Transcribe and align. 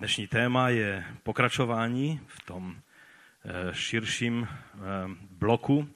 Dnešní 0.00 0.26
téma 0.26 0.68
je 0.68 1.04
pokračování 1.22 2.20
v 2.26 2.42
tom 2.44 2.76
eh, 3.44 3.74
širším 3.74 4.48
eh, 4.48 4.78
bloku, 5.30 5.88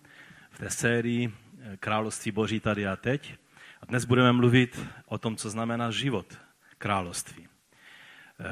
v 0.50 0.58
té 0.58 0.71
sérii 0.71 1.33
eh, 1.33 1.77
Království 1.77 2.33
Boží 2.33 2.61
tady 2.61 2.87
a 2.87 2.97
teď. 2.97 3.35
A 3.83 3.87
dnes 3.87 4.05
budeme 4.05 4.33
mluvit 4.33 4.87
o 5.07 5.19
tom, 5.19 5.37
co 5.37 5.51
znamená 5.51 5.91
život 5.91 6.39
království. 6.79 7.49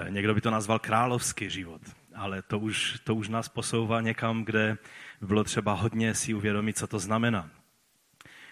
Někdo 0.08 0.34
by 0.34 0.40
to 0.40 0.50
nazval 0.50 0.78
královský 0.78 1.50
život, 1.50 1.82
ale 2.14 2.42
to 2.42 2.58
už, 2.58 3.00
to 3.04 3.14
už 3.14 3.28
nás 3.28 3.48
posouvá 3.48 4.00
někam, 4.00 4.44
kde 4.44 4.76
by 5.20 5.26
bylo 5.26 5.44
třeba 5.44 5.72
hodně 5.72 6.14
si 6.14 6.34
uvědomit, 6.34 6.78
co 6.78 6.86
to 6.86 6.98
znamená. 6.98 7.50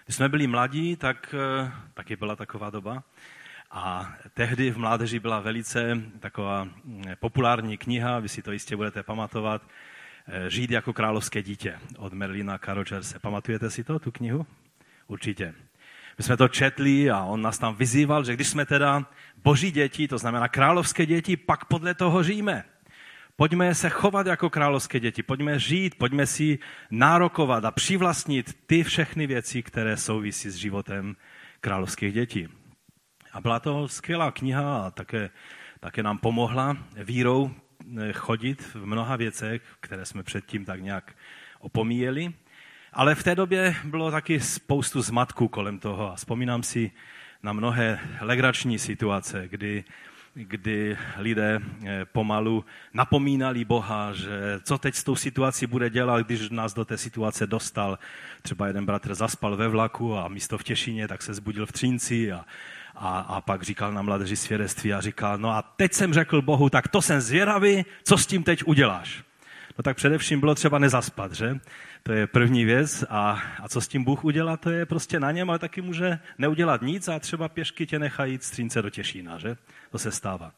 Když 0.05 0.17
jsme 0.17 0.29
byli 0.29 0.46
mladí, 0.46 0.96
tak 0.96 1.35
taky 1.95 2.17
byla 2.17 2.37
taková 2.37 2.71
doba, 2.71 3.03
a 3.71 4.14
tehdy 4.34 4.71
v 4.71 4.79
mládeži 4.79 5.18
byla 5.18 5.41
velice 5.41 6.02
taková 6.20 6.64
mm, 6.64 7.05
populární 7.20 7.77
kniha, 7.77 8.19
vy 8.19 8.29
si 8.29 8.43
to 8.43 8.52
jistě 8.52 8.77
budete 8.77 9.02
pamatovat, 9.02 9.62
eh, 10.29 10.51
Žít 10.51 10.70
jako 10.70 10.93
královské 10.93 11.43
dítě 11.43 11.79
od 11.96 12.12
Merlina 12.12 12.59
Karočerse. 12.59 13.19
Pamatujete 13.19 13.70
si 13.70 13.84
to, 13.84 13.98
tu 13.98 14.10
knihu? 14.10 14.46
Určitě. 15.06 15.55
My 16.19 16.24
jsme 16.24 16.37
to 16.37 16.48
četli 16.48 17.10
a 17.10 17.23
on 17.24 17.43
nás 17.43 17.59
tam 17.59 17.74
vyzýval, 17.74 18.24
že 18.24 18.34
když 18.34 18.48
jsme 18.48 18.66
teda 18.66 19.06
boží 19.37 19.71
děti, 19.71 20.09
to 20.09 20.18
znamená 20.18 20.48
královské 20.48 21.07
děti, 21.07 21.37
pak 21.37 21.65
podle 21.65 21.95
toho 21.95 22.23
žijeme. 22.23 22.65
Pojďme 23.37 23.74
se 23.74 23.88
chovat 23.88 24.27
jako 24.27 24.51
královské 24.51 25.01
děti, 25.01 25.23
pojďme 25.23 25.59
žít, 25.59 25.95
pojďme 25.98 26.27
si 26.27 26.59
nárokovat 26.91 27.65
a 27.65 27.71
přivlastnit 27.71 28.59
ty 28.66 28.82
všechny 28.82 29.27
věci, 29.27 29.62
které 29.62 29.96
souvisí 29.96 30.51
s 30.51 30.55
životem 30.55 31.16
královských 31.60 32.15
dětí. 32.15 32.59
A 33.33 33.41
byla 33.41 33.61
to 33.61 33.89
skvělá 33.89 34.30
kniha 34.30 34.87
a 34.87 34.91
také, 34.91 35.30
také 35.80 36.02
nám 36.02 36.19
pomohla 36.19 36.77
vírou 36.97 37.51
eh, 37.98 38.12
chodit 38.12 38.62
v 38.62 38.87
mnoha 38.87 39.16
věcech, 39.16 39.63
které 39.80 40.04
jsme 40.04 40.23
předtím 40.23 40.65
tak 40.65 40.80
nějak 40.80 41.16
opomíjeli. 41.60 42.32
Ale 42.93 43.15
v 43.15 43.23
té 43.23 43.35
době 43.35 43.77
bylo 43.85 44.10
taky 44.10 44.41
spoustu 44.41 45.02
zmatků 45.02 45.49
kolem 45.49 45.79
toho 45.79 46.13
a 46.13 46.16
vzpomínám 46.16 46.63
si 46.63 46.91
na 47.43 47.52
mnohé 47.52 48.01
legrační 48.21 48.79
situace, 48.79 49.49
kdy, 49.49 49.85
kdy 50.35 50.99
lidé 51.16 51.60
eh, 51.85 52.04
pomalu 52.04 52.65
napomínali 52.95 53.65
Boha, 53.65 54.13
že 54.13 54.60
co 54.63 54.79
teď 54.79 54.95
s 54.95 55.04
tou 55.04 55.16
situací 55.16 55.66
bude 55.66 55.91
dělat, 55.91 56.26
když 56.26 56.51
nás 56.51 56.74
do 56.74 56.85
té 56.85 56.97
situace 56.97 57.47
dostal. 57.47 57.99
Třeba 58.43 58.66
jeden 58.66 58.87
bratr 58.87 59.15
zaspal 59.15 59.57
ve 59.57 59.69
vlaku 59.69 60.16
a 60.16 60.29
místo 60.29 60.59
v 60.59 60.65
Těšině, 60.65 61.09
tak 61.09 61.23
se 61.23 61.35
zbudil 61.35 61.66
v 61.66 61.73
Třínci 61.73 62.32
a 62.32 62.45
a, 63.01 63.18
a 63.20 63.40
pak 63.40 63.62
říkal 63.62 63.93
na 63.93 64.03
mladeži 64.03 64.37
svědectví 64.37 64.93
a 64.93 65.00
říkal, 65.00 65.38
no 65.38 65.50
a 65.50 65.62
teď 65.62 65.93
jsem 65.93 66.15
řekl 66.15 66.43
Bohu, 66.43 66.70
tak 66.70 66.88
to 66.88 67.03
jsem 67.03 67.20
zvědavý, 67.20 67.84
co 68.04 68.19
s 68.19 68.26
tím 68.26 68.42
teď 68.42 68.65
uděláš? 68.65 69.25
No 69.78 69.82
tak 69.82 69.97
především 69.97 70.41
bylo 70.41 70.54
třeba 70.54 70.78
nezaspat, 70.78 71.32
že? 71.32 71.59
To 72.03 72.12
je 72.12 72.26
první 72.26 72.65
věc. 72.65 73.04
A, 73.10 73.42
a 73.62 73.69
co 73.69 73.81
s 73.81 73.88
tím 73.88 74.04
Bůh 74.04 74.25
udělá, 74.25 74.56
to 74.56 74.70
je 74.70 74.87
prostě 74.87 75.20
na 75.20 75.31
něm, 75.31 75.50
ale 75.50 75.59
taky 75.59 75.82
může 75.82 76.19
neudělat 76.38 76.82
nic 76.82 77.09
a 77.09 77.19
třeba 77.19 77.48
pěšky 77.48 77.87
tě 77.87 77.98
nechají 77.98 78.38
střínce 78.42 78.82
do 78.82 78.91
Těšína, 78.91 79.38
že? 79.38 79.56
To 79.91 79.98
se 79.98 80.10
stává. 80.10 80.53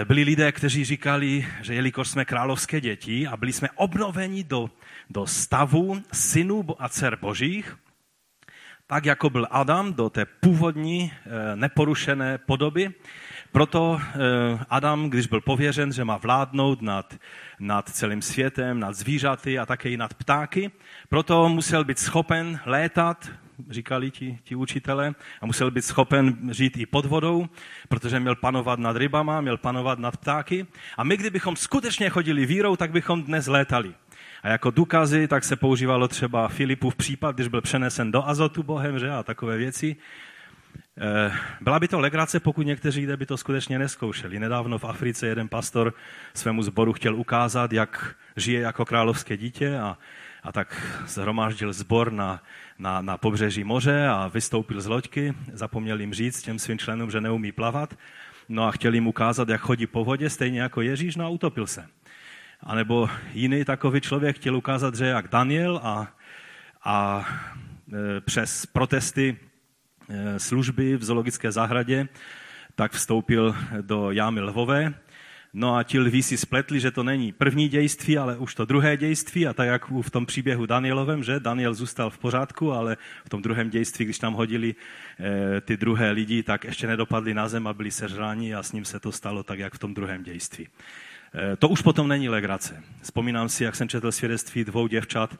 E, 0.00 0.04
byli 0.04 0.22
lidé, 0.22 0.52
kteří 0.52 0.84
říkali, 0.84 1.46
že 1.62 1.74
jelikož 1.74 2.08
jsme 2.08 2.24
královské 2.24 2.80
děti 2.80 3.26
a 3.26 3.36
byli 3.36 3.52
jsme 3.52 3.68
obnoveni 3.74 4.44
do, 4.44 4.70
do 5.10 5.26
stavu 5.26 6.02
synů 6.12 6.64
a 6.78 6.88
dcer 6.88 7.18
božích, 7.20 7.76
tak 8.88 9.04
jako 9.04 9.30
byl 9.30 9.46
Adam 9.50 9.92
do 9.92 10.10
té 10.10 10.24
původní 10.24 11.12
eh, 11.12 11.56
neporušené 11.56 12.38
podoby. 12.38 12.90
Proto 13.52 14.00
eh, 14.00 14.18
Adam, 14.70 15.10
když 15.10 15.26
byl 15.26 15.40
pověřen, 15.40 15.92
že 15.92 16.04
má 16.04 16.16
vládnout 16.16 16.82
nad, 16.82 17.14
nad 17.60 17.88
celým 17.88 18.22
světem, 18.22 18.80
nad 18.80 18.96
zvířaty 18.96 19.58
a 19.58 19.66
také 19.66 19.90
i 19.90 19.96
nad 19.96 20.14
ptáky, 20.14 20.70
proto 21.08 21.48
musel 21.48 21.84
být 21.84 21.98
schopen 21.98 22.60
létat, 22.66 23.30
říkali 23.70 24.10
ti, 24.10 24.38
ti 24.44 24.54
učitele, 24.54 25.14
a 25.40 25.46
musel 25.46 25.70
být 25.70 25.84
schopen 25.84 26.38
žít 26.52 26.76
i 26.76 26.86
pod 26.86 27.04
vodou, 27.04 27.48
protože 27.88 28.20
měl 28.20 28.36
panovat 28.36 28.78
nad 28.78 28.96
rybama, 28.96 29.40
měl 29.40 29.56
panovat 29.56 29.98
nad 29.98 30.16
ptáky. 30.16 30.66
A 30.96 31.04
my, 31.04 31.16
kdybychom 31.16 31.56
skutečně 31.56 32.10
chodili 32.10 32.46
vírou, 32.46 32.76
tak 32.76 32.90
bychom 32.90 33.22
dnes 33.22 33.46
létali. 33.46 33.94
A 34.42 34.48
jako 34.48 34.70
důkazy 34.70 35.28
tak 35.28 35.44
se 35.44 35.56
používalo 35.56 36.08
třeba 36.08 36.48
Filipův 36.48 36.96
případ, 36.96 37.34
když 37.34 37.48
byl 37.48 37.60
přenesen 37.60 38.12
do 38.12 38.28
azotu 38.28 38.62
Bohem, 38.62 38.98
že, 38.98 39.10
a 39.10 39.22
takové 39.22 39.56
věci. 39.56 39.96
Eh, 41.00 41.32
byla 41.60 41.80
by 41.80 41.88
to 41.88 42.00
legrace, 42.00 42.40
pokud 42.40 42.66
někteří 42.66 43.00
lidé 43.00 43.16
by 43.16 43.26
to 43.26 43.36
skutečně 43.36 43.78
neskoušeli. 43.78 44.38
Nedávno 44.38 44.78
v 44.78 44.84
Africe 44.84 45.26
jeden 45.26 45.48
pastor 45.48 45.94
svému 46.34 46.62
zboru 46.62 46.92
chtěl 46.92 47.16
ukázat, 47.16 47.72
jak 47.72 48.14
žije 48.36 48.60
jako 48.60 48.84
královské 48.84 49.36
dítě 49.36 49.78
a, 49.78 49.98
a 50.42 50.52
tak 50.52 50.98
zhromáždil 51.06 51.72
zbor 51.72 52.12
na, 52.12 52.42
na, 52.78 53.02
na 53.02 53.16
pobřeží 53.16 53.64
moře 53.64 54.08
a 54.08 54.28
vystoupil 54.28 54.80
z 54.80 54.86
loďky. 54.86 55.34
Zapomněl 55.52 56.00
jim 56.00 56.14
říct 56.14 56.42
těm 56.42 56.58
svým 56.58 56.78
členům, 56.78 57.10
že 57.10 57.20
neumí 57.20 57.52
plavat. 57.52 57.94
No 58.48 58.64
a 58.64 58.70
chtěl 58.70 58.94
jim 58.94 59.06
ukázat, 59.06 59.48
jak 59.48 59.60
chodí 59.60 59.86
po 59.86 60.04
vodě, 60.04 60.30
stejně 60.30 60.60
jako 60.60 60.80
Ježíš, 60.80 61.16
no 61.16 61.24
a 61.24 61.28
utopil 61.28 61.66
se. 61.66 61.86
A 62.60 62.74
nebo 62.74 63.10
jiný 63.32 63.64
takový 63.64 64.00
člověk 64.00 64.36
chtěl 64.36 64.56
ukázat, 64.56 64.94
že 64.94 65.06
jak 65.06 65.28
Daniel 65.28 65.80
a, 65.82 66.14
a 66.84 67.28
e, 67.92 68.20
přes 68.20 68.66
protesty 68.66 69.36
e, 70.08 70.38
služby 70.38 70.96
v 70.96 71.04
zoologické 71.04 71.52
zahradě, 71.52 72.08
tak 72.74 72.92
vstoupil 72.92 73.56
do 73.80 74.10
jámy 74.10 74.40
lvové. 74.40 74.94
No 75.52 75.76
a 75.76 75.82
ti 75.82 75.98
lví 75.98 76.22
si 76.22 76.36
spletli, 76.36 76.80
že 76.80 76.90
to 76.90 77.02
není 77.02 77.32
první 77.32 77.68
dějství, 77.68 78.18
ale 78.18 78.36
už 78.36 78.54
to 78.54 78.64
druhé 78.64 78.96
dějství. 78.96 79.46
A 79.46 79.52
tak 79.52 79.66
jak 79.66 79.90
v 79.90 80.10
tom 80.10 80.26
příběhu 80.26 80.66
Danielovém, 80.66 81.24
že 81.24 81.40
Daniel 81.40 81.74
zůstal 81.74 82.10
v 82.10 82.18
pořádku, 82.18 82.72
ale 82.72 82.96
v 83.24 83.28
tom 83.28 83.42
druhém 83.42 83.70
dějství, 83.70 84.04
když 84.04 84.18
tam 84.18 84.34
hodili 84.34 84.74
e, 84.74 85.60
ty 85.60 85.76
druhé 85.76 86.10
lidi, 86.10 86.42
tak 86.42 86.64
ještě 86.64 86.86
nedopadli 86.86 87.34
na 87.34 87.48
zem 87.48 87.66
a 87.66 87.72
byli 87.72 87.90
sežráni 87.90 88.54
a 88.54 88.62
s 88.62 88.72
ním 88.72 88.84
se 88.84 89.00
to 89.00 89.12
stalo 89.12 89.42
tak, 89.42 89.58
jak 89.58 89.74
v 89.74 89.78
tom 89.78 89.94
druhém 89.94 90.22
dějství. 90.22 90.68
Eh, 91.34 91.56
to 91.56 91.68
už 91.68 91.82
potom 91.82 92.08
není 92.08 92.28
legrace. 92.28 92.82
Vzpomínám 93.02 93.48
si, 93.48 93.64
jak 93.64 93.76
jsem 93.76 93.88
četl 93.88 94.12
svědectví 94.12 94.64
dvou 94.64 94.86
děvčat 94.86 95.34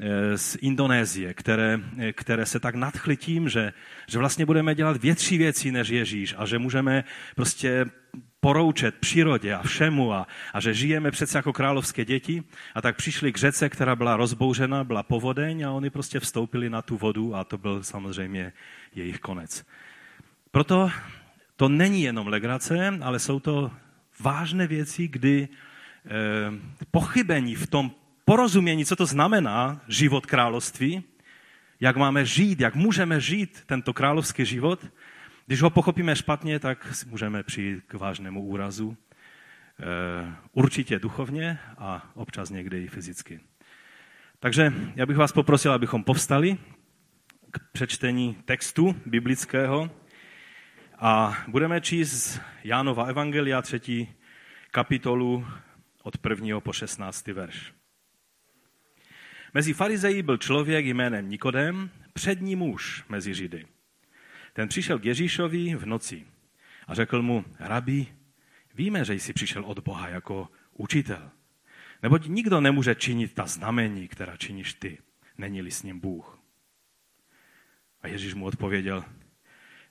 eh, 0.00 0.38
z 0.38 0.56
Indonésie, 0.60 1.34
které, 1.34 1.80
eh, 1.98 2.12
které 2.12 2.46
se 2.46 2.60
tak 2.60 2.74
nadchly 2.74 3.16
tím, 3.16 3.48
že, 3.48 3.72
že 4.08 4.18
vlastně 4.18 4.46
budeme 4.46 4.74
dělat 4.74 4.96
větší 4.96 5.38
věci 5.38 5.72
než 5.72 5.88
Ježíš 5.88 6.34
a 6.38 6.46
že 6.46 6.58
můžeme 6.58 7.04
prostě 7.34 7.86
poroučet 8.40 8.94
přírodě 8.94 9.54
a 9.54 9.62
všemu 9.62 10.12
a, 10.12 10.26
a 10.52 10.60
že 10.60 10.74
žijeme 10.74 11.10
přece 11.10 11.38
jako 11.38 11.52
královské 11.52 12.04
děti 12.04 12.42
a 12.74 12.82
tak 12.82 12.96
přišli 12.96 13.32
k 13.32 13.38
řece, 13.38 13.68
která 13.68 13.96
byla 13.96 14.16
rozbouřena, 14.16 14.84
byla 14.84 15.02
povodeň 15.02 15.62
a 15.62 15.72
oni 15.72 15.90
prostě 15.90 16.20
vstoupili 16.20 16.70
na 16.70 16.82
tu 16.82 16.96
vodu 16.96 17.34
a 17.34 17.44
to 17.44 17.58
byl 17.58 17.82
samozřejmě 17.82 18.52
jejich 18.94 19.18
konec. 19.20 19.64
Proto 20.50 20.90
to 21.56 21.68
není 21.68 22.02
jenom 22.02 22.26
legrace, 22.26 22.98
ale 23.02 23.18
jsou 23.18 23.40
to 23.40 23.70
vážné 24.20 24.66
věci, 24.66 25.08
kdy 25.08 25.48
eh, 25.48 26.10
pochybení 26.90 27.54
v 27.54 27.66
tom 27.66 27.90
porozumění, 28.24 28.84
co 28.84 28.96
to 28.96 29.06
znamená 29.06 29.80
život 29.88 30.26
království, 30.26 31.04
jak 31.80 31.96
máme 31.96 32.24
žít, 32.24 32.60
jak 32.60 32.74
můžeme 32.74 33.20
žít 33.20 33.62
tento 33.66 33.92
královský 33.92 34.44
život, 34.44 34.86
když 35.46 35.62
ho 35.62 35.70
pochopíme 35.70 36.16
špatně, 36.16 36.58
tak 36.58 37.04
můžeme 37.06 37.42
přijít 37.42 37.84
k 37.86 37.94
vážnému 37.94 38.42
úrazu. 38.42 38.96
Eh, 39.80 40.34
určitě 40.52 40.98
duchovně 40.98 41.58
a 41.78 42.10
občas 42.14 42.50
někdy 42.50 42.84
i 42.84 42.88
fyzicky. 42.88 43.40
Takže 44.38 44.72
já 44.96 45.06
bych 45.06 45.16
vás 45.16 45.32
poprosil, 45.32 45.72
abychom 45.72 46.04
povstali 46.04 46.58
k 47.50 47.58
přečtení 47.72 48.36
textu 48.44 48.96
biblického. 49.06 49.90
A 50.98 51.44
budeme 51.48 51.80
číst 51.80 52.40
Jánova 52.64 53.04
Evangelia, 53.04 53.62
třetí 53.62 54.14
kapitolu 54.70 55.46
od 56.02 56.18
prvního 56.18 56.60
po 56.60 56.72
16. 56.72 57.26
verš. 57.26 57.72
Mezi 59.54 59.72
farizeji 59.72 60.22
byl 60.22 60.36
člověk 60.36 60.86
jménem 60.86 61.28
Nikodem, 61.28 61.90
přední 62.12 62.56
muž 62.56 63.04
mezi 63.08 63.34
Židy. 63.34 63.66
Ten 64.52 64.68
přišel 64.68 64.98
k 64.98 65.04
Ježíšovi 65.04 65.74
v 65.74 65.86
noci 65.86 66.26
a 66.86 66.94
řekl 66.94 67.22
mu, 67.22 67.44
rabi, 67.58 68.06
víme, 68.74 69.04
že 69.04 69.14
jsi 69.14 69.32
přišel 69.32 69.64
od 69.64 69.78
Boha 69.78 70.08
jako 70.08 70.48
učitel. 70.72 71.30
Neboť 72.02 72.26
nikdo 72.26 72.60
nemůže 72.60 72.94
činit 72.94 73.34
ta 73.34 73.46
znamení, 73.46 74.08
která 74.08 74.36
činíš 74.36 74.74
ty, 74.74 74.98
není-li 75.38 75.70
s 75.70 75.82
ním 75.82 76.00
Bůh. 76.00 76.38
A 78.02 78.08
Ježíš 78.08 78.34
mu 78.34 78.44
odpověděl, 78.44 79.04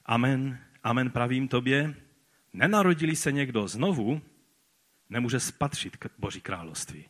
amen, 0.06 0.60
amen 0.86 1.12
pravím 1.12 1.48
tobě, 1.48 1.96
nenarodili 2.54 3.16
se 3.16 3.32
někdo 3.32 3.68
znovu, 3.68 4.22
nemůže 5.10 5.40
spatřit 5.40 5.98
k 5.98 6.08
Boží 6.18 6.42
království. 6.42 7.06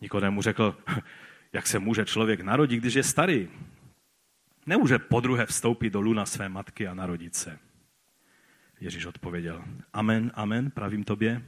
Nikodem 0.00 0.34
mu 0.34 0.42
řekl, 0.42 0.76
jak 1.52 1.66
se 1.66 1.78
může 1.78 2.04
člověk 2.04 2.40
narodit, 2.40 2.80
když 2.80 2.94
je 2.94 3.02
starý. 3.02 3.48
Nemůže 4.66 4.98
podruhé 4.98 5.46
vstoupit 5.46 5.90
do 5.90 6.00
luna 6.00 6.26
své 6.26 6.48
matky 6.48 6.88
a 6.88 6.94
narodit 6.94 7.34
se. 7.34 7.58
Ježíš 8.80 9.06
odpověděl, 9.06 9.64
amen, 9.92 10.32
amen, 10.34 10.70
pravím 10.70 11.04
tobě. 11.04 11.42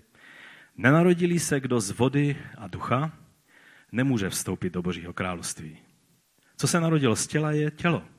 Nenarodili 0.77 1.39
se 1.39 1.61
kdo 1.61 1.81
z 1.81 1.91
vody 1.91 2.37
a 2.59 2.69
ducha, 2.69 3.13
nemůže 3.93 4.31
vstoupit 4.31 4.73
do 4.73 4.83
Božího 4.83 5.13
království. 5.13 5.79
Co 6.57 6.69
se 6.69 6.81
narodilo 6.81 7.17
z 7.17 7.27
těla, 7.27 7.53
je 7.53 7.71
tělo. 7.71 8.16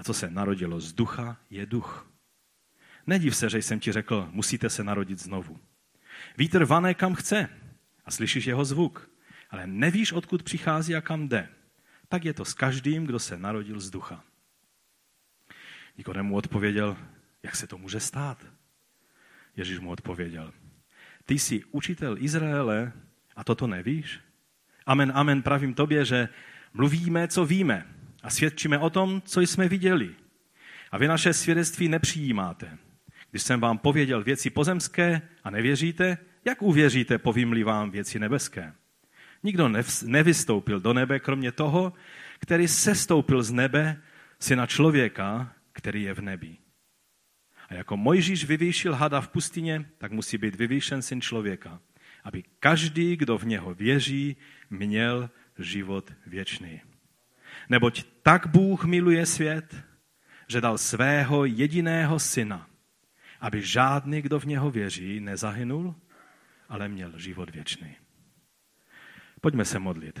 A 0.00 0.02
co 0.02 0.14
se 0.14 0.30
narodilo 0.30 0.80
z 0.80 0.92
ducha, 0.92 1.36
je 1.50 1.66
duch. 1.66 2.08
Nediv 3.06 3.36
se, 3.36 3.50
že 3.50 3.58
jsem 3.58 3.80
ti 3.80 3.92
řekl, 3.92 4.28
musíte 4.32 4.70
se 4.70 4.84
narodit 4.84 5.18
znovu. 5.18 5.60
Vítr 6.38 6.64
vané 6.64 6.94
kam 6.94 7.14
chce 7.14 7.48
a 8.04 8.10
slyšíš 8.10 8.46
jeho 8.46 8.64
zvuk, 8.64 9.10
ale 9.50 9.66
nevíš, 9.66 10.12
odkud 10.12 10.42
přichází 10.42 10.96
a 10.96 11.00
kam 11.00 11.28
jde. 11.28 11.48
Tak 12.08 12.24
je 12.24 12.34
to 12.34 12.44
s 12.44 12.54
každým, 12.54 13.06
kdo 13.06 13.18
se 13.18 13.38
narodil 13.38 13.80
z 13.80 13.90
ducha. 13.90 14.24
Nikodemu 15.98 16.36
odpověděl, 16.36 16.96
jak 17.42 17.56
se 17.56 17.66
to 17.66 17.78
může 17.78 18.00
stát? 18.00 18.46
Ježíš 19.56 19.78
mu 19.78 19.90
odpověděl, 19.90 20.52
ty 21.24 21.38
jsi 21.38 21.64
učitel 21.64 22.16
Izraele 22.18 22.92
a 23.36 23.44
toto 23.44 23.66
nevíš? 23.66 24.20
Amen, 24.86 25.12
amen, 25.14 25.42
pravím 25.42 25.74
tobě, 25.74 26.04
že 26.04 26.28
mluvíme, 26.72 27.28
co 27.28 27.44
víme 27.44 27.99
a 28.22 28.30
svědčíme 28.30 28.78
o 28.78 28.90
tom, 28.90 29.22
co 29.24 29.40
jsme 29.40 29.68
viděli. 29.68 30.14
A 30.90 30.98
vy 30.98 31.08
naše 31.08 31.32
svědectví 31.32 31.88
nepřijímáte. 31.88 32.78
Když 33.30 33.42
jsem 33.42 33.60
vám 33.60 33.78
pověděl 33.78 34.22
věci 34.22 34.50
pozemské 34.50 35.22
a 35.44 35.50
nevěříte, 35.50 36.18
jak 36.44 36.62
uvěříte, 36.62 37.18
povím 37.18 37.64
vám 37.64 37.90
věci 37.90 38.18
nebeské? 38.18 38.72
Nikdo 39.42 39.70
nevystoupil 40.04 40.80
do 40.80 40.92
nebe, 40.92 41.18
kromě 41.18 41.52
toho, 41.52 41.92
který 42.40 42.68
sestoupil 42.68 43.42
z 43.42 43.52
nebe, 43.52 44.02
syna 44.38 44.66
člověka, 44.66 45.54
který 45.72 46.02
je 46.02 46.14
v 46.14 46.20
nebi. 46.20 46.56
A 47.68 47.74
jako 47.74 47.96
Mojžíš 47.96 48.44
vyvýšil 48.44 48.94
hada 48.94 49.20
v 49.20 49.28
pustině, 49.28 49.84
tak 49.98 50.12
musí 50.12 50.38
být 50.38 50.54
vyvýšen 50.54 51.02
syn 51.02 51.20
člověka, 51.20 51.80
aby 52.24 52.42
každý, 52.60 53.16
kdo 53.16 53.38
v 53.38 53.44
něho 53.44 53.74
věří, 53.74 54.36
měl 54.70 55.30
život 55.58 56.12
věčný. 56.26 56.80
Neboť 57.70 58.04
tak 58.22 58.46
Bůh 58.46 58.84
miluje 58.84 59.26
svět, 59.26 59.76
že 60.48 60.60
dal 60.60 60.78
svého 60.78 61.44
jediného 61.44 62.18
syna, 62.18 62.70
aby 63.40 63.62
žádný, 63.62 64.22
kdo 64.22 64.40
v 64.40 64.44
něho 64.44 64.70
věří, 64.70 65.20
nezahynul, 65.20 65.94
ale 66.68 66.88
měl 66.88 67.18
život 67.18 67.50
věčný. 67.50 67.96
Pojďme 69.40 69.64
se 69.64 69.78
modlit. 69.78 70.20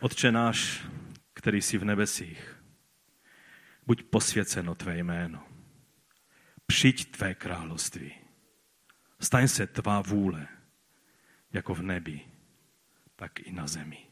Otče 0.00 0.32
náš, 0.32 0.86
který 1.34 1.62
jsi 1.62 1.78
v 1.78 1.84
nebesích, 1.84 2.56
buď 3.86 4.02
posvěceno 4.02 4.74
tvé 4.74 4.98
jméno. 4.98 5.46
Přijď 6.66 7.10
tvé 7.10 7.34
království. 7.34 8.14
Staň 9.20 9.48
se 9.48 9.66
tvá 9.66 10.00
vůle, 10.00 10.48
jako 11.52 11.74
v 11.74 11.82
nebi, 11.82 12.20
tak 13.16 13.40
i 13.40 13.52
na 13.52 13.66
zemi. 13.66 14.09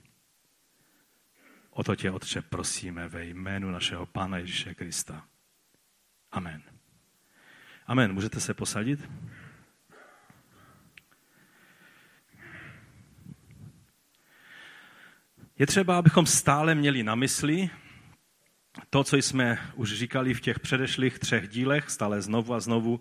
O 1.79 1.85
to 1.85 1.97
tě, 1.97 2.11
Otče, 2.11 2.43
prosíme 2.43 3.09
ve 3.09 3.25
jménu 3.25 3.71
našeho 3.71 4.07
Pána 4.07 4.39
Ježíše 4.39 4.75
Krista. 4.75 5.25
Amen. 6.33 6.63
Amen. 7.87 8.13
Můžete 8.13 8.41
se 8.41 8.55
posadit? 8.55 9.11
Je 15.59 15.67
třeba, 15.67 15.99
abychom 15.99 16.27
stále 16.27 16.75
měli 16.75 17.03
na 17.03 17.15
mysli 17.15 17.71
to, 18.91 19.05
co 19.05 19.17
jsme 19.17 19.59
už 19.75 19.93
říkali 19.93 20.35
v 20.35 20.41
těch 20.41 20.61
předešlých 20.61 21.19
třech 21.19 21.49
dílech, 21.49 21.91
stále 21.91 22.23
znovu 22.23 22.55
a 22.55 22.61
znovu 22.61 23.01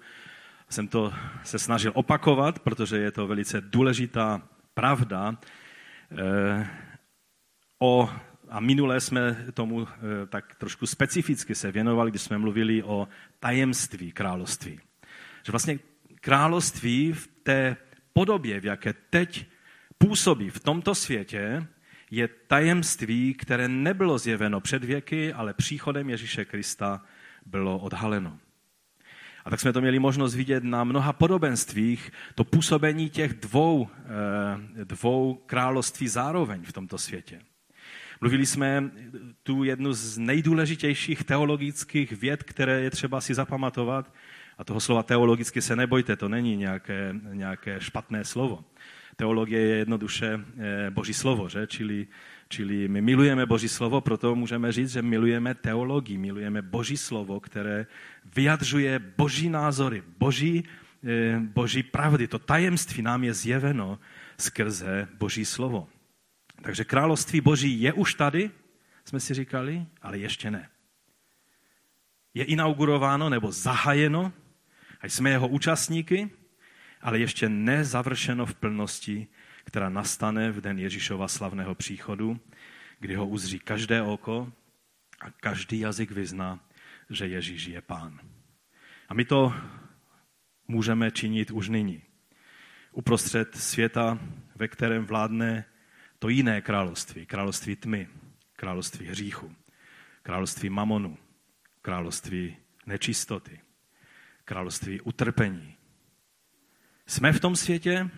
jsem 0.70 0.88
to 0.88 1.14
se 1.44 1.60
snažil 1.60 1.92
opakovat, 1.96 2.60
protože 2.60 2.98
je 2.98 3.12
to 3.12 3.28
velice 3.28 3.62
důležitá 3.62 4.42
pravda. 4.74 5.38
Eh, 6.18 6.70
o, 7.80 8.10
a 8.50 8.60
minule 8.60 9.02
jsme 9.02 9.46
tomu 9.54 9.88
eh, 9.88 10.28
tak 10.28 10.56
trošku 10.56 10.88
specificky 10.88 11.56
se 11.56 11.72
věnovali, 11.72 12.12
když 12.12 12.22
jsme 12.22 12.38
mluvili 12.38 12.84
o 12.84 13.08
tajemství 13.40 14.12
království. 14.12 14.80
Že 15.46 15.52
vlastně 15.52 15.80
království 16.22 17.14
v 17.14 17.28
té 17.44 17.76
podobě, 18.14 18.60
v 18.60 18.66
jaké 18.66 18.94
teď 19.10 19.46
působí 19.98 20.50
v 20.50 20.60
tomto 20.60 20.96
světě, 20.96 21.68
je 22.12 22.28
tajemství, 22.28 23.34
které 23.34 23.68
nebylo 23.68 24.18
zjeveno 24.18 24.62
před 24.62 24.84
věky, 24.84 25.34
ale 25.34 25.54
příchodem 25.54 26.10
Ježíše 26.10 26.46
Krista 26.46 27.04
bylo 27.46 27.80
odhaleno. 27.80 28.40
A 29.46 29.50
tak 29.50 29.60
jsme 29.60 29.74
to 29.74 29.82
měli 29.82 30.00
možnost 30.00 30.36
vidět 30.36 30.64
na 30.64 30.84
mnoha 30.84 31.14
podobenstvích, 31.14 32.12
to 32.36 32.44
působení 32.44 33.10
těch 33.10 33.34
dvou, 33.34 33.90
eh, 33.90 34.86
dvou 34.86 35.44
království 35.46 36.08
zároveň 36.08 36.64
v 36.64 36.74
tomto 36.74 36.98
světě. 36.98 37.42
Mluvili 38.22 38.46
jsme 38.46 38.92
tu 39.44 39.64
jednu 39.64 39.94
z 39.94 40.18
nejdůležitějších 40.18 41.24
teologických 41.24 42.12
věd, 42.12 42.44
které 42.44 42.82
je 42.82 42.90
třeba 42.90 43.22
si 43.22 43.34
zapamatovat. 43.34 44.14
A 44.58 44.64
toho 44.64 44.80
slova 44.80 45.04
teologicky 45.04 45.62
se 45.62 45.76
nebojte, 45.76 46.16
to 46.16 46.30
není 46.30 46.56
nějaké, 46.56 47.16
nějaké 47.34 47.82
špatné 47.82 48.26
slovo. 48.26 48.64
Teologie 49.16 49.62
je 49.62 49.76
jednoduše 49.76 50.40
eh, 50.58 50.92
Boží 50.92 51.14
slovo, 51.14 51.50
že? 51.50 51.68
Čili, 51.68 52.08
čili 52.50 52.88
my 52.88 53.02
milujeme 53.02 53.46
Boží 53.46 53.70
slovo, 53.70 54.02
proto 54.02 54.36
můžeme 54.36 54.72
říct, 54.72 54.92
že 54.92 55.02
milujeme 55.02 55.56
teologii, 55.56 56.18
milujeme 56.18 56.62
Boží 56.62 56.98
slovo, 56.98 57.40
které 57.40 57.86
vyjadřuje 58.36 59.00
Boží 59.18 59.50
názory, 59.50 60.04
Boží, 60.18 60.64
eh, 61.04 61.40
Boží 61.40 61.84
pravdy. 61.84 62.28
To 62.28 62.40
tajemství 62.40 63.02
nám 63.02 63.24
je 63.24 63.34
zjeveno 63.34 64.00
skrze 64.38 65.08
Boží 65.18 65.46
slovo. 65.46 65.88
Takže 66.62 66.84
království 66.84 67.42
Boží 67.42 67.82
je 67.82 67.94
už 67.94 68.14
tady, 68.14 68.52
jsme 69.06 69.20
si 69.20 69.34
říkali, 69.34 69.86
ale 70.02 70.18
ještě 70.18 70.52
ne. 70.52 70.70
Je 72.34 72.44
inaugurováno 72.44 73.30
nebo 73.30 73.52
zahajeno, 73.52 74.34
a 75.02 75.06
jsme 75.06 75.30
jeho 75.30 75.48
účastníky, 75.48 76.30
ale 77.02 77.20
ještě 77.20 77.50
nezavršeno 77.50 78.46
v 78.46 78.56
plnosti, 78.56 79.28
která 79.64 79.90
nastane 79.90 80.52
v 80.52 80.62
den 80.62 80.80
Ježíšova 80.80 81.28
slavného 81.28 81.76
příchodu, 81.76 82.40
kdy 83.00 83.16
ho 83.16 83.28
uzří 83.28 83.60
každé 83.60 84.02
oko 84.02 84.52
a 85.20 85.32
každý 85.32 85.80
jazyk 85.80 86.12
vyzná, 86.12 86.60
že 87.10 87.28
Ježíš 87.28 87.66
je 87.66 87.82
pán. 87.82 88.20
A 89.10 89.14
my 89.14 89.26
to 89.26 89.54
můžeme 90.68 91.12
činit 91.12 91.52
už 91.52 91.70
nyní. 91.70 92.02
Uprostřed 92.92 93.56
světa, 93.56 94.20
ve 94.56 94.68
kterém 94.68 95.06
vládne 95.06 95.66
to 96.20 96.30
jiné 96.30 96.62
království, 96.62 97.26
království 97.26 97.76
tmy, 97.76 98.08
království 98.54 99.08
hříchu, 99.08 99.56
království 100.24 100.70
mamonu, 100.70 101.18
království 101.82 102.58
nečistoty, 102.86 103.60
království 104.46 105.02
utrpení, 105.02 105.78
jsme 107.08 107.34
v 107.34 107.40
tom 107.40 107.56
světě, 107.56 108.10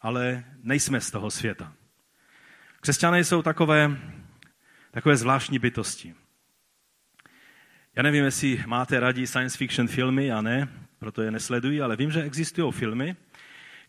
ale 0.00 0.44
nejsme 0.62 1.00
z 1.00 1.10
toho 1.10 1.30
světa. 1.30 1.72
Křesťané 2.80 3.24
jsou 3.24 3.42
takové, 3.42 3.98
takové 4.90 5.16
zvláštní 5.16 5.58
bytosti. 5.58 6.14
Já 7.96 8.02
nevím, 8.02 8.24
jestli 8.24 8.64
máte 8.66 9.00
radí 9.00 9.26
science 9.26 9.58
fiction 9.58 9.88
filmy, 9.88 10.26
já 10.26 10.40
ne, 10.40 10.68
proto 10.98 11.22
je 11.22 11.30
nesleduji, 11.30 11.82
ale 11.82 11.96
vím, 11.96 12.10
že 12.10 12.22
existují 12.22 12.72
filmy, 12.72 13.16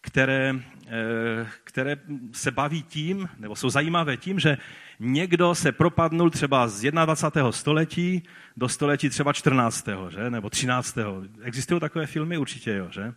které, 0.02 0.56
eh, 0.88 1.48
které 1.64 1.98
se 2.32 2.52
baví 2.52 2.84
tím, 2.84 3.30
nebo 3.38 3.56
jsou 3.56 3.70
zajímavé 3.70 4.18
tím, 4.18 4.40
že 4.40 4.58
někdo 5.00 5.56
se 5.56 5.72
propadnul 5.72 6.30
třeba 6.30 6.68
z 6.68 6.92
21. 6.92 7.52
století 7.52 8.24
do 8.58 8.70
století 8.70 9.10
třeba 9.10 9.34
14. 9.34 10.10
Že? 10.10 10.30
nebo 10.30 10.50
13. 10.50 10.98
Existují 11.42 11.80
takové 11.80 12.06
filmy? 12.06 12.38
Určitě 12.38 12.74
jo, 12.74 12.88
že? 12.92 13.14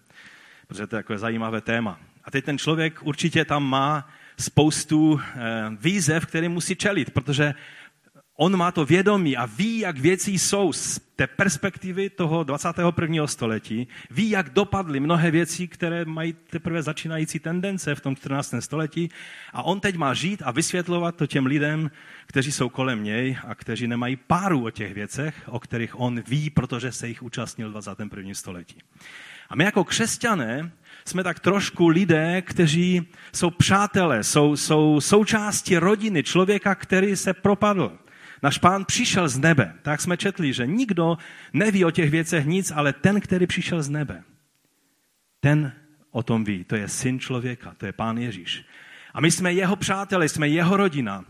protože 0.67 0.87
to 0.87 0.97
je 0.97 1.03
takové 1.03 1.19
zajímavé 1.19 1.61
téma. 1.61 2.01
A 2.25 2.31
teď 2.31 2.45
ten 2.45 2.59
člověk 2.59 3.03
určitě 3.03 3.45
tam 3.45 3.65
má 3.65 4.09
spoustu 4.41 5.21
eh, 5.21 5.41
výzev, 5.81 6.27
které 6.27 6.49
musí 6.49 6.77
čelit, 6.77 7.11
protože 7.11 7.55
on 8.37 8.57
má 8.57 8.73
to 8.73 8.85
vědomí 8.85 9.37
a 9.37 9.47
ví, 9.47 9.79
jak 9.79 9.99
věci 9.99 10.31
jsou 10.31 10.73
z 10.73 11.01
té 11.17 11.27
perspektivy 11.27 12.11
toho 12.11 12.45
21. 12.45 13.27
století, 13.27 13.89
ví, 14.11 14.31
jak 14.31 14.51
dopadly 14.51 15.01
mnohé 15.01 15.31
věci, 15.31 15.69
které 15.69 16.05
mají 16.05 16.33
teprve 16.33 16.83
začínající 16.83 17.39
tendence 17.39 17.95
v 17.95 18.01
tom 18.01 18.17
14. 18.17 18.55
století 18.61 19.11
a 19.53 19.63
on 19.63 19.81
teď 19.81 19.97
má 19.97 20.15
žít 20.15 20.43
a 20.45 20.51
vysvětlovat 20.51 21.17
to 21.17 21.27
těm 21.27 21.47
lidem, 21.47 21.91
kteří 22.27 22.53
jsou 22.53 22.69
kolem 22.69 23.05
něj 23.05 23.39
a 23.47 23.55
kteří 23.55 23.87
nemají 23.87 24.17
páru 24.17 24.67
o 24.67 24.71
těch 24.71 24.95
věcech, 24.95 25.35
o 25.47 25.61
kterých 25.61 26.01
on 26.01 26.21
ví, 26.21 26.51
protože 26.51 26.93
se 26.93 27.09
jich 27.09 27.23
účastnil 27.23 27.69
v 27.69 27.73
21. 27.73 28.35
století. 28.35 28.79
A 29.49 29.57
my 29.57 29.65
jako 29.65 29.85
křesťané 29.85 30.73
jsme 31.05 31.25
tak 31.25 31.41
trošku 31.41 31.89
lidé, 31.89 32.43
kteří 32.43 33.09
jsou 33.35 33.51
přátelé, 33.51 34.25
jsou, 34.25 34.57
jsou 34.57 35.01
součástí 35.01 35.79
rodiny 35.79 36.23
člověka, 36.23 36.75
který 36.75 37.17
se 37.17 37.35
propadl 37.35 37.99
Náš 38.43 38.59
pán 38.59 38.85
přišel 38.85 39.29
z 39.29 39.39
nebe. 39.39 39.75
Tak 39.83 40.01
jsme 40.01 40.17
četli, 40.17 40.53
že 40.53 40.67
nikdo 40.67 41.19
neví 41.53 41.85
o 41.85 41.91
těch 41.91 42.11
věcech 42.11 42.47
nic, 42.47 42.71
ale 42.71 42.93
ten, 42.93 43.21
který 43.21 43.47
přišel 43.47 43.83
z 43.83 43.89
nebe, 43.89 44.23
ten 45.41 45.73
o 46.11 46.23
tom 46.23 46.45
ví. 46.45 46.65
To 46.65 46.77
je 46.77 46.89
syn 46.89 47.21
člověka, 47.21 47.75
to 47.79 47.87
je 47.87 47.93
pán 47.93 48.19
Ježíš. 48.19 48.65
A 49.15 49.21
my 49.21 49.31
jsme 49.31 49.53
jeho 49.53 49.77
přátelé, 49.77 50.29
jsme 50.29 50.49
jeho 50.49 50.77
rodina. 50.77 51.25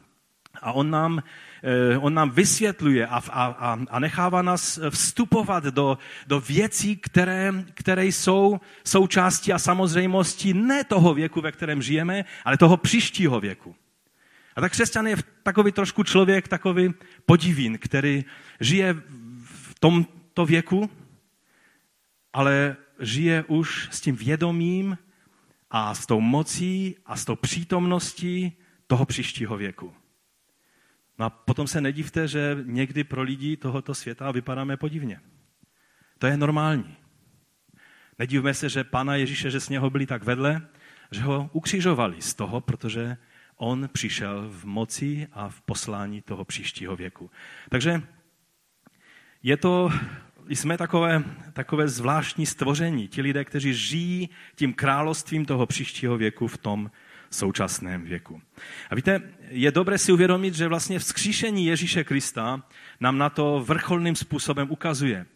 A 0.62 0.72
on 0.72 0.90
nám, 0.90 1.22
eh, 1.62 1.98
on 1.98 2.14
nám 2.14 2.30
vysvětluje 2.30 3.06
a, 3.06 3.22
a, 3.30 3.78
a 3.90 3.98
nechává 3.98 4.42
nás 4.42 4.78
vstupovat 4.90 5.64
do, 5.64 5.98
do 6.26 6.40
věcí, 6.40 6.96
které, 6.96 7.52
které 7.74 8.06
jsou 8.06 8.60
součástí 8.84 9.52
a 9.52 9.58
samozřejmostí 9.58 10.54
ne 10.54 10.84
toho 10.84 11.14
věku, 11.14 11.40
ve 11.40 11.52
kterém 11.52 11.82
žijeme, 11.82 12.24
ale 12.44 12.56
toho 12.56 12.76
příštího 12.76 13.40
věku. 13.40 13.74
A 14.56 14.60
tak 14.60 14.72
křesťan 14.72 15.06
je 15.06 15.16
takový 15.42 15.72
trošku 15.72 16.02
člověk, 16.02 16.48
takový 16.48 16.94
podivín, 17.26 17.78
který 17.78 18.24
žije 18.60 18.94
v 19.44 19.74
tomto 19.80 20.46
věku, 20.46 20.90
ale 22.32 22.76
žije 23.00 23.44
už 23.48 23.88
s 23.92 24.00
tím 24.00 24.16
vědomím 24.16 24.98
a 25.70 25.94
s 25.94 26.06
tou 26.06 26.20
mocí 26.20 26.96
a 27.06 27.16
s 27.16 27.24
tou 27.24 27.36
přítomností 27.36 28.52
toho 28.86 29.06
příštího 29.06 29.56
věku. 29.56 29.94
No 31.18 31.26
a 31.26 31.30
potom 31.30 31.66
se 31.66 31.80
nedivte, 31.80 32.28
že 32.28 32.58
někdy 32.62 33.04
pro 33.04 33.22
lidi 33.22 33.56
tohoto 33.56 33.94
světa 33.94 34.30
vypadáme 34.30 34.76
podivně. 34.76 35.20
To 36.18 36.26
je 36.26 36.36
normální. 36.36 36.96
Nedivme 38.18 38.54
se, 38.54 38.68
že 38.68 38.84
Pana 38.84 39.16
Ježíše, 39.16 39.50
že 39.50 39.60
s 39.60 39.68
něho 39.68 39.90
byli 39.90 40.06
tak 40.06 40.24
vedle, 40.24 40.68
že 41.10 41.20
ho 41.20 41.50
ukřižovali 41.52 42.22
z 42.22 42.34
toho, 42.34 42.60
protože 42.60 43.16
on 43.62 43.88
přišel 43.92 44.48
v 44.50 44.64
moci 44.64 45.26
a 45.32 45.48
v 45.48 45.60
poslání 45.60 46.22
toho 46.22 46.44
příštího 46.44 46.96
věku. 46.96 47.30
Takže 47.68 48.02
je 49.42 49.56
to, 49.56 49.90
jsme 50.48 50.78
takové, 50.78 51.24
takové 51.52 51.88
zvláštní 51.88 52.46
stvoření, 52.46 53.08
ti 53.08 53.22
lidé, 53.22 53.44
kteří 53.44 53.74
žijí 53.74 54.30
tím 54.54 54.74
královstvím 54.74 55.44
toho 55.44 55.66
příštího 55.66 56.16
věku 56.16 56.46
v 56.46 56.58
tom 56.58 56.90
současném 57.30 58.02
věku. 58.02 58.42
A 58.90 58.94
víte, 58.94 59.20
je 59.48 59.70
dobré 59.72 59.98
si 59.98 60.12
uvědomit, 60.12 60.54
že 60.54 60.68
vlastně 60.68 60.98
vzkříšení 60.98 61.66
Ježíše 61.66 62.04
Krista 62.04 62.62
nám 63.00 63.18
na 63.18 63.30
to 63.30 63.64
vrcholným 63.66 64.16
způsobem 64.16 64.70
ukazuje. 64.70 65.26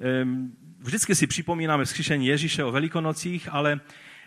Ehm, 0.00 0.52
vždycky 0.78 1.14
si 1.14 1.26
připomínáme 1.26 1.84
vzkříšení 1.84 2.26
Ježíše 2.26 2.64
o 2.64 2.72
velikonocích, 2.72 3.48
ale, 3.52 3.80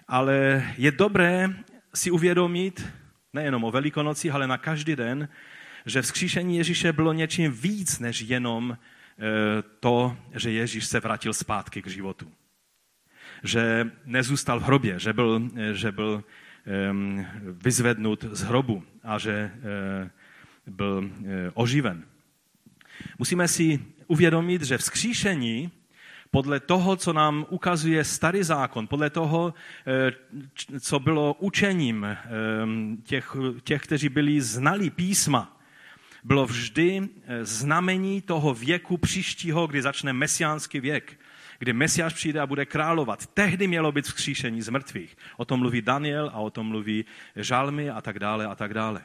ale 0.07 0.65
je 0.77 0.91
dobré 0.91 1.49
si 1.93 2.11
uvědomit, 2.11 3.00
nejenom 3.33 3.63
o 3.63 3.71
velikonocích, 3.71 4.31
ale 4.31 4.47
na 4.47 4.57
každý 4.57 4.95
den, 4.95 5.29
že 5.85 6.01
vzkříšení 6.01 6.57
Ježíše 6.57 6.93
bylo 6.93 7.13
něčím 7.13 7.51
víc 7.51 7.99
než 7.99 8.21
jenom 8.21 8.77
eh, 8.77 9.63
to, 9.79 10.17
že 10.35 10.51
Ježíš 10.51 10.85
se 10.85 10.99
vrátil 10.99 11.33
zpátky 11.33 11.81
k 11.81 11.87
životu. 11.87 12.31
Že 13.43 13.91
nezůstal 14.05 14.59
v 14.59 14.63
hrobě, 14.63 14.99
že 14.99 15.13
byl, 15.13 15.49
eh, 15.57 15.73
že 15.73 15.91
byl 15.91 16.23
vyzvednut 17.63 18.23
z 18.31 18.41
hrobu 18.43 18.83
a 19.03 19.17
že 19.17 19.51
eh, 19.53 20.09
byl 20.67 21.09
oživen. 21.53 22.03
Musíme 23.19 23.47
si 23.47 23.79
uvědomit, 24.07 24.61
že 24.61 24.77
vzkříšení 24.77 25.71
podle 26.31 26.59
toho, 26.59 26.95
co 26.95 27.13
nám 27.13 27.45
ukazuje 27.49 28.03
starý 28.03 28.43
zákon, 28.43 28.87
podle 28.87 29.09
toho, 29.09 29.53
eh, 29.87 30.79
co 30.79 30.99
bylo 30.99 31.33
učením 31.33 32.05
eh, 32.05 32.17
těch, 33.03 33.35
těch 33.63 33.81
kteří 33.81 34.09
byli 34.09 34.41
znali 34.41 34.89
písma, 34.89 35.61
bylo 36.23 36.45
vždy 36.45 37.01
eh, 37.01 37.45
znamení 37.45 38.21
toho 38.21 38.53
věku 38.53 38.97
příštího, 38.97 39.67
kdy 39.67 39.81
začne 39.81 40.13
mesiánský 40.13 40.79
věk, 40.79 41.19
kdy 41.59 41.73
Mesiáš 41.73 42.13
přijde 42.13 42.39
a 42.39 42.47
bude 42.47 42.65
královat. 42.65 43.27
Tehdy 43.27 43.67
mělo 43.67 43.91
být 43.91 44.05
vzkříšení 44.05 44.61
z 44.61 44.69
mrtvých. 44.69 45.17
O 45.37 45.45
tom 45.45 45.59
mluví 45.59 45.81
Daniel 45.81 46.31
a 46.33 46.39
o 46.39 46.49
tom 46.49 46.67
mluví 46.67 47.05
Žalmy 47.35 47.89
a 47.89 48.01
tak 48.01 48.19
dále 48.19 48.45
a 48.45 48.55
tak 48.55 48.73
dále. 48.73 49.01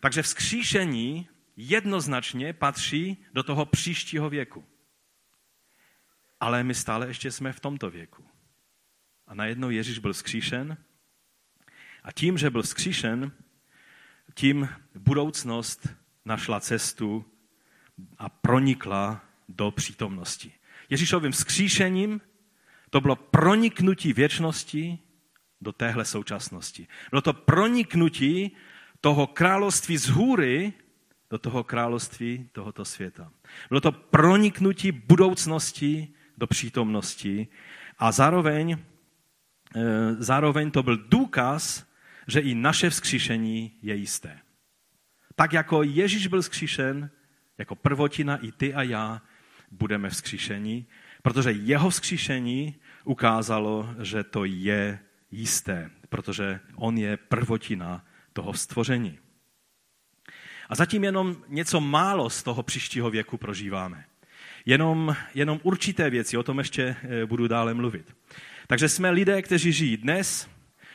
Takže 0.00 0.22
vzkříšení 0.22 1.28
jednoznačně 1.56 2.52
patří 2.52 3.16
do 3.32 3.42
toho 3.42 3.66
příštího 3.66 4.30
věku. 4.30 4.64
Ale 6.40 6.64
my 6.64 6.74
stále 6.74 7.06
ještě 7.06 7.32
jsme 7.32 7.52
v 7.52 7.60
tomto 7.60 7.90
věku. 7.90 8.24
A 9.26 9.34
najednou 9.34 9.70
Ježíš 9.70 9.98
byl 9.98 10.12
vzkříšen 10.12 10.76
a 12.02 12.12
tím, 12.12 12.38
že 12.38 12.50
byl 12.50 12.62
vzkříšen, 12.62 13.32
tím 14.34 14.68
budoucnost 14.94 15.88
našla 16.24 16.60
cestu 16.60 17.24
a 18.18 18.28
pronikla 18.28 19.24
do 19.48 19.70
přítomnosti. 19.70 20.52
Ježíšovým 20.90 21.32
vzkříšením 21.32 22.20
to 22.90 23.00
bylo 23.00 23.16
proniknutí 23.16 24.12
věčnosti 24.12 24.98
do 25.60 25.72
téhle 25.72 26.04
současnosti. 26.04 26.86
Bylo 27.10 27.22
to 27.22 27.32
proniknutí 27.32 28.56
toho 29.00 29.26
království 29.26 29.98
z 29.98 30.08
hůry 30.08 30.72
do 31.30 31.38
toho 31.38 31.64
království 31.64 32.48
tohoto 32.52 32.84
světa. 32.84 33.32
Bylo 33.68 33.80
to 33.80 33.92
proniknutí 33.92 34.92
budoucnosti 34.92 36.14
do 36.40 36.46
přítomnosti 36.46 37.48
a 37.98 38.12
zároveň, 38.12 38.72
eh, 38.72 40.14
zároveň 40.18 40.70
to 40.70 40.82
byl 40.82 40.96
důkaz, 40.96 41.86
že 42.26 42.40
i 42.40 42.54
naše 42.54 42.90
vzkříšení 42.90 43.72
je 43.82 43.94
jisté. 43.94 44.38
Tak 45.36 45.52
jako 45.52 45.82
Ježíš 45.82 46.26
byl 46.26 46.42
vzkříšen, 46.42 47.10
jako 47.58 47.74
prvotina 47.74 48.36
i 48.36 48.52
ty 48.52 48.74
a 48.74 48.82
já 48.82 49.22
budeme 49.70 50.10
vzkříšení, 50.10 50.86
protože 51.22 51.52
jeho 51.52 51.90
vzkříšení 51.90 52.74
ukázalo, 53.04 53.94
že 54.02 54.24
to 54.24 54.44
je 54.44 54.98
jisté, 55.30 55.90
protože 56.08 56.60
on 56.74 56.98
je 56.98 57.16
prvotina 57.16 58.04
toho 58.32 58.54
stvoření. 58.54 59.18
A 60.68 60.74
zatím 60.74 61.04
jenom 61.04 61.36
něco 61.48 61.80
málo 61.80 62.30
z 62.30 62.42
toho 62.42 62.62
příštího 62.62 63.10
věku 63.10 63.36
prožíváme 63.36 64.09
jenom, 64.66 65.16
jenom 65.34 65.60
určité 65.62 66.10
věci, 66.10 66.36
o 66.36 66.42
tom 66.42 66.58
ještě 66.58 66.96
eh, 67.02 67.26
budu 67.26 67.48
dále 67.48 67.74
mluvit. 67.74 68.16
Takže 68.66 68.88
jsme 68.88 69.10
lidé, 69.10 69.42
kteří 69.42 69.72
žijí 69.72 69.96
dnes 69.96 70.48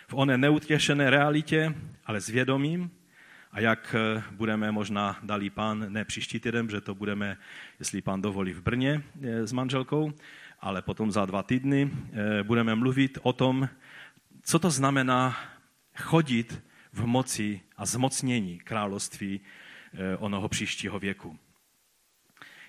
v 0.08 0.14
oné 0.14 0.38
neutěšené 0.38 1.10
realitě, 1.10 1.76
ale 2.06 2.22
s 2.22 2.30
vědomím, 2.30 2.92
a 3.52 3.60
jak 3.60 3.96
eh, 3.98 4.24
budeme 4.32 4.72
možná 4.72 5.20
dalí 5.24 5.50
pán, 5.50 5.86
ne 5.90 6.06
příští 6.06 6.40
týden, 6.40 6.70
že 6.70 6.82
to 6.82 6.96
budeme, 6.96 7.38
jestli 7.80 8.02
pán 8.02 8.22
dovolí, 8.22 8.54
v 8.54 8.62
Brně 8.62 9.04
eh, 9.22 9.48
s 9.48 9.52
manželkou, 9.52 10.14
ale 10.60 10.82
potom 10.82 11.12
za 11.12 11.26
dva 11.26 11.44
týdny 11.44 11.92
budeme 12.44 12.76
mluvit 12.76 13.18
o 13.22 13.34
tom, 13.34 13.70
co 14.42 14.60
to 14.60 14.70
znamená 14.70 15.38
chodit 15.98 16.62
v 16.94 17.06
moci 17.06 17.62
a 17.78 17.86
zmocnění 17.86 18.60
království 18.60 19.42
onoho 20.20 20.50
příštího 20.50 21.00
věku. 21.00 21.40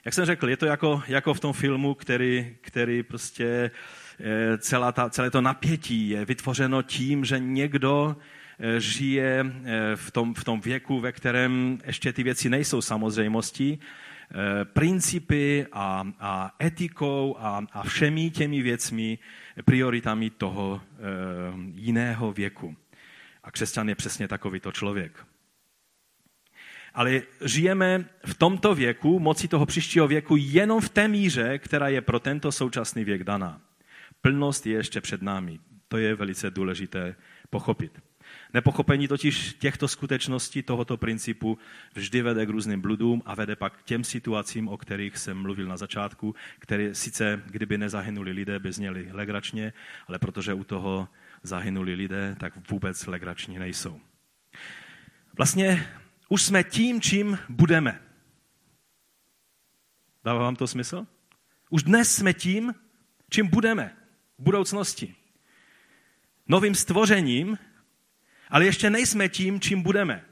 Jak 0.06 0.14
jsem 0.14 0.25
řekl, 0.25 0.48
je 0.48 0.56
to 0.56 0.66
jako, 0.66 1.02
jako 1.08 1.34
v 1.34 1.40
tom 1.40 1.52
filmu, 1.52 1.94
který, 1.94 2.56
který 2.60 3.02
prostě 3.02 3.70
eh, 4.20 4.58
celá 4.58 4.92
ta, 4.92 5.10
celé 5.10 5.30
to 5.30 5.40
napětí 5.40 6.08
je 6.08 6.25
vytvořeno 6.25 6.82
tím, 6.82 7.25
že 7.25 7.38
někdo 7.38 8.16
eh, 8.58 8.80
žije 8.80 9.46
eh, 9.64 9.96
v 9.96 10.10
tom, 10.10 10.34
v 10.34 10.44
tom 10.44 10.60
věku, 10.60 11.00
ve 11.00 11.12
kterém 11.12 11.78
ještě 11.84 12.12
ty 12.12 12.22
věci 12.22 12.50
nejsou 12.50 12.82
samozřejmostí, 12.82 13.80
principy 14.64 15.66
a, 15.72 16.12
a 16.20 16.54
etikou 16.62 17.36
a, 17.38 17.66
a 17.72 17.82
všemi 17.82 18.30
těmi 18.30 18.62
věcmi, 18.62 19.18
prioritami 19.64 20.30
toho 20.30 20.80
jiného 21.75 22.32
věku. 22.32 22.76
A 23.44 23.50
křesťan 23.50 23.88
je 23.88 23.94
přesně 23.94 24.28
takovýto 24.28 24.72
člověk 24.72 25.26
ale 26.96 27.22
žijeme 27.44 28.04
v 28.26 28.34
tomto 28.34 28.74
věku, 28.74 29.18
moci 29.18 29.48
toho 29.48 29.66
příštího 29.66 30.08
věku, 30.08 30.36
jenom 30.38 30.80
v 30.80 30.88
té 30.88 31.08
míře, 31.08 31.58
která 31.58 31.88
je 31.88 32.00
pro 32.00 32.20
tento 32.20 32.52
současný 32.52 33.04
věk 33.04 33.24
daná. 33.24 33.60
Plnost 34.20 34.66
je 34.66 34.76
ještě 34.76 35.00
před 35.00 35.22
námi. 35.22 35.58
To 35.88 35.96
je 35.96 36.14
velice 36.14 36.50
důležité 36.50 37.16
pochopit. 37.50 38.02
Nepochopení 38.54 39.08
totiž 39.08 39.54
těchto 39.54 39.88
skutečností, 39.88 40.62
tohoto 40.62 40.96
principu, 40.96 41.58
vždy 41.94 42.22
vede 42.22 42.46
k 42.46 42.48
různým 42.48 42.80
bludům 42.80 43.22
a 43.26 43.34
vede 43.34 43.56
pak 43.56 43.76
k 43.76 43.82
těm 43.82 44.04
situacím, 44.04 44.68
o 44.68 44.76
kterých 44.76 45.18
jsem 45.18 45.42
mluvil 45.42 45.66
na 45.66 45.76
začátku, 45.76 46.34
které 46.58 46.94
sice, 46.94 47.42
kdyby 47.46 47.78
nezahynuli 47.78 48.32
lidé, 48.32 48.58
by 48.58 48.72
zněly 48.72 49.08
legračně, 49.12 49.72
ale 50.08 50.18
protože 50.18 50.54
u 50.54 50.64
toho 50.64 51.08
zahynuli 51.42 51.94
lidé, 51.94 52.36
tak 52.40 52.70
vůbec 52.70 53.06
legrační 53.06 53.58
nejsou. 53.58 54.00
Vlastně 55.36 55.86
už 56.28 56.42
jsme 56.42 56.64
tím, 56.64 57.00
čím 57.00 57.38
budeme. 57.49 58.00
Dává 60.25 60.40
vám 60.40 60.56
to 60.56 60.66
smysl? 60.66 61.06
Už 61.71 61.83
dnes 61.83 62.16
jsme 62.16 62.33
tím, 62.33 62.75
čím 63.30 63.47
budeme 63.47 63.97
v 64.38 64.42
budoucnosti. 64.42 65.14
Novým 66.49 66.75
stvořením, 66.75 67.59
ale 68.50 68.64
ještě 68.64 68.90
nejsme 68.90 69.28
tím, 69.28 69.61
čím 69.61 69.83
budeme. 69.83 70.25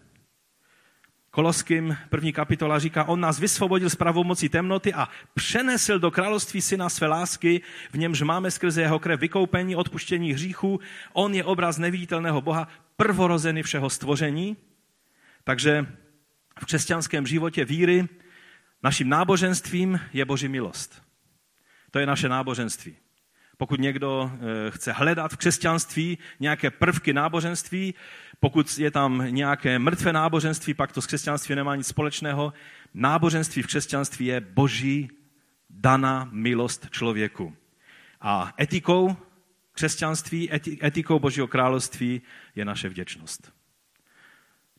Koloským 1.31 1.97
první 2.09 2.33
kapitola 2.33 2.79
říká, 2.79 3.05
on 3.05 3.21
nás 3.21 3.39
vysvobodil 3.39 3.91
z 3.91 3.95
pravomocí 3.95 4.49
temnoty 4.49 4.95
a 4.95 5.09
přenesl 5.35 5.99
do 5.99 6.11
království 6.11 6.61
syna 6.61 6.89
své 6.89 7.07
lásky, 7.07 7.63
v 7.91 7.99
němž 7.99 8.23
máme 8.23 8.51
skrze 8.51 8.83
jeho 8.83 8.99
krev 8.99 9.21
vykoupení, 9.21 9.77
odpuštění 9.77 10.33
hříchů. 10.33 10.81
On 11.13 11.35
je 11.35 11.45
obraz 11.45 11.79
neviditelného 11.79 12.41
Boha, 12.41 12.69
prvorozený 12.97 13.63
všeho 13.63 13.91
stvoření. 13.91 14.57
Takže 15.45 15.87
v 16.61 16.65
křesťanském 16.65 17.27
životě 17.27 17.65
víry 17.65 18.09
naším 18.83 19.09
náboženstvím 19.09 20.01
je 20.13 20.25
Boží 20.25 20.49
milost. 20.49 21.03
To 21.91 21.99
je 21.99 22.07
naše 22.07 22.29
náboženství. 22.29 22.97
Pokud 23.57 23.81
někdo 23.81 24.33
eh, 24.35 24.71
chce 24.71 24.93
hledat 24.93 25.33
v 25.33 25.37
křesťanství 25.37 26.19
nějaké 26.41 26.71
prvky 26.71 27.13
náboženství, 27.13 27.95
pokud 28.41 28.79
je 28.79 28.91
tam 28.91 29.27
nějaké 29.29 29.79
mrtvé 29.79 30.13
náboženství, 30.13 30.75
pak 30.75 30.93
to 30.93 31.03
s 31.03 31.07
křesťanství 31.07 31.55
nemá 31.55 31.77
nic 31.77 31.87
společného. 31.87 32.53
Náboženství 32.95 33.63
v 33.63 33.67
křesťanství 33.67 34.27
je 34.27 34.41
boží 34.41 35.11
daná 35.71 36.29
milost 36.33 36.91
člověku. 36.91 37.57
A 38.21 38.53
etikou 38.61 39.17
křesťanství, 39.73 40.51
etikou 40.85 41.19
Božího 41.19 41.47
království 41.47 42.23
je 42.55 42.65
naše 42.65 42.89
vděčnost. 42.89 43.54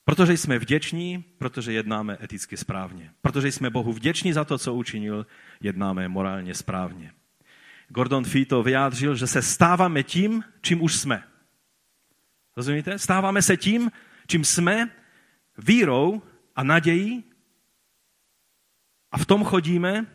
Protože 0.06 0.38
jsme 0.38 0.60
vděční, 0.60 1.26
protože 1.38 1.74
jednáme 1.74 2.18
eticky 2.22 2.58
správně. 2.58 3.14
Protože 3.22 3.52
jsme 3.52 3.70
Bohu 3.70 3.94
vděční 3.94 4.34
za 4.34 4.46
to, 4.46 4.58
co 4.58 4.74
učinil, 4.74 5.26
jednáme 5.62 6.08
morálně 6.08 6.54
správně. 6.56 7.12
Gordon 7.88 8.26
Fee 8.26 8.46
to 8.46 8.64
vyjádřil, 8.64 9.16
že 9.16 9.28
se 9.28 9.42
stáváme 9.42 10.04
tím, 10.04 10.44
čím 10.62 10.82
už 10.82 10.96
jsme. 10.96 11.24
Rozumíte? 12.58 13.00
Stáváme 13.00 13.42
se 13.42 13.58
tím, 13.58 13.92
čím 14.28 14.46
jsme, 14.46 14.90
vírou 15.58 16.22
a 16.56 16.64
nadějí 16.64 17.24
a 19.12 19.18
v 19.18 19.26
tom 19.26 19.44
chodíme 19.44 20.06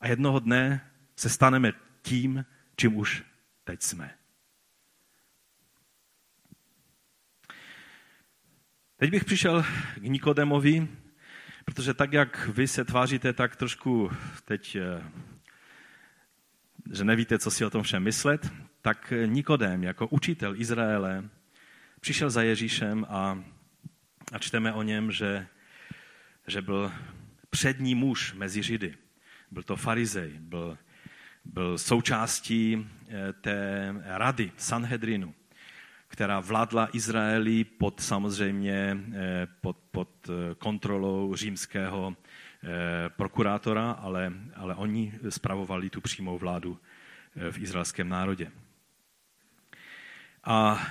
a 0.00 0.08
jednoho 0.08 0.38
dne 0.38 0.90
se 1.16 1.28
staneme 1.28 1.72
tím, 2.02 2.44
čím 2.76 2.96
už 2.96 3.24
teď 3.64 3.82
jsme. 3.82 4.17
Teď 9.00 9.10
bych 9.10 9.24
přišel 9.24 9.62
k 9.94 10.02
Nikodemovi, 10.02 10.88
protože 11.64 11.94
tak, 11.94 12.12
jak 12.12 12.48
vy 12.48 12.68
se 12.68 12.84
tváříte, 12.84 13.32
tak 13.32 13.56
trošku 13.56 14.10
teď, 14.44 14.76
eh, 14.76 15.02
že 16.92 17.04
nevíte, 17.04 17.38
co 17.38 17.50
si 17.50 17.64
o 17.64 17.70
tom 17.70 17.82
všem 17.82 18.02
myslet, 18.02 18.52
tak 18.82 19.12
Nikodem 19.26 19.84
jako 19.84 20.06
učitel 20.06 20.60
Izraele 20.60 21.28
přišel 22.00 22.30
za 22.30 22.42
Ježíšem 22.42 23.06
a, 23.08 23.44
a 24.32 24.38
čteme 24.38 24.72
o 24.72 24.82
něm, 24.82 25.12
že, 25.12 25.46
že 26.46 26.62
byl 26.62 26.92
přední 27.50 27.94
muž 27.94 28.34
mezi 28.34 28.62
Židy. 28.62 28.94
Byl 29.50 29.62
to 29.62 29.76
farizej, 29.76 30.32
byl, 30.38 30.78
byl 31.44 31.78
součástí 31.78 32.88
eh, 33.08 33.32
té 33.32 33.94
rady 34.04 34.52
Sanhedrinu, 34.56 35.34
která 36.08 36.40
vládla 36.40 36.88
Izraeli 36.92 37.64
pod 37.64 38.00
samozřejmě 38.00 38.96
eh, 39.12 39.46
pod, 39.60 39.76
pod 39.90 40.08
eh, 40.28 40.54
kontrolou 40.54 41.34
římského 41.34 42.16
prokurátora, 43.16 43.90
ale, 43.90 44.32
ale 44.56 44.74
oni 44.74 45.12
spravovali 45.28 45.90
tu 45.90 46.00
přímou 46.00 46.38
vládu 46.38 46.78
v 47.50 47.58
izraelském 47.58 48.08
národě. 48.08 48.50
A 50.44 50.86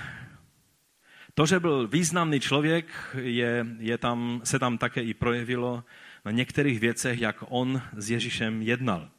to, 1.34 1.46
že 1.46 1.60
byl 1.60 1.88
významný 1.88 2.40
člověk, 2.40 3.16
je, 3.18 3.66
je 3.78 3.98
tam, 3.98 4.40
se 4.44 4.58
tam 4.58 4.78
také 4.78 5.02
i 5.02 5.14
projevilo 5.14 5.84
na 6.24 6.30
některých 6.30 6.80
věcech, 6.80 7.20
jak 7.20 7.36
on 7.48 7.82
s 7.96 8.10
Ježíšem 8.10 8.62
jednal. 8.62 9.10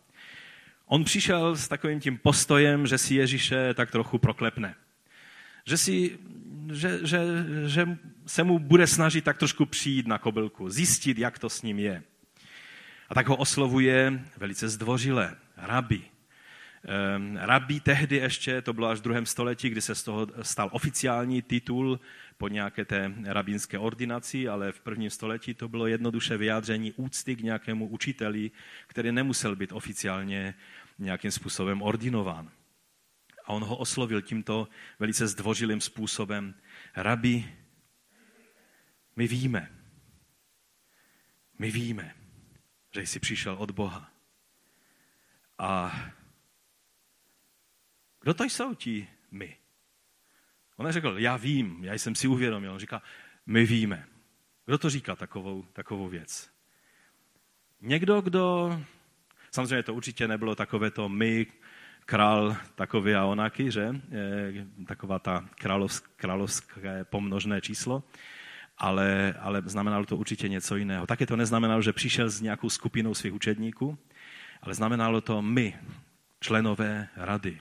On 0.85 1.03
přišel 1.03 1.55
s 1.55 1.67
takovým 1.67 1.99
tím 1.99 2.17
postojem, 2.17 2.87
že 2.87 2.97
si 2.97 3.15
Ježíše 3.15 3.73
tak 3.73 3.91
trochu 3.91 4.17
proklepne. 4.17 4.75
Že, 5.69 5.77
si, 5.77 6.19
že, 6.73 6.99
že, 7.03 7.19
že 7.65 7.97
se 8.25 8.43
mu 8.43 8.59
bude 8.59 8.87
snažit 8.87 9.23
tak 9.23 9.37
trošku 9.37 9.65
přijít 9.65 10.07
na 10.07 10.17
kobylku, 10.17 10.69
zjistit, 10.69 11.17
jak 11.17 11.39
to 11.39 11.49
s 11.49 11.61
ním 11.61 11.79
je. 11.79 12.03
A 13.09 13.15
tak 13.15 13.27
ho 13.27 13.35
oslovuje 13.35 14.23
velice 14.37 14.69
zdvořile, 14.69 15.35
rabi, 15.57 16.01
Ehm, 16.83 17.37
rabí 17.41 17.79
tehdy 17.79 18.15
ještě, 18.15 18.61
to 18.61 18.73
bylo 18.73 18.87
až 18.87 18.99
v 18.99 19.01
druhém 19.01 19.25
století, 19.25 19.69
kdy 19.69 19.81
se 19.81 19.95
z 19.95 20.03
toho 20.03 20.27
stal 20.41 20.69
oficiální 20.71 21.41
titul 21.41 21.99
po 22.37 22.47
nějaké 22.47 22.85
té 22.85 23.13
rabínské 23.23 23.79
ordinaci, 23.79 24.47
ale 24.47 24.71
v 24.71 24.79
prvním 24.79 25.09
století 25.09 25.53
to 25.53 25.67
bylo 25.67 25.87
jednoduše 25.87 26.37
vyjádření 26.37 26.91
úcty 26.91 27.35
k 27.35 27.41
nějakému 27.41 27.87
učiteli, 27.87 28.51
který 28.87 29.11
nemusel 29.11 29.55
být 29.55 29.71
oficiálně 29.71 30.53
nějakým 30.99 31.31
způsobem 31.31 31.81
ordinován. 31.81 32.49
A 33.49 33.53
on 33.53 33.63
ho 33.63 33.77
oslovil 33.77 34.21
tímto 34.21 34.67
velice 34.99 35.27
zdvořilým 35.27 35.81
způsobem. 35.81 36.55
Rabi, 36.95 37.55
my 39.15 39.27
víme, 39.27 39.71
my 41.59 41.71
víme, 41.71 42.15
že 42.93 43.01
jsi 43.01 43.19
přišel 43.19 43.55
od 43.59 43.71
Boha. 43.71 44.11
A 45.57 46.01
kdo 48.21 48.33
to 48.33 48.43
jsou 48.43 48.73
ti 48.73 49.07
my? 49.31 49.57
On 50.75 50.85
neřekl, 50.85 51.15
já 51.17 51.37
vím, 51.37 51.83
já 51.83 51.93
jsem 51.93 52.15
si 52.15 52.27
uvědomil. 52.27 52.73
On 52.73 52.79
říká, 52.79 53.01
my 53.45 53.65
víme. 53.65 54.07
Kdo 54.65 54.77
to 54.77 54.89
říká 54.89 55.15
takovou, 55.15 55.63
takovou 55.63 56.09
věc? 56.09 56.51
Někdo, 57.81 58.21
kdo... 58.21 58.79
Samozřejmě 59.51 59.83
to 59.83 59.93
určitě 59.93 60.27
nebylo 60.27 60.55
takové 60.55 60.91
to 60.91 61.09
my, 61.09 61.47
král 62.09 62.57
takový 62.75 63.13
a 63.13 63.25
onaky, 63.25 63.71
že? 63.71 64.01
Taková 64.85 65.19
ta 65.19 65.45
královsk, 65.55 66.09
královské 66.15 67.03
pomnožné 67.03 67.61
číslo. 67.61 68.03
Ale, 68.77 69.33
ale 69.39 69.61
znamenalo 69.65 70.05
to 70.05 70.17
určitě 70.17 70.49
něco 70.49 70.75
jiného. 70.75 71.07
Také 71.07 71.25
to 71.25 71.35
neznamenalo, 71.35 71.81
že 71.81 71.93
přišel 71.93 72.29
s 72.29 72.41
nějakou 72.41 72.69
skupinou 72.69 73.13
svých 73.13 73.33
učedníků, 73.33 73.97
ale 74.61 74.73
znamenalo 74.73 75.21
to 75.21 75.41
my, 75.41 75.75
členové 76.39 77.07
rady, 77.15 77.59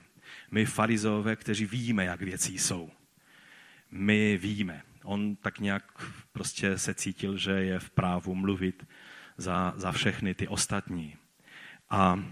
my 0.51 0.65
farizové, 0.65 1.35
kteří 1.35 1.65
víme, 1.65 2.05
jak 2.05 2.21
věci 2.21 2.53
jsou. 2.53 2.89
My 3.91 4.37
víme. 4.37 4.81
On 5.03 5.35
tak 5.35 5.59
nějak 5.59 5.83
prostě 6.31 6.77
se 6.77 6.93
cítil, 6.93 7.37
že 7.37 7.51
je 7.51 7.79
v 7.79 7.89
právu 7.89 8.35
mluvit 8.35 8.87
za, 9.37 9.73
za 9.75 9.91
všechny 9.91 10.33
ty 10.33 10.47
ostatní. 10.47 11.15
A 11.89 12.23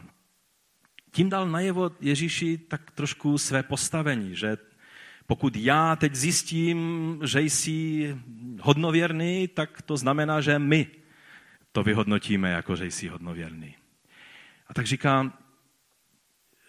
tím 1.18 1.30
dal 1.30 1.50
najevo 1.50 1.92
Ježíši 2.02 2.58
tak 2.58 2.92
trošku 2.92 3.38
své 3.38 3.64
postavení, 3.64 4.36
že 4.36 4.58
pokud 5.26 5.56
já 5.56 5.96
teď 5.96 6.16
zjistím, 6.16 6.78
že 7.26 7.42
jsi 7.42 8.16
hodnověrný, 8.62 9.48
tak 9.48 9.82
to 9.82 9.98
znamená, 9.98 10.42
že 10.42 10.60
my 10.60 10.88
to 11.72 11.84
vyhodnotíme 11.84 12.52
jako, 12.52 12.76
že 12.76 12.86
jsi 12.86 13.08
hodnověrný. 13.08 13.76
A 14.68 14.74
tak 14.74 14.86
říká, 14.86 15.34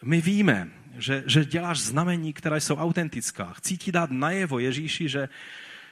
my 0.03 0.21
víme, 0.21 0.71
že, 0.97 1.25
že 1.27 1.45
děláš 1.45 1.81
znamení, 1.81 2.33
která 2.33 2.57
jsou 2.57 2.77
autentická. 2.77 3.53
Chci 3.53 3.77
ti 3.77 3.93
dát 3.93 4.11
najevo, 4.11 4.59
Ježíši, 4.59 5.09
že, 5.09 5.29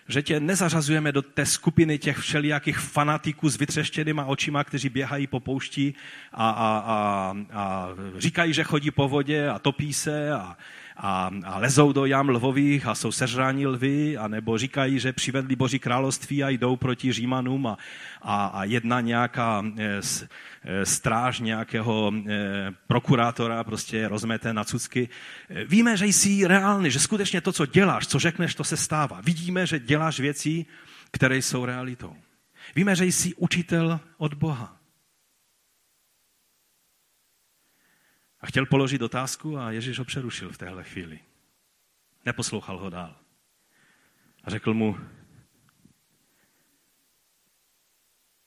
že 0.09 0.23
tě 0.23 0.40
nezařazujeme 0.40 1.12
do 1.12 1.23
té 1.23 1.47
skupiny 1.47 1.99
těch 1.99 2.19
všelijakých 2.19 2.79
fanatiků 2.79 3.49
s 3.49 3.57
vytřeštěnýma 3.57 4.25
očima, 4.25 4.64
kteří 4.64 4.88
běhají 4.88 5.27
po 5.27 5.40
poušti 5.40 5.95
a, 6.33 6.51
a, 6.51 6.79
a, 6.79 7.35
a 7.53 7.88
říkají, 8.19 8.53
že 8.53 8.64
chodí 8.64 8.90
po 8.90 9.09
vodě 9.09 9.49
a 9.49 9.59
topí 9.59 9.92
se 9.92 10.33
a, 10.33 10.57
a, 10.97 11.31
a 11.45 11.59
lezou 11.59 11.93
do 11.93 12.07
jam 12.07 12.29
lvových 12.29 12.87
a 12.87 12.95
jsou 12.95 13.13
sežráni 13.13 13.67
lvy, 13.67 14.17
anebo 14.17 14.59
říkají, 14.59 14.99
že 14.99 15.13
přivedli 15.13 15.57
Boží 15.57 15.79
království 15.79 16.45
a 16.45 16.49
jdou 16.49 16.77
proti 16.77 17.13
Římanům 17.13 17.67
a, 17.67 17.79
a, 18.23 18.47
a 18.47 18.65
jedna 18.65 19.01
nějaká 19.01 19.65
e, 19.79 20.01
e, 20.65 20.87
stráž 20.87 21.41
nějakého 21.41 22.13
e, 22.29 22.73
prokurátora 22.87 23.65
prostě 23.65 24.09
rozmete 24.09 24.53
na 24.53 24.65
cucky. 24.65 25.09
Víme, 25.67 25.97
že 25.97 26.07
jsi 26.07 26.47
reálný, 26.47 26.91
že 26.91 27.01
skutečně 27.01 27.41
to, 27.41 27.53
co 27.53 27.67
děláš, 27.67 28.07
co 28.07 28.19
řekneš, 28.19 28.55
to 28.55 28.65
se 28.65 28.77
stává. 28.77 29.21
Vidíme, 29.21 29.67
že 29.67 29.79
děláš 29.79 30.21
věci, 30.21 30.67
které 31.11 31.37
jsou 31.37 31.65
realitou. 31.65 32.17
Víme, 32.77 32.97
že 32.97 33.05
jsi 33.05 33.35
učitel 33.35 34.01
od 34.19 34.35
Boha. 34.35 34.76
A 38.47 38.49
chtěl 38.49 38.67
položit 38.67 39.03
otázku 39.03 39.59
a 39.59 39.71
Ježíš 39.71 39.99
ho 39.99 40.05
přerušil 40.05 40.53
v 40.53 40.59
téhle 40.59 40.85
chvíli. 40.85 41.21
Neposlouchal 42.25 42.79
ho 42.79 42.91
dál. 42.91 43.17
A 44.45 44.51
řekl 44.51 44.75
mu, 44.75 44.99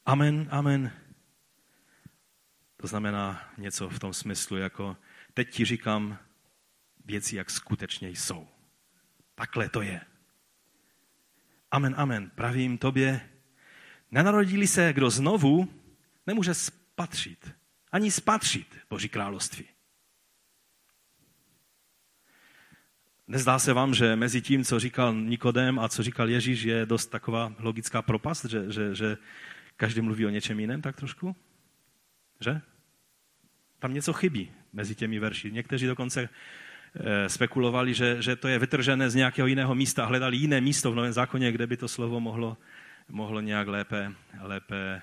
amen, 0.05 0.47
amen. 0.51 0.91
To 2.77 2.87
znamená 2.87 3.51
něco 3.57 3.89
v 3.89 3.99
tom 3.99 4.13
smyslu, 4.13 4.57
jako 4.57 4.97
teď 5.33 5.49
ti 5.49 5.65
říkám 5.65 6.17
věci, 7.05 7.35
jak 7.35 7.49
skutečně 7.49 8.09
jsou. 8.09 8.47
Takhle 9.35 9.69
to 9.69 9.81
je. 9.81 10.01
Amen, 11.71 11.95
amen. 11.97 12.29
Pravím 12.29 12.77
tobě, 12.77 13.29
Nenarodili 14.11 14.67
se 14.67 14.93
kdo 14.93 15.09
znovu, 15.09 15.73
nemůže 16.27 16.53
spatřit, 16.53 17.51
ani 17.91 18.11
spatřit 18.11 18.77
Boží 18.89 19.09
království. 19.09 19.78
Nezdá 23.29 23.59
se 23.59 23.73
vám, 23.73 23.93
že 23.93 24.15
mezi 24.15 24.41
tím, 24.41 24.63
co 24.63 24.79
říkal 24.79 25.13
Nikodem 25.13 25.79
a 25.79 25.89
co 25.89 26.03
říkal 26.03 26.29
Ježíš, 26.29 26.63
je 26.63 26.85
dost 26.85 27.07
taková 27.07 27.53
logická 27.59 28.01
propast, 28.01 28.45
že, 28.45 28.71
že, 28.71 28.95
že 28.95 29.17
každý 29.77 30.01
mluví 30.01 30.25
o 30.25 30.29
něčem 30.29 30.59
jiném 30.59 30.81
tak 30.81 30.95
trošku? 30.95 31.35
Že? 32.41 32.61
Tam 33.79 33.93
něco 33.93 34.13
chybí 34.13 34.51
mezi 34.73 34.95
těmi 34.95 35.19
verši. 35.19 35.51
Někteří 35.51 35.87
dokonce 35.87 36.29
eh, 36.29 37.29
spekulovali, 37.29 37.93
že, 37.93 38.21
že 38.21 38.35
to 38.35 38.47
je 38.47 38.59
vytržené 38.59 39.09
z 39.09 39.15
nějakého 39.15 39.47
jiného 39.47 39.75
místa, 39.75 40.05
hledali 40.05 40.37
jiné 40.37 40.61
místo 40.61 40.91
v 40.91 40.95
Novém 40.95 41.13
zákoně, 41.13 41.51
kde 41.51 41.67
by 41.67 41.77
to 41.77 41.87
slovo 41.87 42.19
mohlo, 42.19 42.57
mohlo 43.09 43.41
nějak 43.41 43.67
lépe, 43.67 44.11
lépe 44.41 45.01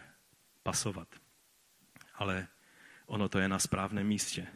pasovat. 0.62 1.08
Ale 2.14 2.46
ono 3.06 3.28
to 3.28 3.38
je 3.38 3.48
na 3.48 3.58
správném 3.58 4.06
místě. 4.06 4.46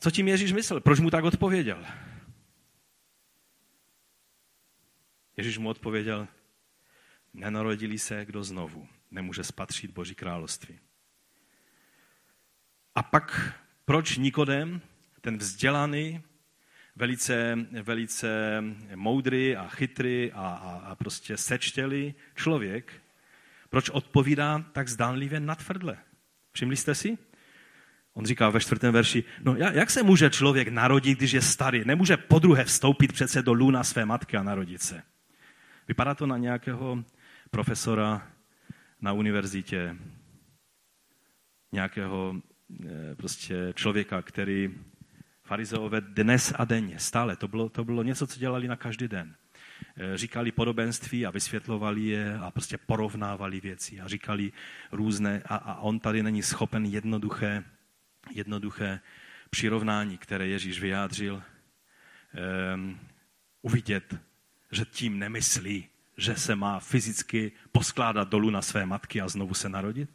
Co 0.00 0.10
tím 0.10 0.28
Ježíš 0.28 0.52
myslel? 0.52 0.80
Proč 0.80 1.00
mu 1.00 1.10
tak 1.10 1.24
odpověděl? 1.24 1.84
Ježíš 5.36 5.58
mu 5.58 5.68
odpověděl, 5.68 6.28
nenarodili 7.34 7.98
se 7.98 8.24
kdo 8.24 8.44
znovu, 8.44 8.88
nemůže 9.10 9.44
spatřit 9.44 9.90
Boží 9.90 10.14
království. 10.14 10.78
A 12.94 13.02
pak 13.02 13.54
proč 13.84 14.16
Nikodem, 14.16 14.80
ten 15.20 15.38
vzdělaný, 15.38 16.22
velice, 16.96 17.54
velice 17.82 18.62
moudrý 18.94 19.56
a 19.56 19.68
chytrý 19.68 20.32
a, 20.32 20.40
a, 20.40 20.78
a 20.78 20.94
prostě 20.94 21.36
sečtělý 21.36 22.14
člověk, 22.34 23.02
proč 23.70 23.90
odpovídá 23.90 24.64
tak 24.72 24.88
zdánlivě 24.88 25.40
natvrdle? 25.40 25.98
Všimli 26.52 26.76
jste 26.76 26.94
si? 26.94 27.18
On 28.18 28.26
říká 28.26 28.50
ve 28.50 28.60
čtvrtém 28.60 28.94
verši, 28.94 29.24
no 29.42 29.56
jak 29.56 29.90
se 29.90 30.02
může 30.02 30.30
člověk 30.30 30.68
narodit, 30.68 31.18
když 31.18 31.32
je 31.32 31.42
starý? 31.42 31.84
Nemůže 31.84 32.16
podruhé 32.16 32.64
vstoupit 32.64 33.12
přece 33.12 33.42
do 33.42 33.52
luna 33.52 33.84
své 33.84 34.04
matky 34.04 34.36
a 34.36 34.42
narodit 34.42 34.82
se. 34.82 35.02
Vypadá 35.88 36.14
to 36.14 36.26
na 36.26 36.36
nějakého 36.36 37.04
profesora 37.50 38.26
na 39.00 39.12
univerzitě, 39.12 39.96
nějakého 41.72 42.36
eh, 42.84 43.14
prostě 43.14 43.72
člověka, 43.74 44.22
který 44.22 44.70
farizeové 45.44 46.00
dnes 46.00 46.52
a 46.58 46.64
denně, 46.64 46.98
stále, 46.98 47.36
to 47.36 47.48
bylo, 47.48 47.68
to 47.68 47.84
bylo 47.84 48.02
něco, 48.02 48.26
co 48.26 48.38
dělali 48.38 48.68
na 48.68 48.76
každý 48.76 49.08
den. 49.08 49.34
Eh, 49.96 50.16
říkali 50.16 50.52
podobenství 50.52 51.26
a 51.26 51.30
vysvětlovali 51.30 52.00
je 52.00 52.38
a 52.38 52.50
prostě 52.50 52.78
porovnávali 52.78 53.60
věci 53.60 54.00
a 54.00 54.08
říkali 54.08 54.52
různé 54.92 55.42
a, 55.46 55.56
a 55.56 55.80
on 55.80 56.00
tady 56.00 56.22
není 56.22 56.42
schopen 56.42 56.86
jednoduché 56.86 57.64
jednoduché 58.30 59.00
přirovnání, 59.50 60.18
které 60.18 60.46
Ježíš 60.46 60.80
vyjádřil, 60.80 61.42
um, 62.74 62.98
uvidět, 63.62 64.14
že 64.72 64.84
tím 64.84 65.18
nemyslí, 65.18 65.88
že 66.16 66.36
se 66.36 66.56
má 66.56 66.80
fyzicky 66.80 67.52
poskládat 67.72 68.28
dolů 68.28 68.50
na 68.50 68.62
své 68.62 68.86
matky 68.86 69.20
a 69.20 69.28
znovu 69.28 69.54
se 69.54 69.68
narodit. 69.68 70.10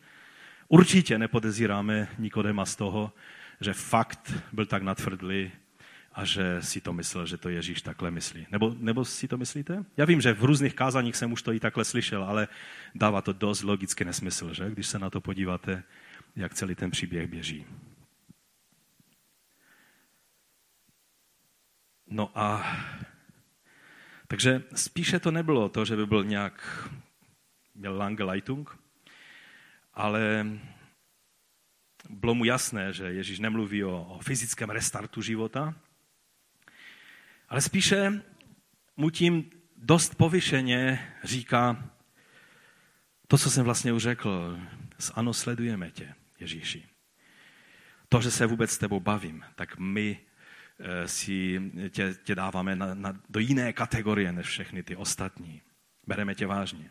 Určitě 0.67 1.17
nepodezíráme 1.17 2.07
Nikodema 2.17 2.65
z 2.65 2.75
toho, 2.75 3.13
že 3.61 3.73
fakt 3.73 4.33
byl 4.51 4.65
tak 4.65 4.83
natvrdlý 4.83 5.51
a 6.13 6.25
že 6.25 6.57
si 6.61 6.81
to 6.81 6.93
myslel, 6.93 7.25
že 7.25 7.37
to 7.37 7.49
Ježíš 7.49 7.81
takhle 7.81 8.11
myslí. 8.11 8.47
Nebo, 8.51 8.75
nebo 8.79 9.05
si 9.05 9.27
to 9.27 9.37
myslíte? 9.37 9.85
Já 9.97 10.05
vím, 10.05 10.21
že 10.21 10.33
v 10.33 10.43
různých 10.43 10.73
kázaních 10.73 11.15
jsem 11.15 11.31
už 11.31 11.41
to 11.41 11.53
i 11.53 11.59
takhle 11.59 11.85
slyšel, 11.85 12.23
ale 12.23 12.47
dává 12.95 13.21
to 13.21 13.33
dost 13.33 13.63
logický 13.63 14.05
nesmysl, 14.05 14.53
že? 14.53 14.69
když 14.69 14.87
se 14.87 14.99
na 14.99 15.09
to 15.09 15.21
podíváte, 15.21 15.83
jak 16.35 16.53
celý 16.53 16.75
ten 16.75 16.91
příběh 16.91 17.27
běží. 17.27 17.65
No 22.13 22.31
a 22.35 22.77
takže 24.27 24.63
spíše 24.75 25.19
to 25.19 25.31
nebylo 25.31 25.69
to, 25.69 25.85
že 25.85 25.95
by 25.95 26.05
byl 26.05 26.23
nějak, 26.23 26.89
měl 27.75 27.97
lange 27.97 28.23
Leitung, 28.23 28.79
ale 29.93 30.45
bylo 32.09 32.35
mu 32.35 32.45
jasné, 32.45 32.93
že 32.93 33.03
Ježíš 33.03 33.39
nemluví 33.39 33.83
o, 33.83 34.03
o 34.03 34.19
fyzickém 34.19 34.69
restartu 34.69 35.21
života, 35.21 35.75
ale 37.49 37.61
spíše 37.61 38.23
mu 38.97 39.09
tím 39.09 39.51
dost 39.77 40.15
povyšeně 40.15 41.13
říká 41.23 41.89
to, 43.27 43.37
co 43.37 43.51
jsem 43.51 43.65
vlastně 43.65 43.93
už 43.93 44.03
řekl. 44.03 44.59
Ano, 45.13 45.33
sledujeme 45.33 45.91
tě, 45.91 46.15
Ježíši. 46.39 46.85
To, 48.09 48.21
že 48.21 48.31
se 48.31 48.45
vůbec 48.45 48.71
s 48.71 48.77
tebou 48.77 48.99
bavím, 48.99 49.45
tak 49.55 49.77
my 49.77 50.19
si 51.05 51.61
tě, 51.89 52.15
tě 52.23 52.35
dáváme 52.35 52.75
na, 52.75 52.93
na, 52.93 53.19
do 53.29 53.39
jiné 53.39 53.73
kategorie 53.73 54.31
než 54.31 54.47
všechny 54.47 54.83
ty 54.83 54.95
ostatní. 54.95 55.61
Bereme 56.07 56.35
tě 56.35 56.47
vážně. 56.47 56.89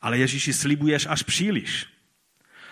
Ale 0.00 0.18
Ježíši 0.18 0.52
slibuješ 0.52 1.06
až 1.06 1.22
příliš. 1.22 1.86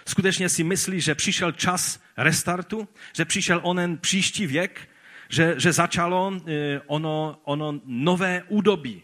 Skutečně 0.06 0.48
si 0.48 0.64
myslíš, 0.64 1.04
že 1.04 1.14
přišel 1.14 1.52
čas 1.52 2.02
restartu, 2.16 2.88
že 3.12 3.24
přišel 3.24 3.60
onen 3.62 3.98
příští 3.98 4.46
věk, 4.46 4.88
že, 5.28 5.54
že 5.58 5.72
začalo 5.72 6.32
eh, 6.46 6.80
ono, 6.86 7.40
ono 7.44 7.80
nové 7.84 8.42
údobí, 8.48 9.02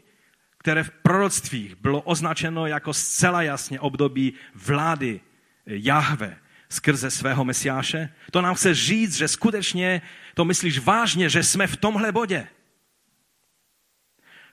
které 0.58 0.84
v 0.84 0.90
proroctvích 0.90 1.76
bylo 1.76 2.00
označeno 2.00 2.66
jako 2.66 2.94
zcela 2.94 3.42
jasně 3.42 3.80
období 3.80 4.32
vlády 4.54 5.20
Jahve, 5.66 6.36
skrze 6.68 7.10
svého 7.10 7.44
mesiáše? 7.44 8.14
To 8.30 8.40
nám 8.40 8.54
chce 8.54 8.74
říct, 8.74 9.16
že 9.16 9.28
skutečně 9.28 10.02
to 10.34 10.44
myslíš 10.44 10.78
vážně, 10.78 11.28
že 11.28 11.42
jsme 11.42 11.66
v 11.66 11.76
tomhle 11.76 12.12
bodě. 12.12 12.48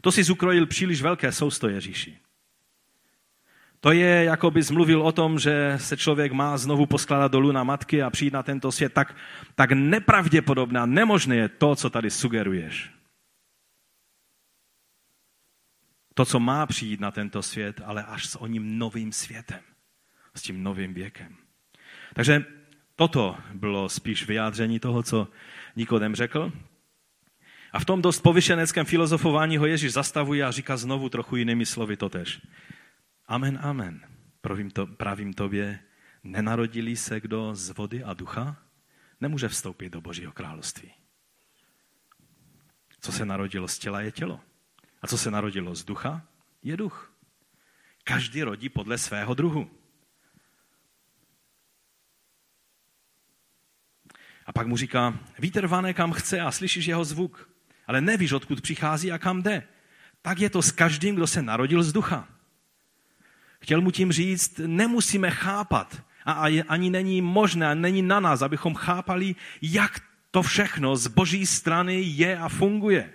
To 0.01 0.11
si 0.11 0.23
zukrojil 0.23 0.65
příliš 0.65 1.01
velké 1.01 1.31
sousto 1.31 1.69
Ježíši. 1.69 2.17
To 3.79 3.91
je, 3.91 4.23
jako 4.23 4.51
bys 4.51 4.71
mluvil 4.71 5.01
o 5.01 5.11
tom, 5.11 5.39
že 5.39 5.73
se 5.77 5.97
člověk 5.97 6.31
má 6.31 6.57
znovu 6.57 6.85
poskládat 6.85 7.31
dolů 7.31 7.51
na 7.51 7.63
matky 7.63 8.03
a 8.03 8.09
přijít 8.09 8.33
na 8.33 8.43
tento 8.43 8.71
svět. 8.71 8.93
Tak, 8.93 9.15
tak 9.55 9.71
nepravděpodobné 9.71 10.79
a 10.79 10.85
nemožné 10.85 11.35
je 11.35 11.49
to, 11.49 11.75
co 11.75 11.89
tady 11.89 12.11
sugeruješ. 12.11 12.91
To, 16.13 16.25
co 16.25 16.39
má 16.39 16.65
přijít 16.65 16.99
na 16.99 17.11
tento 17.11 17.43
svět, 17.43 17.81
ale 17.85 18.03
až 18.03 18.25
s 18.25 18.35
oním 18.35 18.79
novým 18.79 19.11
světem. 19.11 19.61
S 20.35 20.41
tím 20.41 20.63
novým 20.63 20.93
věkem. 20.93 21.44
Takže 22.15 22.45
toto 22.95 23.37
bylo 23.53 23.89
spíš 23.89 24.27
vyjádření 24.27 24.79
toho, 24.79 25.03
co 25.03 25.27
Nikodem 25.75 26.15
řekl. 26.15 26.51
A 27.71 27.79
v 27.79 27.85
tom 27.85 28.01
dost 28.01 28.19
povyšeneckém 28.19 28.85
filozofování 28.85 29.57
ho 29.57 29.65
Ježíš 29.65 29.93
zastavuje 29.93 30.43
a 30.45 30.51
říká 30.51 30.77
znovu 30.77 31.09
trochu 31.09 31.35
jinými 31.35 31.65
slovy 31.65 31.97
totež. 31.97 32.41
Amen, 33.27 33.59
amen. 33.61 34.07
Pravím, 34.41 34.71
to, 34.71 34.87
pravím 34.87 35.33
tobě, 35.33 35.79
nenarodili 36.23 36.95
se 36.95 37.19
kdo 37.19 37.55
z 37.55 37.69
vody 37.69 38.03
a 38.03 38.13
ducha, 38.13 38.55
nemůže 39.21 39.47
vstoupit 39.47 39.89
do 39.89 40.01
Božího 40.01 40.31
království. 40.31 40.91
Co 42.99 43.11
se 43.11 43.25
narodilo 43.25 43.67
z 43.67 43.79
těla, 43.79 44.01
je 44.01 44.11
tělo. 44.11 44.39
A 45.01 45.07
co 45.07 45.17
se 45.17 45.31
narodilo 45.31 45.75
z 45.75 45.83
ducha, 45.83 46.21
je 46.63 46.77
duch. 46.77 47.13
Každý 48.03 48.43
rodí 48.43 48.69
podle 48.69 48.97
svého 48.97 49.33
druhu. 49.33 49.69
A 54.45 54.51
pak 54.53 54.67
mu 54.67 54.77
říká, 54.77 55.19
vítr 55.39 55.67
vane 55.67 55.93
kam 55.93 56.11
chce 56.11 56.39
a 56.39 56.51
slyšíš 56.51 56.85
jeho 56.85 57.05
zvuk, 57.05 57.49
ale 57.87 58.01
nevíš, 58.01 58.31
odkud 58.31 58.61
přichází 58.61 59.11
a 59.11 59.17
kam 59.17 59.41
jde. 59.41 59.63
Tak 60.21 60.39
je 60.39 60.49
to 60.49 60.61
s 60.61 60.71
každým, 60.71 61.15
kdo 61.15 61.27
se 61.27 61.41
narodil 61.41 61.83
z 61.83 61.93
ducha. 61.93 62.27
Chtěl 63.59 63.81
mu 63.81 63.91
tím 63.91 64.11
říct, 64.11 64.61
nemusíme 64.65 65.31
chápat 65.31 66.03
a 66.25 66.47
ani 66.67 66.89
není 66.89 67.21
možné, 67.21 67.75
není 67.75 68.01
na 68.01 68.19
nás, 68.19 68.41
abychom 68.41 68.75
chápali, 68.75 69.35
jak 69.61 69.99
to 70.31 70.43
všechno 70.43 70.95
z 70.95 71.07
boží 71.07 71.45
strany 71.45 72.01
je 72.01 72.37
a 72.37 72.49
funguje 72.49 73.13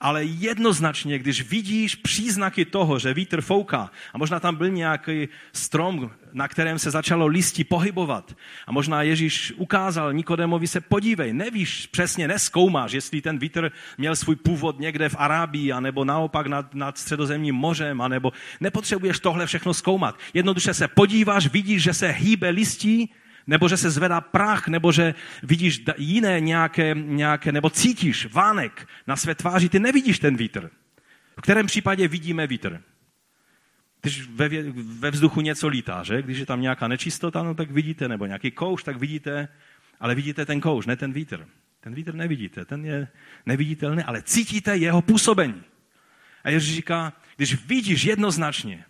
ale 0.00 0.24
jednoznačně, 0.24 1.18
když 1.18 1.42
vidíš 1.42 1.94
příznaky 1.94 2.64
toho, 2.64 2.98
že 2.98 3.14
vítr 3.14 3.40
fouká 3.40 3.90
a 4.14 4.18
možná 4.18 4.40
tam 4.40 4.56
byl 4.56 4.68
nějaký 4.68 5.28
strom, 5.52 6.10
na 6.32 6.48
kterém 6.48 6.78
se 6.78 6.90
začalo 6.90 7.26
listí 7.26 7.64
pohybovat 7.64 8.36
a 8.66 8.72
možná 8.72 9.02
Ježíš 9.02 9.52
ukázal 9.56 10.12
Nikodemovi 10.12 10.66
se 10.66 10.80
podívej, 10.80 11.32
nevíš 11.32 11.86
přesně, 11.86 12.28
neskoumáš, 12.28 12.92
jestli 12.92 13.20
ten 13.20 13.38
vítr 13.38 13.72
měl 13.98 14.16
svůj 14.16 14.36
původ 14.36 14.78
někde 14.78 15.08
v 15.08 15.16
Arábii, 15.18 15.72
anebo 15.72 16.04
naopak 16.04 16.46
nad, 16.46 16.74
nad 16.74 16.98
středozemním 16.98 17.54
mořem, 17.54 18.00
anebo 18.00 18.32
nepotřebuješ 18.60 19.20
tohle 19.20 19.46
všechno 19.46 19.74
zkoumat. 19.74 20.18
Jednoduše 20.34 20.74
se 20.74 20.88
podíváš, 20.88 21.46
vidíš, 21.46 21.82
že 21.82 21.94
se 21.94 22.08
hýbe 22.08 22.48
listí 22.48 23.10
nebo 23.50 23.68
že 23.68 23.76
se 23.76 23.90
zvedá 23.90 24.20
prach, 24.20 24.68
nebo 24.68 24.92
že 24.92 25.14
vidíš 25.42 25.84
jiné 25.98 26.40
nějaké, 26.40 26.94
nějaké 26.94 27.52
nebo 27.52 27.70
cítíš 27.70 28.26
vánek 28.32 28.88
na 29.06 29.16
své 29.16 29.34
tváři, 29.34 29.68
ty 29.68 29.78
nevidíš 29.78 30.18
ten 30.18 30.36
vítr. 30.36 30.70
V 31.38 31.42
kterém 31.42 31.66
případě 31.66 32.08
vidíme 32.08 32.46
vítr? 32.46 32.82
Když 34.02 34.28
ve, 34.28 34.48
ve 34.72 35.10
vzduchu 35.10 35.40
něco 35.40 35.68
lítá, 35.68 36.02
že? 36.02 36.22
Když 36.22 36.38
je 36.38 36.46
tam 36.46 36.60
nějaká 36.60 36.88
nečistota, 36.88 37.42
no 37.42 37.54
tak 37.54 37.70
vidíte, 37.70 38.08
nebo 38.08 38.26
nějaký 38.26 38.50
kouš, 38.50 38.82
tak 38.82 38.96
vidíte, 38.96 39.48
ale 40.00 40.14
vidíte 40.14 40.46
ten 40.46 40.60
kouš, 40.60 40.86
ne 40.86 40.96
ten 40.96 41.12
vítr. 41.12 41.46
Ten 41.80 41.94
vítr 41.94 42.14
nevidíte, 42.14 42.64
ten 42.64 42.84
je 42.84 43.08
neviditelný, 43.46 44.02
ale 44.02 44.22
cítíte 44.22 44.76
jeho 44.76 45.02
působení. 45.02 45.62
A 46.44 46.50
Ježíš 46.50 46.74
říká, 46.74 47.12
když 47.36 47.66
vidíš 47.66 48.04
jednoznačně, 48.04 48.84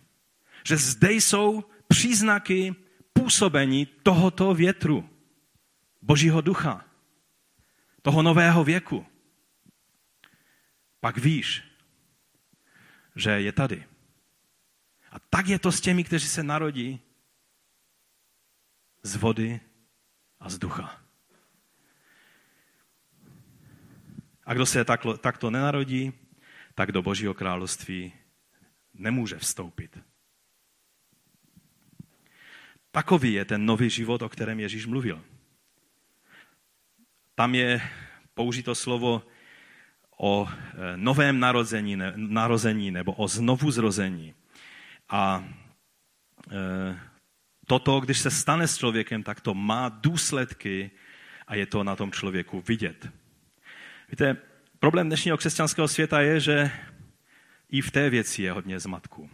že 0.67 0.77
zde 0.77 1.13
jsou 1.13 1.63
příznaky 1.87 2.75
působení 3.13 3.85
tohoto 3.85 4.53
větru, 4.53 5.09
Božího 6.01 6.41
ducha, 6.41 6.85
toho 8.01 8.21
nového 8.21 8.63
věku, 8.63 9.05
pak 10.99 11.17
víš, 11.17 11.63
že 13.15 13.29
je 13.29 13.51
tady. 13.51 13.85
A 15.11 15.19
tak 15.19 15.47
je 15.47 15.59
to 15.59 15.71
s 15.71 15.81
těmi, 15.81 16.03
kteří 16.03 16.27
se 16.27 16.43
narodí 16.43 16.99
z 19.03 19.15
vody 19.15 19.59
a 20.39 20.49
z 20.49 20.57
ducha. 20.57 21.01
A 24.45 24.53
kdo 24.53 24.65
se 24.65 24.85
takto, 25.21 25.49
nenarodí, 25.49 26.13
tak 26.75 26.91
do 26.91 27.01
Božího 27.01 27.33
království 27.33 28.13
nemůže 28.93 29.37
vstoupit. 29.37 29.97
Takový 32.91 33.33
je 33.33 33.45
ten 33.45 33.65
nový 33.65 33.89
život, 33.89 34.21
o 34.21 34.29
kterém 34.29 34.59
Ježíš 34.59 34.85
mluvil. 34.85 35.23
Tam 37.35 37.55
je 37.55 37.81
použito 38.33 38.75
slovo 38.75 39.23
o 40.17 40.47
e, 40.47 40.97
novém 40.97 41.39
narození, 41.39 41.97
narození 42.15 42.91
nebo 42.91 43.13
o 43.13 43.27
znovuzrození. 43.27 44.33
A 45.09 45.45
e, 46.51 46.99
toto, 47.67 47.99
když 47.99 48.19
se 48.19 48.31
stane 48.31 48.67
s 48.67 48.77
člověkem, 48.77 49.23
tak 49.23 49.41
to 49.41 49.53
má 49.53 49.89
důsledky 49.89 50.91
a 51.47 51.55
je 51.55 51.65
to 51.65 51.83
na 51.83 51.95
tom 51.95 52.11
člověku 52.11 52.61
vidět. 52.61 53.09
Víte, 54.09 54.37
problém 54.79 55.07
dnešního 55.07 55.37
křesťanského 55.37 55.87
světa 55.87 56.21
je, 56.21 56.39
že 56.39 56.71
i 57.69 57.81
v 57.81 57.91
té 57.91 58.09
věci 58.09 58.43
je 58.43 58.51
hodně 58.51 58.79
zmatku. 58.79 59.29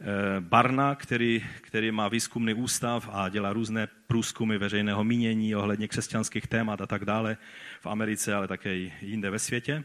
E, 0.00 0.40
Barna, 0.40 0.94
který, 0.94 1.44
který 1.60 1.90
má 1.90 2.08
výzkumný 2.08 2.54
ústav 2.54 3.08
a 3.12 3.28
dělá 3.28 3.52
různé 3.52 3.88
průzkumy 4.06 4.58
veřejného 4.58 5.04
mínění 5.04 5.54
ohledně 5.54 5.88
křesťanských 5.88 6.46
témat 6.46 6.80
a 6.80 6.86
tak 6.86 7.04
dále 7.04 7.36
v 7.80 7.86
Americe, 7.86 8.34
ale 8.34 8.48
také 8.48 8.76
i 8.76 8.92
jinde 9.00 9.30
ve 9.30 9.38
světě, 9.38 9.84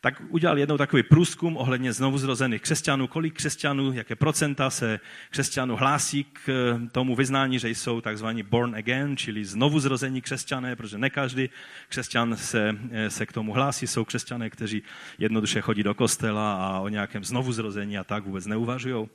tak 0.00 0.22
udělal 0.28 0.58
jednou 0.58 0.76
takový 0.76 1.02
průzkum 1.02 1.56
ohledně 1.56 1.92
znovuzrozených 1.92 2.62
křesťanů, 2.62 3.06
kolik 3.06 3.34
křesťanů, 3.34 3.92
jaké 3.92 4.16
procenta 4.16 4.70
se 4.70 5.00
křesťanů 5.30 5.76
hlásí 5.76 6.24
k 6.24 6.48
eh, 6.48 6.88
tomu 6.90 7.16
vyznání, 7.16 7.58
že 7.58 7.68
jsou 7.68 8.00
takzvaní 8.00 8.42
born 8.42 8.74
again, 8.74 9.16
čili 9.16 9.44
znovuzrození 9.44 10.20
křesťané, 10.20 10.76
protože 10.76 10.98
ne 10.98 11.10
každý 11.10 11.50
křesťan 11.88 12.36
se, 12.36 12.78
eh, 12.90 13.10
se 13.10 13.26
k 13.26 13.32
tomu 13.32 13.52
hlásí. 13.52 13.86
Jsou 13.86 14.04
křesťané, 14.04 14.50
kteří 14.50 14.82
jednoduše 15.18 15.60
chodí 15.60 15.82
do 15.82 15.94
kostela 15.94 16.54
a 16.54 16.80
o 16.80 16.88
nějakém 16.88 17.24
znovuzrození 17.24 17.98
a 17.98 18.04
tak 18.04 18.24
vůbec 18.24 18.46
neuvažují. 18.46 19.08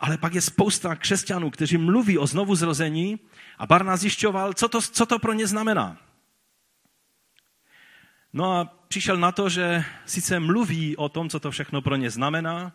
Ale 0.00 0.18
pak 0.18 0.34
je 0.34 0.40
spousta 0.40 0.96
křesťanů, 0.96 1.50
kteří 1.50 1.76
mluví 1.76 2.18
o 2.18 2.26
znovuzrození 2.26 3.18
a 3.58 3.66
Barna 3.66 3.96
zjišťoval, 3.96 4.52
co 4.52 4.68
to, 4.68 4.80
co 4.80 5.06
to 5.06 5.18
pro 5.18 5.32
ně 5.32 5.46
znamená. 5.46 5.98
No 8.32 8.52
a 8.52 8.64
přišel 8.88 9.16
na 9.16 9.32
to, 9.32 9.48
že 9.48 9.84
sice 10.06 10.40
mluví 10.40 10.96
o 10.96 11.08
tom, 11.08 11.28
co 11.28 11.40
to 11.40 11.50
všechno 11.50 11.82
pro 11.82 11.96
ně 11.96 12.10
znamená, 12.10 12.72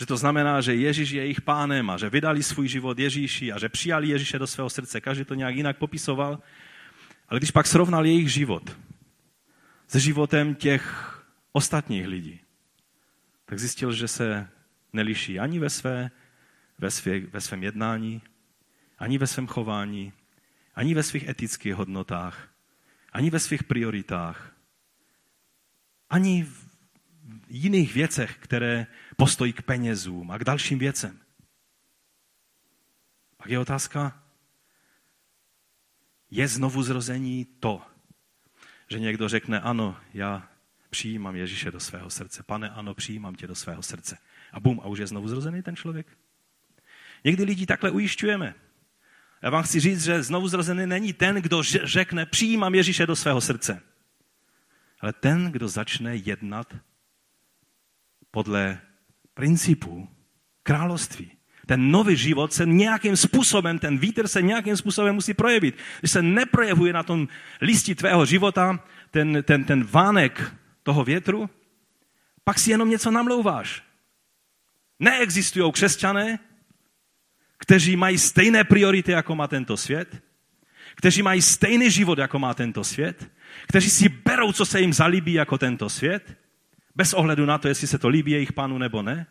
že 0.00 0.06
to 0.06 0.16
znamená, 0.16 0.60
že 0.60 0.74
Ježíš 0.74 1.10
je 1.10 1.22
jejich 1.22 1.40
pánem 1.40 1.90
a 1.90 1.96
že 1.96 2.10
vydali 2.10 2.42
svůj 2.42 2.68
život 2.68 2.98
Ježíši 2.98 3.52
a 3.52 3.58
že 3.58 3.68
přijali 3.68 4.08
Ježíše 4.08 4.38
do 4.38 4.46
svého 4.46 4.70
srdce. 4.70 5.00
Každý 5.00 5.24
to 5.24 5.34
nějak 5.34 5.54
jinak 5.54 5.78
popisoval. 5.78 6.38
Ale 7.28 7.40
když 7.40 7.50
pak 7.50 7.66
srovnal 7.66 8.06
jejich 8.06 8.32
život 8.32 8.76
se 9.88 10.00
životem 10.00 10.54
těch 10.54 10.84
ostatních 11.52 12.06
lidí, 12.06 12.40
tak 13.44 13.58
zjistil, 13.58 13.92
že 13.92 14.08
se 14.08 14.48
neliší 14.92 15.38
ani 15.38 15.58
ve, 15.58 15.70
své, 15.70 16.10
ve, 16.82 16.90
svě, 16.90 17.26
ve 17.26 17.40
svém 17.40 17.62
jednání, 17.62 18.22
ani 18.98 19.18
ve 19.18 19.26
svém 19.26 19.46
chování, 19.46 20.12
ani 20.74 20.94
ve 20.94 21.02
svých 21.02 21.28
etických 21.28 21.74
hodnotách, 21.74 22.48
ani 23.12 23.30
ve 23.30 23.38
svých 23.38 23.64
prioritách, 23.64 24.56
ani 26.10 26.44
v 26.44 26.68
jiných 27.48 27.94
věcech, 27.94 28.36
které 28.38 28.86
postojí 29.16 29.52
k 29.52 29.62
penězům 29.62 30.30
a 30.30 30.38
k 30.38 30.44
dalším 30.44 30.78
věcem. 30.78 31.20
Pak 33.36 33.46
je 33.50 33.58
otázka, 33.58 34.22
je 36.30 36.48
znovu 36.48 36.82
zrození 36.82 37.44
to, 37.44 37.82
že 38.88 38.98
někdo 38.98 39.28
řekne, 39.28 39.60
ano, 39.60 39.96
já 40.14 40.48
přijímám 40.90 41.36
Ježíše 41.36 41.70
do 41.70 41.80
svého 41.80 42.10
srdce. 42.10 42.42
Pane, 42.42 42.70
ano, 42.70 42.94
přijímám 42.94 43.34
tě 43.34 43.46
do 43.46 43.54
svého 43.54 43.82
srdce. 43.82 44.18
A 44.52 44.60
bum, 44.60 44.80
a 44.80 44.86
už 44.86 44.98
je 44.98 45.06
znovu 45.06 45.28
zrozený 45.28 45.62
ten 45.62 45.76
člověk. 45.76 46.21
Někdy 47.24 47.44
lidi 47.44 47.66
takhle 47.66 47.90
ujišťujeme. 47.90 48.54
Já 49.42 49.50
vám 49.50 49.62
chci 49.62 49.80
říct, 49.80 50.04
že 50.04 50.22
znovu 50.22 50.48
zrozený 50.48 50.86
není 50.86 51.12
ten, 51.12 51.36
kdo 51.36 51.62
řekne, 51.62 52.26
přijímám 52.26 52.74
Ježíše 52.74 53.06
do 53.06 53.16
svého 53.16 53.40
srdce 53.40 53.82
ale 55.02 55.12
ten, 55.12 55.52
kdo 55.52 55.68
začne 55.68 56.16
jednat 56.16 56.76
podle 58.30 58.80
principů 59.34 60.08
království. 60.62 61.30
Ten 61.66 61.90
nový 61.90 62.16
život 62.16 62.52
se 62.52 62.66
nějakým 62.66 63.16
způsobem, 63.16 63.78
ten 63.78 63.98
vítr 63.98 64.28
se 64.28 64.42
nějakým 64.42 64.76
způsobem 64.76 65.14
musí 65.14 65.34
projevit. 65.34 65.76
Když 66.00 66.10
se 66.10 66.22
neprojevuje 66.22 66.92
na 66.92 67.02
tom 67.02 67.28
listi 67.60 67.94
tvého 67.94 68.26
života 68.26 68.84
ten, 69.10 69.42
ten, 69.42 69.64
ten 69.64 69.84
vánek 69.84 70.54
toho 70.82 71.04
větru, 71.04 71.50
pak 72.44 72.58
si 72.58 72.70
jenom 72.70 72.90
něco 72.90 73.10
namlouváš. 73.10 73.82
Neexistují 74.98 75.72
křesťané, 75.72 76.38
kteří 77.62 77.96
mají 77.96 78.18
stejné 78.18 78.64
priority, 78.64 79.12
jako 79.12 79.34
má 79.34 79.48
tento 79.48 79.76
svět, 79.76 80.22
kteří 80.94 81.22
mají 81.22 81.42
stejný 81.42 81.90
život, 81.90 82.18
jako 82.18 82.38
má 82.38 82.54
tento 82.54 82.84
svět, 82.84 83.30
kteří 83.68 83.90
si 83.90 84.08
berou, 84.08 84.52
co 84.52 84.66
se 84.66 84.80
jim 84.80 84.92
zalíbí 84.92 85.32
jako 85.32 85.58
tento 85.58 85.88
svět, 85.88 86.38
bez 86.94 87.14
ohledu 87.14 87.46
na 87.46 87.58
to, 87.58 87.68
jestli 87.68 87.86
se 87.86 87.98
to 87.98 88.08
líbí 88.08 88.30
jejich 88.30 88.52
pánu 88.52 88.78
nebo 88.78 89.02
ne, 89.02 89.26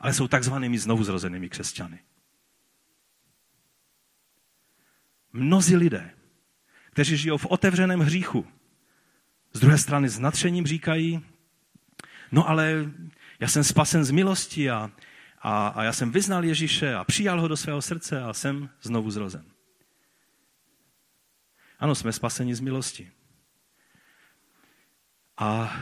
ale 0.00 0.14
jsou 0.14 0.28
takzvanými 0.28 0.78
znovuzrozenými 0.78 1.48
křesťany. 1.48 1.98
Mnozí 5.32 5.76
lidé, 5.76 6.10
kteří 6.90 7.16
žijou 7.16 7.36
v 7.36 7.46
otevřeném 7.46 8.00
hříchu, 8.00 8.46
z 9.52 9.60
druhé 9.60 9.78
strany 9.78 10.08
s 10.08 10.18
nadšením 10.18 10.66
říkají, 10.66 11.24
no 12.32 12.48
ale 12.48 12.90
já 13.40 13.48
jsem 13.48 13.64
spasen 13.64 14.04
z 14.04 14.10
milosti 14.10 14.70
a, 14.70 14.90
a, 15.42 15.68
a 15.68 15.82
já 15.82 15.92
jsem 15.92 16.12
vyznal 16.12 16.44
Ježíše 16.44 16.94
a 16.94 17.04
přijal 17.04 17.40
ho 17.40 17.48
do 17.48 17.56
svého 17.56 17.82
srdce 17.82 18.22
a 18.22 18.32
jsem 18.32 18.68
znovu 18.82 19.10
zrozen. 19.10 19.44
Ano, 21.78 21.94
jsme 21.94 22.12
spaseni 22.12 22.54
z 22.54 22.60
milosti. 22.60 23.10
A 25.38 25.76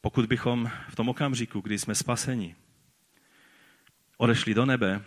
pokud 0.00 0.26
bychom 0.26 0.70
v 0.88 0.96
tom 0.96 1.08
okamžiku, 1.08 1.60
kdy 1.60 1.78
jsme 1.78 1.94
spaseni, 1.94 2.56
odešli 4.16 4.54
do 4.54 4.66
nebe, 4.66 5.02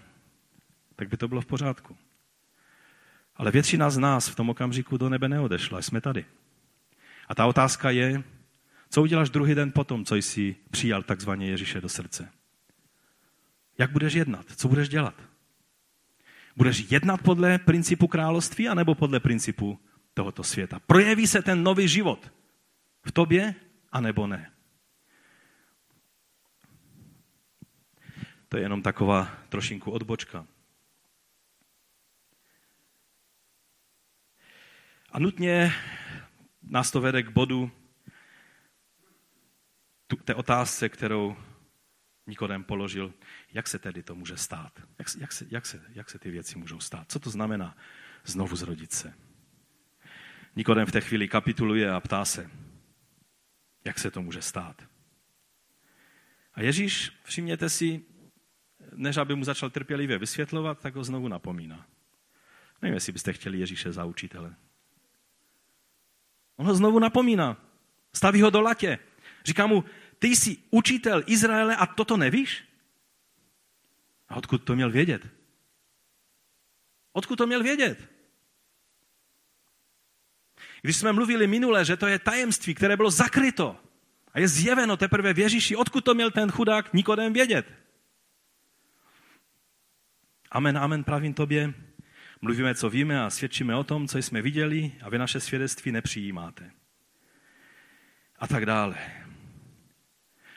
tak 0.95 1.09
by 1.09 1.17
to 1.17 1.27
bylo 1.27 1.41
v 1.41 1.45
pořádku. 1.45 1.97
Ale 3.35 3.51
většina 3.51 3.89
z 3.89 3.97
nás 3.97 4.27
v 4.27 4.35
tom 4.35 4.49
okamžiku 4.49 4.97
do 4.97 5.09
nebe 5.09 5.29
neodešla, 5.29 5.81
jsme 5.81 6.01
tady. 6.01 6.25
A 7.27 7.35
ta 7.35 7.45
otázka 7.45 7.89
je, 7.89 8.23
co 8.89 9.01
uděláš 9.01 9.29
druhý 9.29 9.55
den 9.55 9.71
potom, 9.71 10.05
co 10.05 10.15
jsi 10.15 10.55
přijal 10.71 11.03
takzvaně 11.03 11.49
Ježíše 11.49 11.81
do 11.81 11.89
srdce? 11.89 12.36
Jak 13.77 13.91
budeš 13.91 14.13
jednat? 14.13 14.45
Co 14.55 14.67
budeš 14.67 14.89
dělat? 14.89 15.21
Budeš 16.55 16.91
jednat 16.91 17.21
podle 17.21 17.59
principu 17.59 18.07
království 18.07 18.69
anebo 18.69 18.95
podle 18.95 19.19
principu 19.19 19.79
tohoto 20.13 20.43
světa? 20.43 20.79
Projeví 20.79 21.27
se 21.27 21.41
ten 21.41 21.63
nový 21.63 21.87
život 21.87 22.31
v 23.05 23.11
tobě 23.11 23.55
anebo 23.91 24.27
ne. 24.27 24.51
To 28.49 28.57
je 28.57 28.63
jenom 28.63 28.81
taková 28.81 29.37
trošinku 29.49 29.91
odbočka. 29.91 30.47
A 35.11 35.19
nutně 35.19 35.73
nás 36.61 36.91
to 36.91 37.01
vede 37.01 37.23
k 37.23 37.29
bodu 37.29 37.71
té 40.23 40.35
otázce, 40.35 40.89
kterou 40.89 41.37
Nikodem 42.27 42.63
položil, 42.63 43.13
jak 43.57 43.67
se 43.67 43.79
tedy 43.79 44.03
to 44.03 44.15
může 44.15 44.37
stát? 44.37 44.71
Jak, 44.99 45.07
jak, 45.19 45.31
se, 45.31 45.45
jak, 45.49 45.65
se, 45.65 45.81
jak 45.89 46.09
se 46.09 46.19
ty 46.19 46.31
věci 46.31 46.57
můžou 46.57 46.79
stát? 46.79 47.11
Co 47.11 47.19
to 47.19 47.29
znamená 47.29 47.77
znovu 48.25 48.55
zrodit 48.55 48.93
se? 48.93 49.13
Nikodem 50.55 50.85
v 50.85 50.91
té 50.91 51.01
chvíli 51.01 51.27
kapituluje 51.27 51.91
a 51.91 51.99
ptá 51.99 52.25
se, 52.25 52.49
jak 53.85 53.99
se 53.99 54.11
to 54.11 54.21
může 54.21 54.41
stát. 54.41 54.83
A 56.53 56.61
Ježíš, 56.61 57.11
všimněte 57.23 57.69
si, 57.69 58.01
než 58.95 59.17
aby 59.17 59.35
mu 59.35 59.43
začal 59.43 59.69
trpělivě 59.69 60.17
vysvětlovat, 60.17 60.79
tak 60.79 60.95
ho 60.95 61.03
znovu 61.03 61.27
napomíná. 61.27 61.87
Nevím, 62.81 62.93
jestli 62.93 63.13
byste 63.13 63.33
chtěli 63.33 63.59
Ježíše 63.59 63.91
za 63.91 64.05
učitele. 64.05 64.55
On 66.55 66.65
ho 66.65 66.75
znovu 66.75 66.99
napomíná. 66.99 67.57
Staví 68.13 68.41
ho 68.41 68.49
do 68.49 68.61
latě. 68.61 68.99
Říká 69.45 69.67
mu, 69.67 69.83
ty 70.19 70.27
jsi 70.27 70.57
učitel 70.69 71.23
Izraele 71.25 71.75
a 71.75 71.85
toto 71.85 72.17
nevíš? 72.17 72.66
A 74.29 74.35
odkud 74.35 74.63
to 74.63 74.75
měl 74.75 74.91
vědět? 74.91 75.27
Odkud 77.13 77.35
to 77.35 77.47
měl 77.47 77.63
vědět? 77.63 78.09
Když 80.81 80.97
jsme 80.97 81.13
mluvili 81.13 81.47
minule, 81.47 81.85
že 81.85 81.97
to 81.97 82.07
je 82.07 82.19
tajemství, 82.19 82.75
které 82.75 82.97
bylo 82.97 83.11
zakryto 83.11 83.77
a 84.33 84.39
je 84.39 84.47
zjeveno 84.47 84.97
teprve 84.97 85.33
v 85.33 85.39
Ježíši, 85.39 85.75
odkud 85.75 86.05
to 86.05 86.13
měl 86.13 86.31
ten 86.31 86.51
chudák 86.51 86.93
Nikodem 86.93 87.33
vědět? 87.33 87.73
Amen, 90.51 90.77
amen, 90.77 91.03
pravím 91.03 91.33
tobě. 91.33 91.73
Mluvíme, 92.41 92.75
co 92.75 92.89
víme 92.89 93.21
a 93.21 93.29
svědčíme 93.29 93.75
o 93.75 93.83
tom, 93.83 94.07
co 94.07 94.17
jsme 94.17 94.41
viděli 94.41 94.91
a 95.01 95.09
vy 95.09 95.17
naše 95.17 95.39
svědectví 95.39 95.91
nepřijímáte. 95.91 96.71
A 98.39 98.47
tak 98.47 98.65
dále. 98.65 98.97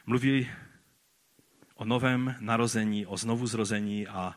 Mluví 0.07 0.51
o 1.81 1.85
novém 1.85 2.35
narození, 2.41 3.07
o 3.07 3.17
znovuzrození 3.17 4.07
a, 4.07 4.35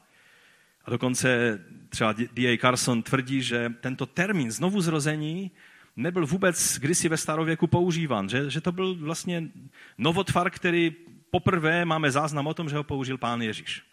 a 0.85 0.91
dokonce 0.91 1.59
třeba 1.89 2.13
D.A. 2.13 2.57
Carson 2.57 3.03
tvrdí, 3.03 3.41
že 3.41 3.73
tento 3.81 4.05
termín 4.05 4.51
znovuzrození 4.51 5.51
nebyl 5.95 6.25
vůbec 6.25 6.79
kdysi 6.79 7.09
ve 7.09 7.17
starověku 7.17 7.67
používán, 7.67 8.29
že, 8.29 8.49
že 8.49 8.61
to 8.61 8.71
byl 8.71 8.95
vlastně 8.95 9.43
novotvar, 9.97 10.51
který 10.51 10.95
poprvé 11.31 11.85
máme 11.85 12.11
záznam 12.11 12.47
o 12.47 12.53
tom, 12.53 12.69
že 12.69 12.77
ho 12.77 12.83
použil 12.83 13.17
pán 13.17 13.41
Ježíš. 13.41 13.83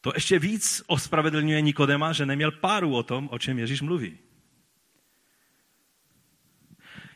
To 0.00 0.12
ještě 0.14 0.38
víc 0.38 0.82
ospravedlňuje 0.86 1.60
Nikodema, 1.60 2.12
že 2.12 2.26
neměl 2.26 2.50
páru 2.50 2.94
o 2.94 3.02
tom, 3.02 3.28
o 3.32 3.38
čem 3.38 3.58
Ježíš 3.58 3.82
mluví. 3.82 4.18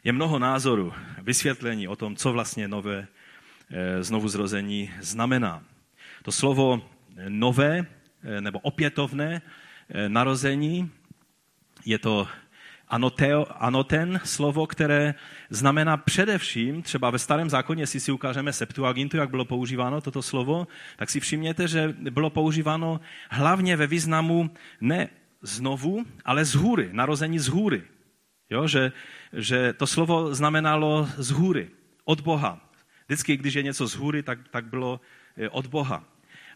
Je 0.05 0.13
mnoho 0.13 0.39
názorů, 0.39 0.93
vysvětlení 1.23 1.89
o 1.89 1.97
tom, 1.97 2.17
co 2.17 2.33
vlastně 2.33 2.69
nové 2.69 3.09
znovu 4.01 4.29
zrození 4.29 4.91
znamená. 5.01 5.63
To 6.23 6.33
slovo 6.33 6.83
nové 7.29 7.87
eh, 8.23 8.41
nebo 8.41 8.59
opětovné 8.59 9.43
eh, 9.89 10.09
narození 10.09 10.91
je 11.85 11.99
to 11.99 12.29
anoteo, 12.89 13.47
anoten, 13.51 14.21
slovo, 14.25 14.67
které 14.67 15.15
znamená 15.51 15.97
především, 15.97 16.83
třeba 16.83 17.11
ve 17.11 17.19
starém 17.19 17.51
zákoně, 17.51 17.83
jestli 17.83 18.01
si 18.01 18.13
ukážeme 18.13 18.53
Septuagintu, 18.53 19.17
jak 19.17 19.31
bylo 19.31 19.45
používáno 19.45 20.01
toto 20.01 20.23
slovo, 20.23 20.67
tak 20.97 21.11
si 21.11 21.21
všimněte, 21.21 21.69
že 21.69 21.95
bylo 21.99 22.31
používáno 22.31 23.01
hlavně 23.31 23.77
ve 23.77 23.87
významu 23.87 24.51
ne 24.81 25.09
znovu, 25.43 26.05
ale 26.25 26.45
z 26.45 26.55
hůry, 26.55 26.89
narození 26.93 27.39
z 27.39 27.49
hůry. 27.49 27.83
Jo, 28.51 28.67
že, 28.67 28.93
že 29.33 29.73
to 29.73 29.87
slovo 29.87 30.35
znamenalo 30.35 31.09
z 31.17 31.31
hůry, 31.31 31.71
od 32.05 32.21
Boha. 32.21 32.70
Vždycky, 33.11 33.37
když 33.37 33.55
je 33.55 33.63
něco 33.63 33.89
z 33.89 33.95
hůry, 33.95 34.23
tak, 34.23 34.49
tak 34.49 34.65
bylo 34.65 35.01
eh, 35.37 35.49
od 35.49 35.67
Boha. 35.67 36.05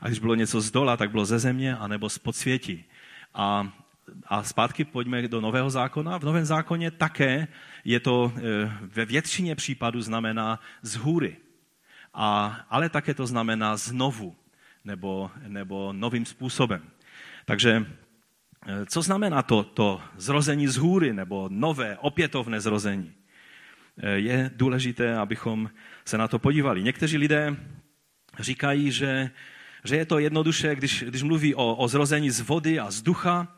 A 0.00 0.06
když 0.06 0.18
bylo 0.18 0.34
něco 0.34 0.60
z 0.60 0.70
dola, 0.70 0.96
tak 0.96 1.10
bylo 1.10 1.24
ze 1.24 1.38
země 1.38 1.76
anebo 1.76 2.08
z 2.08 2.18
podsvětí. 2.18 2.84
A 3.34 3.72
a 4.26 4.42
zpátky 4.42 4.84
pojďme 4.84 5.28
do 5.28 5.40
Nového 5.40 5.70
zákona. 5.70 6.18
V 6.18 6.24
Novém 6.24 6.44
zákoně 6.44 6.90
také 6.90 7.48
je 7.84 8.00
to 8.00 8.32
e, 8.36 8.40
ve 8.80 9.04
většině 9.04 9.54
případů 9.54 10.02
znamená 10.02 10.60
z 10.82 10.96
hůry. 10.96 11.36
A, 12.14 12.60
ale 12.70 12.88
také 12.88 13.14
to 13.14 13.26
znamená 13.26 13.76
znovu 13.76 14.36
nebo, 14.84 15.30
nebo 15.46 15.92
novým 15.92 16.26
způsobem. 16.26 16.82
Takže 17.44 17.86
e, 18.66 18.86
co 18.86 19.02
znamená 19.02 19.42
to, 19.42 19.64
to 19.64 20.02
zrození 20.16 20.68
z 20.68 20.76
hůry 20.76 21.12
nebo 21.12 21.48
nové, 21.50 21.98
opětovné 21.98 22.60
zrození? 22.60 23.12
Je 24.14 24.50
důležité, 24.54 25.16
abychom 25.16 25.70
se 26.04 26.18
na 26.18 26.28
to 26.28 26.38
podívali. 26.38 26.82
Někteří 26.82 27.16
lidé 27.16 27.56
říkají, 28.38 28.90
že, 28.90 29.30
že 29.84 29.96
je 29.96 30.06
to 30.06 30.18
jednoduše, 30.18 30.74
když, 30.74 31.02
když 31.02 31.22
mluví 31.22 31.54
o, 31.54 31.74
o 31.74 31.88
zrození 31.88 32.30
z 32.30 32.40
vody 32.40 32.80
a 32.80 32.90
z 32.90 33.02
ducha, 33.02 33.48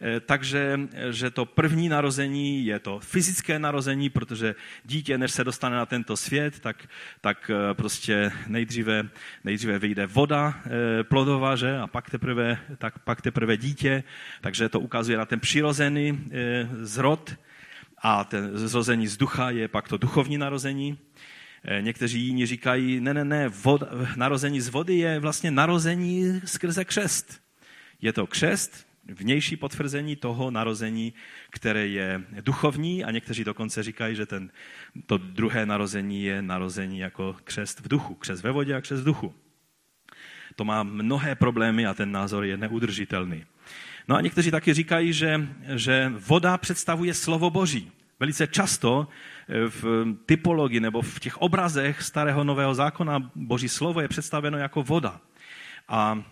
Eh, 0.00 0.20
takže 0.20 0.80
že 1.10 1.30
to 1.30 1.44
první 1.44 1.88
narození 1.88 2.66
je 2.66 2.78
to 2.78 3.00
fyzické 3.00 3.58
narození, 3.58 4.10
protože 4.10 4.54
dítě, 4.84 5.18
než 5.18 5.32
se 5.32 5.44
dostane 5.44 5.76
na 5.76 5.86
tento 5.86 6.16
svět, 6.16 6.60
tak, 6.60 6.88
tak 7.20 7.50
eh, 7.50 7.74
prostě 7.74 8.32
nejdříve, 8.46 9.08
nejdříve 9.44 9.78
vyjde 9.78 10.06
voda 10.06 10.54
eh, 10.66 11.04
plodová, 11.04 11.56
že? 11.56 11.78
a 11.78 11.86
pak 11.86 12.10
teprve, 12.10 12.58
tak 12.78 12.98
pak 12.98 13.22
teprve 13.22 13.56
dítě, 13.56 14.02
takže 14.40 14.68
to 14.68 14.80
ukazuje 14.80 15.18
na 15.18 15.26
ten 15.26 15.40
přirozený 15.40 16.24
zrod 16.82 17.36
a 17.98 18.24
ten 18.24 18.58
zrození 18.58 19.06
z 19.06 19.16
ducha 19.16 19.50
je 19.50 19.68
pak 19.68 19.88
to 19.88 19.96
duchovní 19.96 20.38
narození. 20.38 20.98
Někteří 21.80 22.20
jiní 22.20 22.46
říkají, 22.46 23.00
ne, 23.00 23.14
ne, 23.14 23.24
ne, 23.24 23.48
vod, 23.48 23.82
narození 24.16 24.60
z 24.60 24.68
vody 24.68 24.94
je 24.94 25.18
vlastně 25.18 25.50
narození 25.50 26.40
skrze 26.44 26.84
křest. 26.84 27.42
Je 28.02 28.12
to 28.12 28.26
křest, 28.26 28.86
vnější 29.08 29.56
potvrzení 29.56 30.16
toho 30.16 30.50
narození, 30.50 31.14
které 31.50 31.86
je 31.86 32.22
duchovní 32.40 33.04
a 33.04 33.10
někteří 33.10 33.44
dokonce 33.44 33.82
říkají, 33.82 34.16
že 34.16 34.26
ten, 34.26 34.50
to 35.06 35.18
druhé 35.18 35.66
narození 35.66 36.24
je 36.24 36.42
narození 36.42 36.98
jako 36.98 37.36
křest 37.44 37.80
v 37.80 37.88
duchu, 37.88 38.14
křest 38.14 38.42
ve 38.42 38.50
vodě 38.50 38.74
a 38.74 38.80
křest 38.80 39.02
v 39.02 39.06
duchu. 39.06 39.34
To 40.56 40.64
má 40.64 40.82
mnohé 40.82 41.34
problémy 41.34 41.86
a 41.86 41.94
ten 41.94 42.12
názor 42.12 42.44
je 42.44 42.56
neudržitelný. 42.56 43.44
No 44.08 44.16
a 44.16 44.20
někteří 44.20 44.50
taky 44.50 44.74
říkají, 44.74 45.12
že, 45.12 45.48
že 45.74 46.12
voda 46.26 46.58
představuje 46.58 47.14
slovo 47.14 47.50
Boží. 47.50 47.92
Velice 48.20 48.46
často 48.46 49.08
eh, 49.08 49.14
v 49.48 50.04
typologii 50.26 50.80
nebo 50.80 51.02
v 51.02 51.20
těch 51.20 51.36
obrazech 51.36 52.02
starého 52.02 52.44
nového 52.44 52.74
zákona 52.74 53.30
Boží 53.34 53.68
slovo 53.68 54.00
je 54.00 54.08
představeno 54.08 54.58
jako 54.58 54.82
voda. 54.82 55.20
A, 55.88 56.22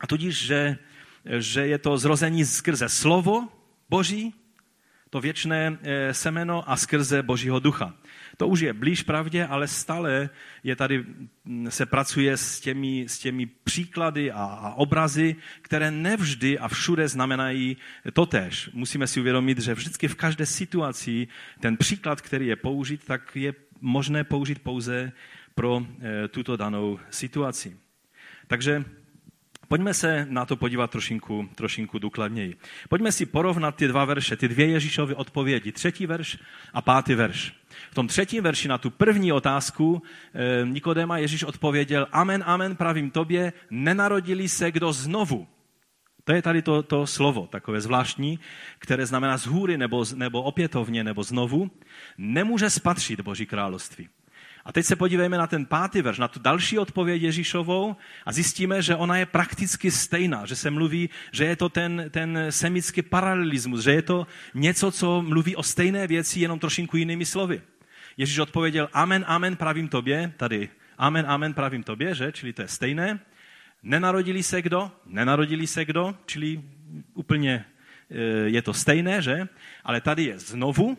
a 0.00 0.06
tudíž, 0.06 0.46
že 0.46 0.78
že 1.24 1.66
je 1.66 1.78
to 1.78 1.98
zrození 1.98 2.44
skrze 2.44 2.88
slovo 2.88 3.48
Boží, 3.88 4.34
to 5.10 5.20
věčné 5.20 5.78
eh, 5.82 6.14
semeno 6.14 6.70
a 6.70 6.76
skrze 6.76 7.22
Božího 7.22 7.60
ducha. 7.60 7.94
To 8.36 8.48
už 8.48 8.60
je 8.60 8.72
blíž 8.72 9.02
pravdě, 9.02 9.46
ale 9.46 9.68
stále 9.68 10.30
je 10.64 10.76
tady, 10.76 11.04
mm, 11.44 11.70
se 11.70 11.86
pracuje 11.86 12.36
s 12.36 12.60
těmi, 12.60 13.04
s 13.08 13.18
těmi 13.18 13.46
příklady 13.46 14.32
a, 14.32 14.42
a 14.44 14.74
obrazy, 14.74 15.36
které 15.62 15.90
nevždy 15.90 16.58
a 16.58 16.68
všude 16.68 17.08
znamenají 17.08 17.76
totéž. 18.12 18.70
Musíme 18.72 19.06
si 19.06 19.20
uvědomit, 19.20 19.58
že 19.58 19.74
vždycky 19.74 20.08
v 20.08 20.14
každé 20.14 20.46
situaci 20.46 21.28
ten 21.60 21.76
příklad, 21.76 22.20
který 22.20 22.46
je 22.46 22.56
použit, 22.56 23.04
tak 23.04 23.36
je 23.36 23.54
možné 23.80 24.24
použít 24.24 24.58
pouze 24.58 25.12
pro 25.54 25.82
eh, 26.00 26.28
tuto 26.28 26.56
danou 26.56 26.98
situaci. 27.10 27.76
Takže 28.46 28.84
Pojďme 29.70 29.94
se 29.94 30.26
na 30.30 30.46
to 30.46 30.56
podívat 30.56 30.90
trošinku, 30.90 31.48
trošinku 31.54 31.98
důkladněji. 31.98 32.56
Pojďme 32.88 33.12
si 33.12 33.26
porovnat 33.26 33.76
ty 33.76 33.88
dva 33.88 34.04
verše, 34.04 34.36
ty 34.36 34.48
dvě 34.48 34.66
Ježíšovy 34.66 35.14
odpovědi, 35.14 35.72
třetí 35.72 36.06
verš 36.06 36.38
a 36.72 36.82
pátý 36.82 37.14
verš. 37.14 37.54
V 37.90 37.94
tom 37.94 38.08
třetím 38.08 38.42
verši 38.44 38.68
na 38.68 38.78
tu 38.78 38.90
první 38.90 39.32
otázku 39.32 40.02
eh, 40.34 40.66
Nikodema 40.66 41.18
Ježíš 41.18 41.44
odpověděl, 41.44 42.06
amen, 42.12 42.44
amen, 42.46 42.76
pravím 42.76 43.10
tobě, 43.10 43.52
nenarodili 43.70 44.48
se 44.48 44.70
kdo 44.70 44.92
znovu. 44.92 45.46
To 46.24 46.32
je 46.32 46.42
tady 46.42 46.62
to, 46.62 46.82
to 46.82 47.06
slovo, 47.06 47.46
takové 47.46 47.80
zvláštní, 47.80 48.38
které 48.78 49.06
znamená 49.06 49.38
z 49.38 49.46
hůry 49.46 49.78
nebo, 49.78 50.04
nebo 50.14 50.42
opětovně 50.42 51.04
nebo 51.04 51.22
znovu, 51.22 51.70
nemůže 52.18 52.70
spatřit 52.70 53.20
Boží 53.20 53.46
království. 53.46 54.08
A 54.64 54.72
teď 54.72 54.86
se 54.86 54.96
podívejme 54.96 55.38
na 55.38 55.46
ten 55.46 55.66
pátý 55.66 56.02
verš, 56.02 56.18
na 56.18 56.28
tu 56.28 56.40
další 56.40 56.78
odpověď 56.78 57.22
Ježíšovou 57.22 57.96
a 58.26 58.32
zjistíme, 58.32 58.82
že 58.82 58.96
ona 58.96 59.16
je 59.16 59.26
prakticky 59.26 59.90
stejná, 59.90 60.46
že 60.46 60.56
se 60.56 60.70
mluví, 60.70 61.10
že 61.32 61.44
je 61.44 61.56
to 61.56 61.68
ten, 61.68 62.04
ten 62.10 62.38
semický 62.50 63.02
paralelismus, 63.02 63.80
že 63.80 63.92
je 63.92 64.02
to 64.02 64.26
něco, 64.54 64.90
co 64.90 65.22
mluví 65.22 65.56
o 65.56 65.62
stejné 65.62 66.06
věci, 66.06 66.40
jenom 66.40 66.58
trošinku 66.58 66.96
jinými 66.96 67.26
slovy. 67.26 67.62
Ježíš 68.16 68.38
odpověděl, 68.38 68.88
amen, 68.92 69.24
amen, 69.28 69.56
pravím 69.56 69.88
tobě, 69.88 70.32
tady, 70.36 70.68
amen, 70.98 71.24
amen, 71.28 71.54
pravím 71.54 71.82
tobě, 71.82 72.14
že, 72.14 72.32
čili 72.32 72.52
to 72.52 72.62
je 72.62 72.68
stejné. 72.68 73.20
Nenarodili 73.82 74.42
se 74.42 74.62
kdo? 74.62 74.90
Nenarodili 75.06 75.66
se 75.66 75.84
kdo? 75.84 76.14
Čili 76.26 76.62
úplně 77.14 77.64
e, 78.10 78.22
je 78.48 78.62
to 78.62 78.74
stejné, 78.74 79.22
že? 79.22 79.48
Ale 79.84 80.00
tady 80.00 80.24
je 80.24 80.38
znovu, 80.38 80.98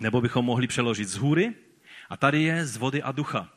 nebo 0.00 0.20
bychom 0.20 0.44
mohli 0.44 0.66
přeložit 0.66 1.08
z 1.08 1.16
hůry, 1.16 1.54
a 2.08 2.16
tady 2.16 2.42
je 2.42 2.66
z 2.66 2.76
vody 2.76 3.02
a 3.02 3.12
ducha. 3.12 3.48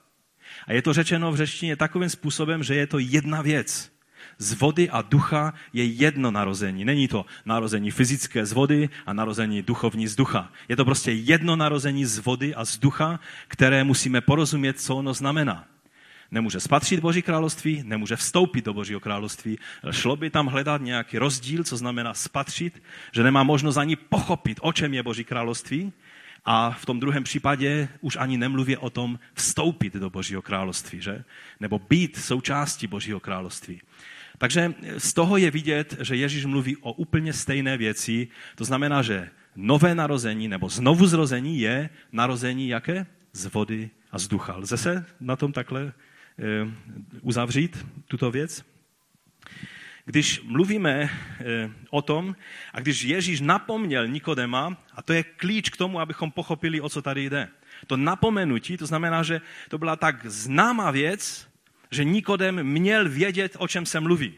A 0.68 0.74
je 0.74 0.82
to 0.82 0.94
řečeno 0.94 1.32
v 1.32 1.36
řečtině 1.36 1.76
takovým 1.76 2.10
způsobem, 2.10 2.64
že 2.64 2.76
je 2.76 2.88
to 2.88 3.00
jedna 3.00 3.42
věc. 3.42 3.92
Z 4.38 4.54
vody 4.54 4.90
a 4.90 5.02
ducha 5.02 5.54
je 5.74 5.86
jedno 5.86 6.32
narození. 6.32 6.86
Není 6.86 7.08
to 7.08 7.26
narození 7.46 7.92
fyzické 7.92 8.46
z 8.46 8.54
vody 8.54 8.90
a 9.06 9.14
narození 9.14 9.62
duchovní 9.62 10.08
z 10.08 10.16
ducha. 10.16 10.52
Je 10.70 10.76
to 10.76 10.86
prostě 10.86 11.12
jedno 11.12 11.56
narození 11.56 12.06
z 12.06 12.20
vody 12.20 12.56
a 12.56 12.66
z 12.66 12.78
ducha, 12.78 13.20
které 13.48 13.84
musíme 13.84 14.22
porozumět, 14.22 14.80
co 14.80 14.96
ono 14.96 15.14
znamená. 15.14 15.68
Nemůže 16.32 16.60
spatřit 16.60 17.00
Boží 17.00 17.22
království, 17.22 17.84
nemůže 17.86 18.16
vstoupit 18.16 18.66
do 18.66 18.74
Božího 18.74 19.00
království. 19.00 19.60
Šlo 19.92 20.16
by 20.16 20.30
tam 20.30 20.48
hledat 20.48 20.82
nějaký 20.82 21.18
rozdíl, 21.18 21.64
co 21.64 21.78
znamená 21.78 22.14
spatřit, 22.14 22.84
že 23.12 23.24
nemá 23.24 23.44
možnost 23.44 23.78
ani 23.78 23.96
pochopit, 23.96 24.60
o 24.62 24.74
čem 24.74 24.94
je 24.94 25.04
Boží 25.04 25.24
království. 25.24 25.94
A 26.46 26.72
v 26.72 26.86
tom 26.86 27.00
druhém 27.00 27.24
případě 27.24 27.90
už 28.02 28.18
ani 28.20 28.38
nemluví 28.38 28.78
o 28.78 28.90
tom 28.90 29.20
vstoupit 29.34 29.94
do 29.94 30.10
Božího 30.10 30.42
království, 30.42 31.02
že? 31.02 31.24
Nebo 31.60 31.80
být 31.80 32.18
součástí 32.18 32.88
Božího 32.88 33.20
království. 33.20 33.82
Takže 34.38 34.74
z 34.98 35.14
toho 35.14 35.38
je 35.38 35.52
vidět, 35.52 35.98
že 36.02 36.16
Ježíš 36.16 36.46
mluví 36.46 36.78
o 36.78 36.94
úplně 36.94 37.34
stejné 37.34 37.78
věci. 37.78 38.28
To 38.56 38.66
znamená, 38.66 39.02
že 39.02 39.30
nové 39.56 39.96
narození 39.96 40.48
nebo 40.48 40.70
znovu 40.70 41.08
zrození 41.08 41.60
je 41.60 41.90
narození 42.12 42.68
jaké? 42.70 43.06
Z 43.34 43.46
vody 43.46 43.90
a 44.12 44.20
z 44.20 44.28
ducha. 44.28 44.56
Lze 44.56 44.78
se 44.78 45.06
na 45.20 45.36
tom 45.36 45.52
takhle 45.52 45.82
e, 45.84 45.94
uzavřít, 47.22 47.86
tuto 48.08 48.32
věc? 48.32 48.66
Když 50.06 50.42
mluvíme 50.42 50.92
e, 50.92 51.10
o 51.90 52.02
tom 52.02 52.36
a 52.74 52.80
když 52.80 53.04
Ježíš 53.04 53.42
napomněl 53.42 54.08
Nikodema, 54.08 54.78
a 54.96 55.02
to 55.02 55.14
je 55.14 55.24
klíč 55.24 55.70
k 55.70 55.78
tomu, 55.78 56.00
abychom 56.00 56.32
pochopili, 56.32 56.82
o 56.82 56.90
co 56.90 57.02
tady 57.02 57.30
jde. 57.30 57.48
To 57.88 57.98
napomenutí, 57.98 58.78
to 58.78 58.86
znamená, 58.86 59.24
že 59.24 59.42
to 59.70 59.78
byla 59.78 59.96
tak 59.96 60.26
známá 60.26 60.92
věc, 60.92 61.48
že 61.92 62.04
Nikodem 62.04 62.64
měl 62.64 63.10
vědět, 63.10 63.56
o 63.60 63.68
čem 63.68 63.86
se 63.86 64.00
mluví. 64.00 64.34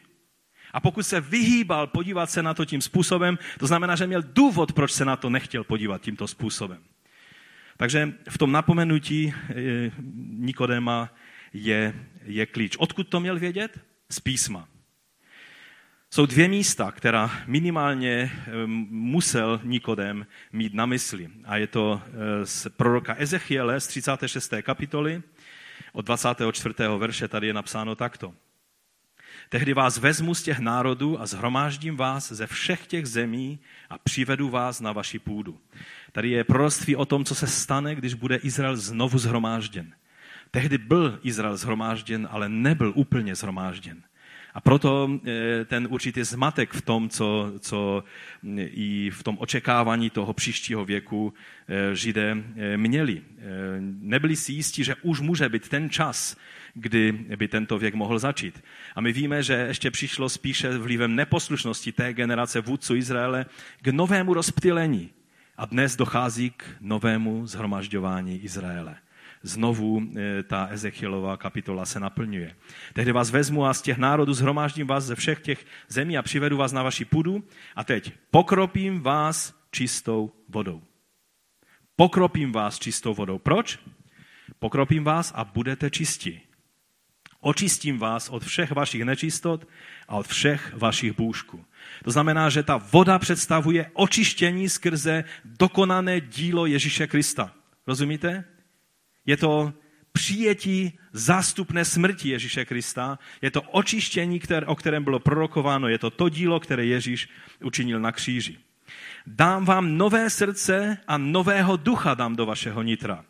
A 0.74 0.80
pokud 0.80 1.04
se 1.04 1.22
vyhýbal 1.22 1.88
podívat 1.88 2.30
se 2.30 2.44
na 2.44 2.54
to 2.54 2.66
tím 2.66 2.82
způsobem, 2.82 3.38
to 3.60 3.68
znamená, 3.68 3.96
že 3.96 4.08
měl 4.08 4.22
důvod, 4.22 4.74
proč 4.74 4.92
se 4.92 5.06
na 5.06 5.16
to 5.16 5.30
nechtěl 5.30 5.64
podívat 5.64 6.02
tímto 6.02 6.28
způsobem. 6.28 6.84
Takže 7.78 8.14
v 8.30 8.38
tom 8.38 8.52
napomenutí 8.52 9.34
eh, 9.34 9.54
Nikodema 10.38 11.10
je, 11.54 11.94
je 12.24 12.46
klíč. 12.46 12.76
Odkud 12.78 13.08
to 13.08 13.20
měl 13.20 13.40
vědět? 13.40 13.80
Z 14.10 14.20
písma. 14.20 14.73
Jsou 16.14 16.26
dvě 16.26 16.48
místa, 16.48 16.92
která 16.92 17.32
minimálně 17.48 18.32
eh, 18.32 18.52
musel 18.90 19.62
Nikodem 19.64 20.26
mít 20.52 20.74
na 20.74 20.86
mysli. 20.86 21.30
A 21.46 21.58
je 21.58 21.68
to 21.68 22.02
eh, 22.06 22.46
z 22.46 22.68
proroka 22.78 23.16
Ezechiele 23.18 23.80
z 23.80 23.88
36. 23.88 24.54
kapitoly 24.62 25.22
od 25.94 26.06
24. 26.06 26.76
verše 26.98 27.28
tady 27.28 27.48
je 27.48 27.54
napsáno 27.54 27.96
takto. 27.96 28.34
Tehdy 29.50 29.74
vás 29.74 29.98
vezmu 29.98 30.36
z 30.36 30.44
těch 30.44 30.60
národů 30.60 31.22
a 31.22 31.26
zhromáždím 31.26 31.98
vás 31.98 32.32
ze 32.32 32.48
všech 32.48 32.88
těch 32.88 33.08
zemí 33.08 33.60
a 33.90 33.98
přivedu 33.98 34.50
vás 34.50 34.82
na 34.82 34.92
vaši 34.92 35.20
půdu. 35.20 35.60
Tady 36.12 36.30
je 36.30 36.44
proroctví 36.44 36.96
o 36.96 37.06
tom, 37.06 37.26
co 37.26 37.36
se 37.36 37.48
stane, 37.48 37.96
když 37.96 38.14
bude 38.14 38.36
Izrael 38.36 38.76
znovu 38.76 39.18
zhromážděn. 39.18 39.94
Tehdy 40.52 40.78
byl 40.78 41.20
Izrael 41.24 41.58
zhromážděn, 41.58 42.28
ale 42.32 42.50
nebyl 42.50 42.94
úplně 42.96 43.36
zhromážděn. 43.36 44.04
A 44.54 44.62
proto 44.62 45.10
eh, 45.26 45.66
ten 45.66 45.88
určitý 45.90 46.24
zmatek 46.24 46.74
v 46.74 46.82
tom, 46.82 47.10
co, 47.10 47.54
co 47.60 48.04
mm, 48.42 48.58
i 48.60 49.10
v 49.10 49.24
tom 49.24 49.38
očekávání 49.40 50.10
toho 50.10 50.34
příštího 50.34 50.86
věku 50.86 51.34
eh, 51.68 51.96
Židé 51.96 52.38
eh, 52.56 52.78
měli. 52.78 53.22
Nebyli 53.80 54.36
si 54.36 54.54
jistí, 54.54 54.84
že 54.84 54.96
už 55.02 55.20
může 55.20 55.50
být 55.50 55.70
ten 55.70 55.90
čas, 55.90 56.38
kdy 56.74 57.12
by 57.12 57.48
tento 57.48 57.78
věk 57.78 57.94
mohl 57.96 58.20
začít. 58.20 58.64
A 58.96 59.02
my 59.02 59.14
víme, 59.14 59.44
že 59.44 59.54
ještě 59.54 59.92
přišlo 59.92 60.30
spíše 60.30 60.78
vlivem 60.78 61.16
neposlušnosti 61.16 61.92
té 61.92 62.14
generace 62.14 62.62
vůdců 62.62 62.96
Izraele 62.96 63.46
k 63.82 63.88
novému 63.88 64.34
rozptylení. 64.34 65.10
A 65.58 65.66
dnes 65.66 65.96
dochází 65.96 66.50
k 66.50 66.64
novému 66.82 67.48
zhromažďování 67.48 68.44
Izraele 68.44 68.96
znovu 69.44 70.02
eh, 70.02 70.44
ta 70.44 70.68
Ezechielová 70.72 71.38
kapitola 71.38 71.86
se 71.86 72.00
naplňuje. 72.00 72.56
Tehdy 72.94 73.12
vás 73.12 73.32
vezmu 73.32 73.66
a 73.66 73.74
z 73.74 73.82
těch 73.82 73.98
národů 73.98 74.34
zhromáždím 74.34 74.88
vás 74.88 75.04
ze 75.04 75.16
všech 75.16 75.42
těch 75.42 75.66
zemí 75.88 76.18
a 76.18 76.22
přivedu 76.22 76.58
vás 76.58 76.72
na 76.72 76.84
vaši 76.84 77.06
půdu 77.06 77.44
a 77.76 77.84
teď 77.84 78.14
pokropím 78.32 79.02
vás 79.02 79.54
čistou 79.72 80.32
vodou. 80.50 80.82
Pokropím 81.96 82.52
vás 82.52 82.80
čistou 82.80 83.14
vodou. 83.14 83.38
Proč? 83.38 83.80
Pokropím 84.60 85.04
vás 85.04 85.34
a 85.36 85.44
budete 85.44 85.90
čistí. 85.90 86.42
Očistím 87.40 88.00
vás 88.00 88.30
od 88.30 88.44
všech 88.44 88.72
vašich 88.72 89.04
nečistot 89.04 89.68
a 90.08 90.16
od 90.16 90.28
všech 90.28 90.74
vašich 90.78 91.18
bůžků. 91.18 91.66
To 92.04 92.12
znamená, 92.12 92.50
že 92.50 92.64
ta 92.64 92.78
voda 92.78 93.20
představuje 93.20 93.92
očištění 93.94 94.70
skrze 94.70 95.24
dokonané 95.46 96.22
dílo 96.22 96.66
Ježíše 96.66 97.08
Krista. 97.08 97.52
Rozumíte? 97.88 98.53
Je 99.26 99.38
to 99.38 99.74
přijetí 100.12 101.00
zástupné 101.14 101.86
smrti 101.86 102.30
Ježíše 102.30 102.66
Krista. 102.66 103.20
Je 103.42 103.52
to 103.52 103.62
očištění, 103.62 104.40
které, 104.40 104.66
o 104.66 104.76
kterém 104.76 105.04
bylo 105.04 105.20
prorokováno. 105.20 105.88
Je 105.88 105.98
to 105.98 106.10
to 106.10 106.30
dílo, 106.30 106.60
které 106.60 106.86
Ježíš 106.86 107.30
učinil 107.64 108.00
na 108.00 108.12
kříži. 108.12 108.58
Dám 109.28 109.66
vám 109.66 109.98
nové 109.98 110.30
srdce 110.30 110.98
a 111.08 111.18
nového 111.18 111.78
ducha 111.78 112.14
dám 112.14 112.36
do 112.36 112.46
vašeho 112.46 112.82
nitra. 112.82 113.26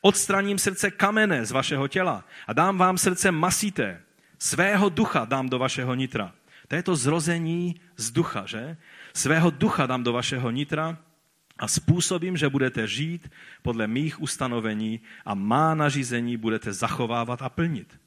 Odstraním 0.00 0.58
srdce 0.58 0.90
kamene 0.90 1.46
z 1.46 1.50
vašeho 1.50 1.88
těla 1.88 2.24
a 2.46 2.52
dám 2.52 2.78
vám 2.78 2.98
srdce 2.98 3.30
masité. 3.30 4.00
Svého 4.38 4.88
ducha 4.88 5.24
dám 5.24 5.48
do 5.48 5.58
vašeho 5.58 5.94
nitra. 5.94 6.32
To 6.68 6.74
je 6.74 6.82
to 6.82 6.96
zrození 6.96 7.80
z 7.96 8.10
ducha, 8.10 8.46
že? 8.46 8.76
Svého 9.14 9.50
ducha 9.50 9.86
dám 9.86 10.02
do 10.02 10.12
vašeho 10.12 10.50
nitra 10.50 10.98
a 11.58 11.68
způsobím, 11.68 12.36
že 12.36 12.48
budete 12.48 12.86
žít 12.86 13.30
podle 13.62 13.86
mých 13.86 14.22
ustanovení 14.22 15.00
a 15.24 15.34
má 15.34 15.74
nařízení 15.74 16.36
budete 16.36 16.72
zachovávat 16.72 17.42
a 17.42 17.48
plnit. 17.48 18.00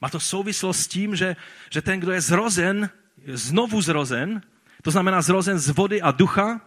Má 0.00 0.08
to 0.08 0.20
souvislost 0.20 0.80
s 0.80 0.88
tím, 0.88 1.16
že, 1.16 1.36
že 1.70 1.82
ten, 1.82 2.00
kdo 2.00 2.12
je 2.12 2.20
zrozen, 2.20 2.90
znovu 3.26 3.82
zrozen, 3.82 4.42
to 4.82 4.90
znamená 4.90 5.22
zrozen 5.22 5.58
z 5.58 5.68
vody 5.68 6.02
a 6.02 6.10
ducha, 6.10 6.60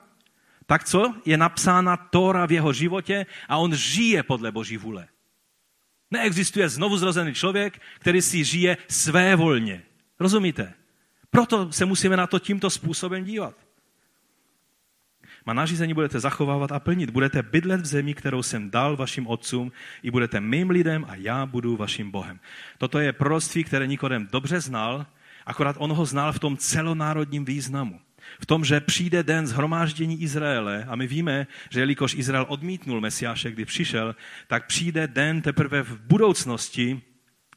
tak 0.65 0.83
co? 0.83 1.15
Je 1.25 1.37
napsána 1.37 1.97
Tóra 1.97 2.45
v 2.45 2.51
jeho 2.51 2.73
životě 2.73 3.25
a 3.47 3.57
on 3.57 3.75
žije 3.75 4.23
podle 4.23 4.51
Boží 4.51 4.77
vůle. 4.77 5.07
Neexistuje 6.11 6.69
znovu 6.69 6.97
zrozený 6.97 7.33
člověk, 7.33 7.81
který 7.99 8.21
si 8.21 8.43
žije 8.43 8.77
své 8.87 9.35
volně. 9.35 9.83
Rozumíte? 10.19 10.73
Proto 11.29 11.71
se 11.71 11.85
musíme 11.85 12.17
na 12.17 12.27
to 12.27 12.39
tímto 12.39 12.69
způsobem 12.69 13.23
dívat. 13.23 13.55
Má 15.45 15.53
nařízení 15.53 15.93
budete 15.93 16.19
zachovávat 16.19 16.71
a 16.71 16.79
plnit. 16.79 17.09
Budete 17.09 17.43
bydlet 17.43 17.81
v 17.81 17.85
zemi, 17.85 18.13
kterou 18.13 18.43
jsem 18.43 18.69
dal 18.69 18.97
vašim 18.97 19.27
otcům, 19.27 19.71
i 20.03 20.11
budete 20.11 20.39
mým 20.39 20.69
lidem 20.69 21.05
a 21.09 21.15
já 21.15 21.45
budu 21.45 21.77
vaším 21.77 22.11
Bohem. 22.11 22.39
Toto 22.77 22.99
je 22.99 23.13
proroctví, 23.13 23.63
které 23.63 23.87
Nikodem 23.87 24.27
dobře 24.31 24.59
znal, 24.59 25.05
akorát 25.45 25.75
on 25.79 25.91
ho 25.91 26.05
znal 26.05 26.33
v 26.33 26.39
tom 26.39 26.57
celonárodním 26.57 27.45
významu. 27.45 27.99
V 28.39 28.45
tom, 28.45 28.65
že 28.65 28.79
přijde 28.79 29.23
den 29.23 29.47
zhromáždění 29.47 30.21
Izraele 30.21 30.85
a 30.87 30.95
my 30.95 31.07
víme, 31.07 31.47
že 31.69 31.79
jelikož 31.79 32.13
Izrael 32.13 32.45
odmítnul 32.49 33.01
Mesiáše, 33.01 33.51
kdy 33.51 33.65
přišel, 33.65 34.15
tak 34.47 34.67
přijde 34.67 35.07
den 35.07 35.41
teprve 35.41 35.83
v 35.83 35.99
budoucnosti, 36.01 37.01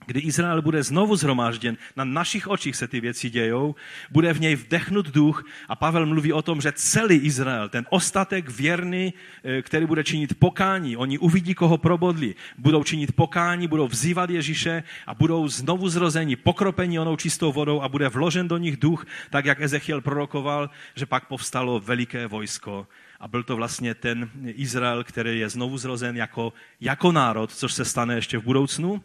kdy 0.07 0.21
Izrael 0.21 0.63
bude 0.63 0.83
znovu 0.83 1.17
zhromážděn, 1.17 1.77
na 1.97 2.05
našich 2.05 2.49
očích 2.49 2.77
se 2.77 2.89
ty 2.89 3.01
věci 3.01 3.31
dějou, 3.31 3.75
bude 4.11 4.33
v 4.33 4.41
něj 4.41 4.57
vdechnut 4.57 5.11
duch 5.11 5.45
a 5.69 5.77
Pavel 5.77 6.07
mluví 6.07 6.33
o 6.33 6.43
tom, 6.43 6.61
že 6.61 6.73
celý 6.73 7.17
Izrael, 7.17 7.69
ten 7.69 7.87
ostatek 7.91 8.49
věrný, 8.49 9.15
eh, 9.45 9.63
který 9.63 9.87
bude 9.87 10.05
činit 10.05 10.39
pokání, 10.39 10.97
oni 10.97 11.19
uvidí, 11.19 11.55
koho 11.55 11.79
probodli, 11.79 12.35
budou 12.59 12.85
činit 12.85 13.13
pokání, 13.13 13.69
budou 13.69 13.89
vzývat 13.89 14.31
Ježíše 14.31 14.83
a 15.07 15.15
budou 15.15 15.49
znovu 15.49 15.89
zrozeni, 15.89 16.37
pokropení 16.37 16.99
onou 16.99 17.17
čistou 17.17 17.53
vodou 17.53 17.81
a 17.81 17.89
bude 17.89 18.09
vložen 18.09 18.49
do 18.49 18.59
nich 18.59 18.77
duch, 18.77 19.07
tak 19.31 19.45
jak 19.45 19.61
Ezechiel 19.61 20.01
prorokoval, 20.01 20.71
že 20.95 21.07
pak 21.07 21.29
povstalo 21.29 21.81
veliké 21.81 22.27
vojsko 22.27 22.87
a 23.21 23.29
byl 23.29 23.43
to 23.43 23.57
vlastně 23.57 23.95
ten 23.95 24.31
Izrael, 24.45 25.05
který 25.05 25.39
je 25.39 25.49
znovu 25.49 25.79
zrozen 25.79 26.17
jako, 26.17 26.53
jako 26.81 27.13
národ, 27.13 27.51
což 27.53 27.73
se 27.73 27.85
stane 27.85 28.15
ještě 28.15 28.39
v 28.39 28.43
budoucnu. 28.43 29.03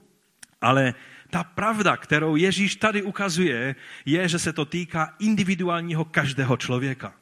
Ale 0.61 0.93
ta 1.29 1.43
pravda, 1.43 1.97
kterou 1.97 2.35
Ježíš 2.35 2.75
tady 2.75 3.01
ukazuje, 3.01 3.75
je, 4.05 4.27
že 4.27 4.39
se 4.39 4.53
to 4.53 4.65
týká 4.65 5.15
individuálního 5.19 6.05
každého 6.05 6.57
člověka. 6.57 7.13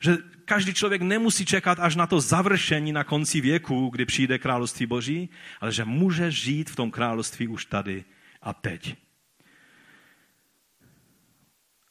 Že 0.00 0.16
každý 0.44 0.74
člověk 0.74 1.02
nemusí 1.02 1.46
čekat 1.46 1.78
až 1.80 1.96
na 1.96 2.06
to 2.06 2.20
završení 2.20 2.92
na 2.92 3.04
konci 3.04 3.40
věku, 3.40 3.88
kdy 3.88 4.04
přijde 4.04 4.38
království 4.38 4.86
Boží, 4.86 5.30
ale 5.60 5.72
že 5.72 5.84
může 5.84 6.30
žít 6.30 6.70
v 6.70 6.76
tom 6.76 6.90
království 6.90 7.48
už 7.48 7.64
tady 7.64 8.04
a 8.42 8.52
teď. 8.52 8.96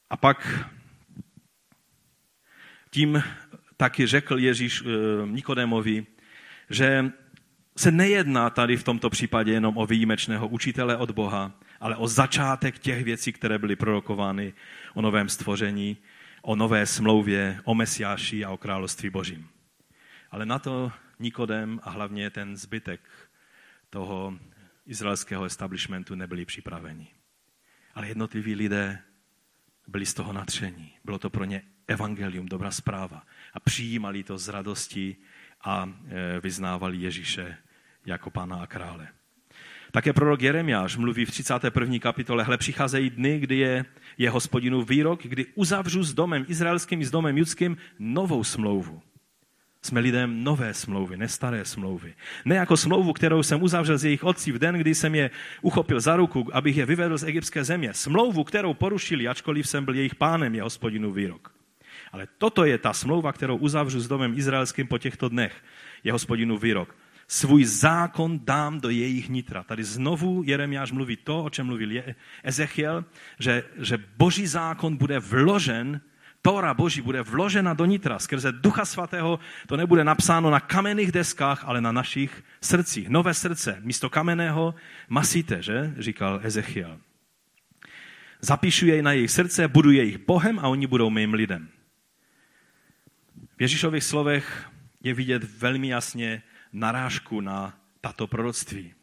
A 0.10 0.18
pak 0.18 0.66
tím 2.90 3.24
taky 3.78 4.08
řekl 4.08 4.40
Ježíš 4.40 4.84
eh, 4.86 5.28
Nikodémovi, 5.28 6.06
že 6.70 7.12
se 7.78 7.92
nejedná 7.92 8.50
tady 8.50 8.78
v 8.78 8.84
tomto 8.84 9.10
případě 9.10 9.52
jenom 9.52 9.78
o 9.78 9.86
výjimečného 9.86 10.48
učitele 10.48 10.98
od 10.98 11.12
Boha, 11.12 11.60
ale 11.80 11.96
o 11.96 12.08
začátek 12.08 12.80
těch 12.80 13.04
věcí, 13.04 13.34
které 13.34 13.58
byly 13.58 13.76
prorokovány 13.76 14.54
o 14.94 15.02
novém 15.02 15.30
stvoření, 15.30 15.98
o 16.42 16.56
nové 16.56 16.86
smlouvě, 16.86 17.62
o 17.64 17.76
Mesiáši 17.76 18.46
a 18.46 18.52
o 18.52 18.58
království 18.58 19.10
božím. 19.10 19.50
Ale 20.32 20.46
na 20.46 20.60
to 20.60 20.92
Nikodem 21.20 21.80
a 21.84 21.90
hlavně 21.90 22.30
ten 22.30 22.58
zbytek 22.58 23.02
toho 23.90 24.40
izraelského 24.86 25.46
establishmentu 25.46 26.16
nebyli 26.16 26.46
připraveni. 26.46 27.08
Ale 27.94 28.08
jednotliví 28.08 28.56
lidé 28.56 29.00
byli 29.88 30.06
z 30.06 30.14
toho 30.14 30.34
natření. 30.34 30.94
Bylo 31.06 31.20
to 31.20 31.30
pro 31.30 31.46
ně 31.46 31.62
evangelium, 31.88 32.46
dobrá 32.46 32.72
zpráva. 32.72 33.24
A 33.54 33.60
přijímali 33.60 34.24
to 34.24 34.38
z 34.38 34.48
radosti 34.48 35.16
a 35.64 35.90
e, 36.08 36.40
vyznávali 36.40 36.98
Ježíše 36.98 37.58
jako 38.06 38.30
pána 38.30 38.56
a 38.56 38.68
krále. 38.68 39.08
Také 39.92 40.14
prorok 40.14 40.42
Jeremiáš 40.42 40.98
mluví 40.98 41.26
v 41.26 41.32
31. 41.32 42.00
kapitole, 42.00 42.44
hle 42.44 42.58
přicházejí 42.58 43.10
dny, 43.10 43.40
kdy 43.40 43.58
je, 43.58 43.86
je 44.18 44.30
hospodinův 44.30 44.90
výrok, 44.90 45.24
kdy 45.24 45.46
uzavřu 45.56 46.04
s 46.04 46.14
domem 46.14 46.46
izraelským 46.48 47.02
i 47.02 47.06
s 47.06 47.12
domem 47.12 47.38
judským 47.38 47.78
novou 48.00 48.44
smlouvu. 48.44 49.02
Jsme 49.82 50.00
lidem 50.00 50.44
nové 50.44 50.74
smlouvy, 50.74 51.18
ne 51.18 51.28
staré 51.28 51.66
smlouvy. 51.66 52.14
Ne 52.46 52.56
jako 52.56 52.78
smlouvu, 52.78 53.14
kterou 53.14 53.44
jsem 53.44 53.64
uzavřel 53.64 53.98
s 53.98 54.04
jejich 54.04 54.24
otci 54.24 54.52
v 54.52 54.60
den, 54.60 54.76
kdy 54.76 54.96
jsem 54.96 55.16
je 55.16 55.32
uchopil 55.62 56.00
za 56.00 56.16
ruku, 56.16 56.48
abych 56.54 56.78
je 56.78 56.86
vyvedl 56.86 57.18
z 57.18 57.24
egyptské 57.24 57.64
země. 57.64 57.94
Smlouvu, 57.94 58.44
kterou 58.44 58.74
porušili, 58.74 59.28
ačkoliv 59.28 59.68
jsem 59.68 59.86
byl 59.86 59.96
jejich 59.96 60.16
pánem, 60.16 60.56
je 60.56 60.62
hospodinu 60.62 61.12
výrok. 61.12 61.59
Ale 62.12 62.28
toto 62.38 62.66
je 62.66 62.78
ta 62.78 62.94
smlouva, 62.94 63.34
kterou 63.34 63.58
uzavřu 63.58 64.00
s 64.00 64.08
domem 64.08 64.34
izraelským 64.38 64.88
po 64.88 64.98
těchto 64.98 65.30
dnech, 65.30 65.64
je 66.04 66.12
hospodinu 66.12 66.58
výrok. 66.58 66.96
Svůj 67.28 67.66
zákon 67.66 68.40
dám 68.44 68.82
do 68.82 68.90
jejich 68.90 69.30
nitra. 69.30 69.64
Tady 69.64 69.84
znovu 69.84 70.44
Jeremiáš 70.46 70.92
mluví 70.92 71.18
to, 71.18 71.44
o 71.44 71.50
čem 71.50 71.66
mluvil 71.66 72.02
Ezechiel, 72.44 73.06
že, 73.40 73.64
že 73.78 73.98
boží 74.18 74.48
zákon 74.48 74.98
bude 74.98 75.20
vložen 75.20 76.02
Tóra 76.42 76.74
Boží 76.74 77.02
bude 77.02 77.22
vložena 77.22 77.74
do 77.74 77.86
nitra 77.86 78.20
skrze 78.20 78.52
Ducha 78.52 78.86
Svatého. 78.86 79.40
To 79.68 79.78
nebude 79.78 80.04
napsáno 80.04 80.50
na 80.50 80.60
kamenných 80.60 81.12
deskách, 81.12 81.68
ale 81.68 81.82
na 81.82 81.92
našich 81.92 82.44
srdcích. 82.62 83.10
Nové 83.10 83.34
srdce, 83.34 83.78
místo 83.84 84.10
kamenného 84.10 84.76
masíte, 85.10 85.62
že? 85.62 85.94
Říkal 85.98 86.40
Ezechiel. 86.44 87.00
Zapíšu 88.42 88.86
jej 88.86 89.02
na 89.02 89.12
jejich 89.12 89.32
srdce, 89.32 89.68
budu 89.68 89.92
jejich 89.92 90.18
Bohem 90.18 90.60
a 90.60 90.68
oni 90.68 90.88
budou 90.88 91.10
mým 91.10 91.34
lidem. 91.34 91.70
V 93.60 93.62
Ježíšových 93.62 94.04
slovech 94.04 94.70
je 95.04 95.14
vidět 95.14 95.44
velmi 95.44 95.88
jasně 95.88 96.44
narážku 96.74 97.42
na 97.42 97.80
tato 98.02 98.28
proroctví. 98.28 98.94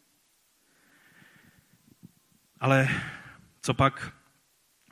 Ale 2.61 2.89
co 3.63 3.75
pak 3.75 4.13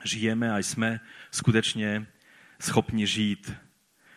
žijeme 0.03 0.53
a 0.53 0.57
jsme 0.57 0.99
skutečně 1.31 2.07
schopni 2.59 3.07
žít 3.07 3.53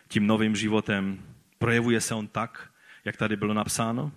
tím 0.07 0.27
novým 0.27 0.55
životem. 0.55 1.23
Projevuje 1.57 2.01
se 2.01 2.15
on 2.15 2.27
tak, 2.27 2.71
jak 3.05 3.17
tady 3.17 3.35
bylo 3.35 3.53
napsáno? 3.53 4.11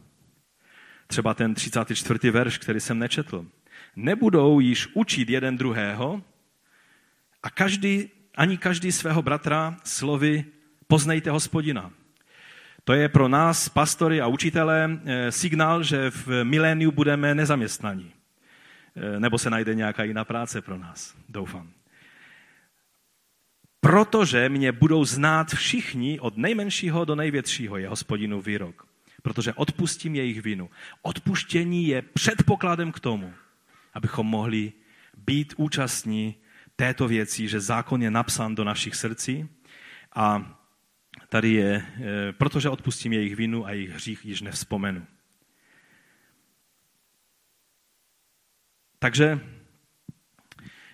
Třeba 1.07 1.35
ten 1.35 1.55
34. 1.55 2.31
verš, 2.31 2.59
který 2.59 2.81
jsem 2.81 2.99
nečetl. 2.99 3.47
Nebudou 3.97 4.61
již 4.61 4.89
učit 4.95 5.31
jeden 5.31 5.57
druhého 5.57 6.23
a 7.43 7.51
každý, 7.51 8.11
ani 8.37 8.59
každý 8.59 8.93
svého 8.93 9.23
bratra 9.23 9.77
slovy 9.85 10.45
poznejte 10.93 11.31
hospodina. 11.31 11.91
To 12.85 12.93
je 12.93 13.09
pro 13.09 13.29
nás, 13.29 13.69
pastory 13.69 14.21
a 14.21 14.27
učitele, 14.27 15.01
eh, 15.05 15.33
signál, 15.33 15.83
že 15.83 16.11
v 16.11 16.45
miléniu 16.45 16.93
budeme 16.93 17.35
nezaměstnaní. 17.35 18.13
Eh, 18.13 19.21
nebo 19.21 19.39
se 19.39 19.51
najde 19.51 19.75
nějaká 19.75 20.05
jiná 20.05 20.25
práce 20.25 20.61
pro 20.61 20.79
nás, 20.79 21.15
doufám 21.29 21.73
protože 23.83 24.49
mě 24.49 24.73
budou 24.73 25.05
znát 25.05 25.51
všichni 25.51 26.21
od 26.21 26.37
nejmenšího 26.37 27.05
do 27.05 27.15
největšího, 27.15 27.77
je 27.77 27.89
hospodinu 27.89 28.41
výrok. 28.41 28.87
Protože 29.23 29.53
odpustím 29.53 30.15
jejich 30.15 30.43
vinu. 30.43 30.71
Odpuštění 31.03 31.87
je 31.89 32.03
předpokladem 32.03 32.93
k 32.93 33.01
tomu, 33.01 33.33
abychom 33.95 34.27
mohli 34.27 34.73
být 35.17 35.55
účastní 35.57 36.35
této 36.77 37.09
věci, 37.09 37.49
že 37.49 37.61
zákon 37.61 38.03
je 38.03 38.11
napsán 38.11 38.55
do 38.55 38.65
našich 38.65 38.95
srdcí 38.95 39.49
a 40.15 40.59
tady 41.33 41.53
je, 41.53 41.73
eh, 41.75 42.33
protože 42.33 42.69
odpustím 42.69 43.13
jejich 43.13 43.37
vinu 43.37 43.67
a 43.67 43.73
jejich 43.73 43.91
hřích 43.91 44.25
již 44.25 44.41
nevzpomenu. 44.41 45.07
Takže, 48.99 49.41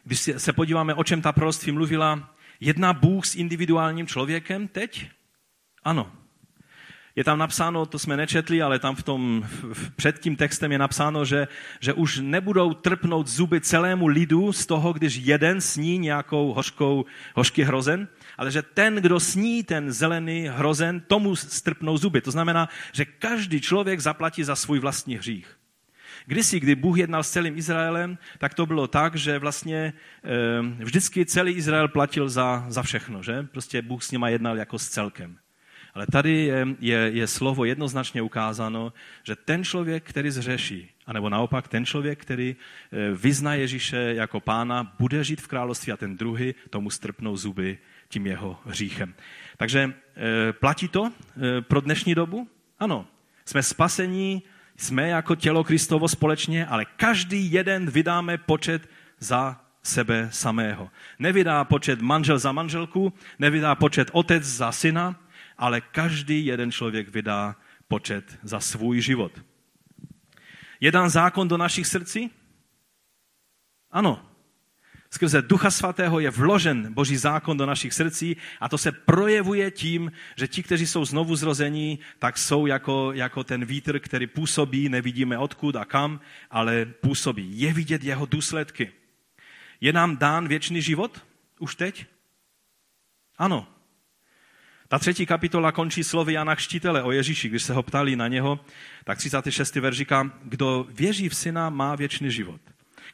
když 0.04 0.30
se 0.36 0.52
podíváme, 0.52 0.94
o 0.94 1.04
čem 1.04 1.22
ta 1.22 1.32
proroctví 1.32 1.72
mluvila, 1.72 2.38
Jedná 2.60 2.92
Bůh 2.92 3.26
s 3.26 3.36
individuálním 3.36 4.06
člověkem 4.06 4.68
teď? 4.68 5.10
Ano. 5.84 6.12
Je 7.16 7.24
tam 7.24 7.38
napsáno, 7.38 7.86
to 7.86 7.98
jsme 7.98 8.16
nečetli, 8.16 8.62
ale 8.62 8.78
tam 8.78 8.96
v 8.96 9.02
tom, 9.02 9.44
v, 9.72 9.90
před 9.90 10.18
tím 10.18 10.36
textem 10.36 10.72
je 10.72 10.78
napsáno, 10.78 11.24
že, 11.24 11.48
že 11.80 11.92
už 11.92 12.18
nebudou 12.22 12.74
trpnout 12.74 13.26
zuby 13.26 13.60
celému 13.60 14.06
lidu 14.06 14.52
z 14.52 14.66
toho, 14.66 14.92
když 14.92 15.16
jeden 15.16 15.60
sní 15.60 15.98
nějakou 15.98 16.52
hořkou, 16.52 17.04
hořký 17.34 17.62
hrozen, 17.62 18.08
ale 18.38 18.50
že 18.50 18.62
ten, 18.62 18.94
kdo 18.94 19.20
sní 19.20 19.62
ten 19.62 19.92
zelený 19.92 20.48
hrozen, 20.48 21.00
tomu 21.00 21.36
strpnou 21.36 21.98
zuby. 21.98 22.20
To 22.20 22.30
znamená, 22.30 22.68
že 22.92 23.04
každý 23.04 23.60
člověk 23.60 24.00
zaplatí 24.00 24.44
za 24.44 24.56
svůj 24.56 24.78
vlastní 24.78 25.16
hřích. 25.16 25.58
Kdysi, 26.26 26.60
kdy 26.60 26.74
Bůh 26.74 26.98
jednal 26.98 27.22
s 27.22 27.30
celým 27.30 27.56
Izraelem, 27.58 28.18
tak 28.38 28.54
to 28.54 28.66
bylo 28.66 28.86
tak, 28.86 29.16
že 29.16 29.38
vlastně 29.38 29.92
eh, 30.24 30.84
vždycky 30.84 31.26
celý 31.26 31.52
Izrael 31.52 31.88
platil 31.88 32.28
za, 32.28 32.66
za 32.68 32.82
všechno, 32.82 33.22
že? 33.22 33.42
Prostě 33.42 33.82
Bůh 33.82 34.02
s 34.02 34.10
nima 34.10 34.28
jednal 34.28 34.58
jako 34.58 34.78
s 34.78 34.88
celkem. 34.88 35.38
Ale 35.94 36.06
tady 36.06 36.32
je, 36.32 36.66
je, 36.80 36.96
je 36.96 37.26
slovo 37.26 37.64
jednoznačně 37.64 38.22
ukázáno, 38.22 38.92
že 39.22 39.36
ten 39.36 39.64
člověk, 39.64 40.04
který 40.04 40.30
zřeší, 40.30 40.90
anebo 41.06 41.28
naopak 41.28 41.68
ten 41.68 41.86
člověk, 41.86 42.20
který 42.20 42.56
eh, 42.56 43.14
vyzná 43.14 43.54
Ježíše 43.54 43.96
jako 43.96 44.40
pána, 44.40 44.94
bude 44.98 45.24
žít 45.24 45.40
v 45.40 45.46
království 45.46 45.92
a 45.92 45.96
ten 45.96 46.16
druhý 46.16 46.54
tomu 46.70 46.90
strpnou 46.90 47.36
zuby 47.36 47.78
tím 48.08 48.26
jeho 48.26 48.60
hříchem. 48.64 49.14
Takže 49.56 49.92
eh, 49.92 50.52
platí 50.52 50.88
to 50.88 51.12
pro 51.60 51.80
dnešní 51.80 52.14
dobu? 52.14 52.48
Ano. 52.78 53.06
Jsme 53.44 53.62
spasení 53.62 54.42
jsme 54.78 55.08
jako 55.08 55.34
tělo 55.34 55.64
Kristovo 55.64 56.08
společně, 56.08 56.66
ale 56.66 56.84
každý 56.84 57.52
jeden 57.52 57.90
vydáme 57.90 58.38
počet 58.38 58.88
za 59.18 59.60
sebe 59.82 60.28
samého. 60.32 60.90
Nevydá 61.18 61.64
počet 61.64 62.00
manžel 62.00 62.38
za 62.38 62.52
manželku, 62.52 63.12
nevydá 63.38 63.74
počet 63.74 64.10
otec 64.12 64.44
za 64.44 64.72
syna, 64.72 65.20
ale 65.58 65.80
každý 65.80 66.46
jeden 66.46 66.72
člověk 66.72 67.08
vydá 67.08 67.56
počet 67.88 68.38
za 68.42 68.60
svůj 68.60 69.00
život. 69.00 69.32
Je 70.80 70.92
dán 70.92 71.10
zákon 71.10 71.48
do 71.48 71.56
našich 71.56 71.86
srdcí? 71.86 72.30
Ano, 73.90 74.27
Skrze 75.10 75.42
Ducha 75.42 75.70
Svatého 75.70 76.20
je 76.20 76.30
vložen 76.30 76.92
Boží 76.92 77.16
zákon 77.16 77.56
do 77.56 77.66
našich 77.66 77.94
srdcí 77.94 78.36
a 78.60 78.68
to 78.68 78.78
se 78.78 78.92
projevuje 78.92 79.70
tím, 79.70 80.12
že 80.36 80.48
ti, 80.48 80.62
kteří 80.62 80.86
jsou 80.86 81.04
znovu 81.04 81.36
zrození, 81.36 81.98
tak 82.18 82.38
jsou 82.38 82.66
jako, 82.66 83.12
jako 83.12 83.44
ten 83.44 83.64
vítr, 83.64 83.98
který 83.98 84.26
působí, 84.26 84.88
nevidíme 84.88 85.38
odkud 85.38 85.76
a 85.76 85.84
kam, 85.84 86.20
ale 86.50 86.86
působí. 86.86 87.60
Je 87.60 87.72
vidět 87.72 88.04
jeho 88.04 88.26
důsledky. 88.26 88.92
Je 89.80 89.92
nám 89.92 90.16
dán 90.16 90.48
věčný 90.48 90.82
život 90.82 91.24
už 91.58 91.74
teď? 91.74 92.06
Ano. 93.38 93.66
Ta 94.88 94.98
třetí 94.98 95.26
kapitola 95.26 95.72
končí 95.72 96.04
slovy 96.04 96.32
Jana 96.32 96.56
Kštítele 96.56 97.02
o 97.02 97.12
Ježíši. 97.12 97.48
Když 97.48 97.62
se 97.62 97.72
ho 97.72 97.82
ptali 97.82 98.16
na 98.16 98.28
něho, 98.28 98.60
tak 99.04 99.18
36. 99.18 99.74
verš 99.76 99.96
říká, 99.96 100.32
kdo 100.42 100.86
věří 100.90 101.28
v 101.28 101.36
syna, 101.36 101.70
má 101.70 101.96
věčný 101.96 102.30
život. 102.30 102.60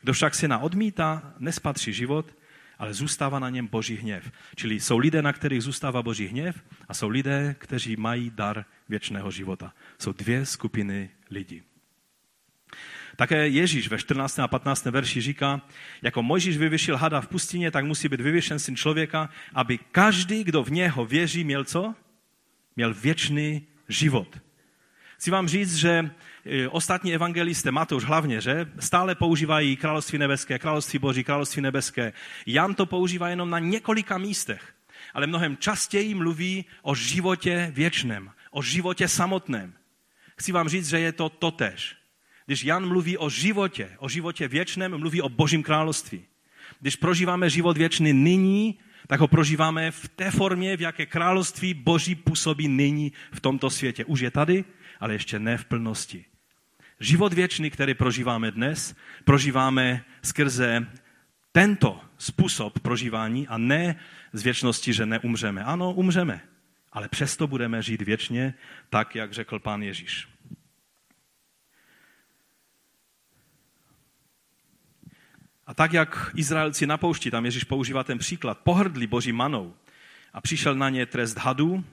Kdo 0.01 0.13
však 0.13 0.35
syna 0.35 0.59
odmítá, 0.59 1.35
nespatří 1.39 1.93
život, 1.93 2.37
ale 2.79 2.95
zůstává 2.95 3.39
na 3.39 3.51
něm 3.51 3.67
boží 3.67 3.97
hněv. 3.97 4.33
Čili 4.57 4.81
jsou 4.81 4.99
lidé, 4.99 5.23
na 5.23 5.33
kterých 5.33 5.63
zůstává 5.63 6.03
boží 6.03 6.27
hněv 6.27 6.65
a 6.89 6.95
jsou 6.95 7.09
lidé, 7.09 7.57
kteří 7.59 7.97
mají 7.97 8.33
dar 8.35 8.65
věčného 8.89 9.31
života. 9.31 9.73
Jsou 9.99 10.13
dvě 10.13 10.47
skupiny 10.47 11.11
lidí. 11.31 11.63
Také 13.17 13.49
Ježíš 13.49 13.89
ve 13.89 13.99
14. 13.99 14.39
a 14.39 14.49
15. 14.49 14.85
verši 14.85 15.21
říká, 15.21 15.61
jako 16.03 16.23
Mojžíš 16.23 16.57
vyvyšil 16.57 16.97
hada 16.97 17.21
v 17.21 17.29
pustině, 17.29 17.71
tak 17.71 17.85
musí 17.85 18.09
být 18.09 18.21
vyvěšen 18.21 18.59
syn 18.59 18.77
člověka, 18.77 19.29
aby 19.55 19.79
každý, 19.79 20.45
kdo 20.45 20.65
v 20.65 20.71
něho 20.71 21.07
věří, 21.07 21.45
měl 21.45 21.65
co? 21.65 21.95
Měl 22.77 22.95
věčný 22.95 23.67
život. 23.89 24.39
Chci 25.17 25.31
vám 25.31 25.49
říct, 25.49 25.77
že 25.77 26.11
ostatní 26.71 27.15
evangelisté, 27.15 27.71
Matouš 27.71 28.05
hlavně, 28.05 28.41
že 28.41 28.67
stále 28.79 29.15
používají 29.15 29.77
království 29.77 30.19
nebeské, 30.19 30.59
království 30.59 30.99
boží, 30.99 31.25
království 31.25 31.63
nebeské. 31.63 32.13
Jan 32.47 32.75
to 32.75 32.87
používá 32.87 33.29
jenom 33.29 33.51
na 33.51 33.59
několika 33.59 34.19
místech, 34.19 34.75
ale 35.15 35.27
mnohem 35.27 35.57
častěji 35.57 36.15
mluví 36.15 36.65
o 36.83 36.95
životě 36.95 37.71
věčném, 37.75 38.31
o 38.51 38.63
životě 38.63 39.09
samotném. 39.09 39.73
Chci 40.37 40.53
vám 40.53 40.69
říct, 40.69 40.89
že 40.89 41.01
je 41.01 41.13
to 41.13 41.29
totež. 41.29 41.97
Když 42.47 42.65
Jan 42.65 42.89
mluví 42.89 43.19
o 43.19 43.31
životě, 43.31 43.91
o 43.99 44.09
životě 44.09 44.49
věčném, 44.49 44.99
mluví 44.99 45.23
o 45.23 45.29
Božím 45.29 45.63
království. 45.63 46.25
Když 46.81 46.97
prožíváme 46.97 47.51
život 47.51 47.77
věčný 47.77 48.13
nyní, 48.13 48.79
tak 49.07 49.21
ho 49.21 49.29
prožíváme 49.29 49.91
v 49.91 50.09
té 50.09 50.31
formě, 50.31 50.77
v 50.77 50.81
jaké 50.81 51.07
království 51.07 51.75
Boží 51.75 52.15
působí 52.15 52.69
nyní 52.69 53.13
v 53.33 53.41
tomto 53.41 53.71
světě. 53.71 54.05
Už 54.05 54.21
je 54.21 54.31
tady, 54.31 54.65
ale 55.01 55.13
ještě 55.13 55.39
ne 55.39 55.59
v 55.59 55.65
plnosti. 55.65 56.25
Život 57.05 57.33
věčný, 57.33 57.71
který 57.71 57.95
prožíváme 57.95 58.51
dnes, 58.51 58.97
prožíváme 59.25 60.05
skrze 60.23 60.87
tento 61.53 62.01
způsob 62.19 62.79
prožívání 62.79 63.49
a 63.49 63.59
ne 63.59 63.97
z 64.33 64.43
věčnosti, 64.43 64.93
že 64.93 65.07
neumřeme. 65.07 65.65
Ano, 65.65 65.93
umřeme, 65.93 66.41
ale 66.93 67.09
přesto 67.09 67.47
budeme 67.47 67.83
žít 67.83 68.03
věčně, 68.03 68.55
tak, 68.91 69.15
jak 69.15 69.33
řekl 69.33 69.59
pán 69.59 69.83
Ježíš. 69.83 70.29
A 75.67 75.75
tak, 75.75 75.93
jak 75.93 76.31
Izraelci 76.37 76.87
na 76.87 76.97
poušti, 76.97 77.31
tam 77.31 77.45
Ježíš 77.45 77.65
používá 77.65 78.05
ten 78.05 78.19
příklad, 78.19 78.59
pohrdli 78.59 79.07
boží 79.07 79.33
manou 79.33 79.75
a 80.33 80.41
přišel 80.41 80.75
na 80.75 80.91
ně 80.91 81.07
trest 81.07 81.39
hadu, 81.39 81.85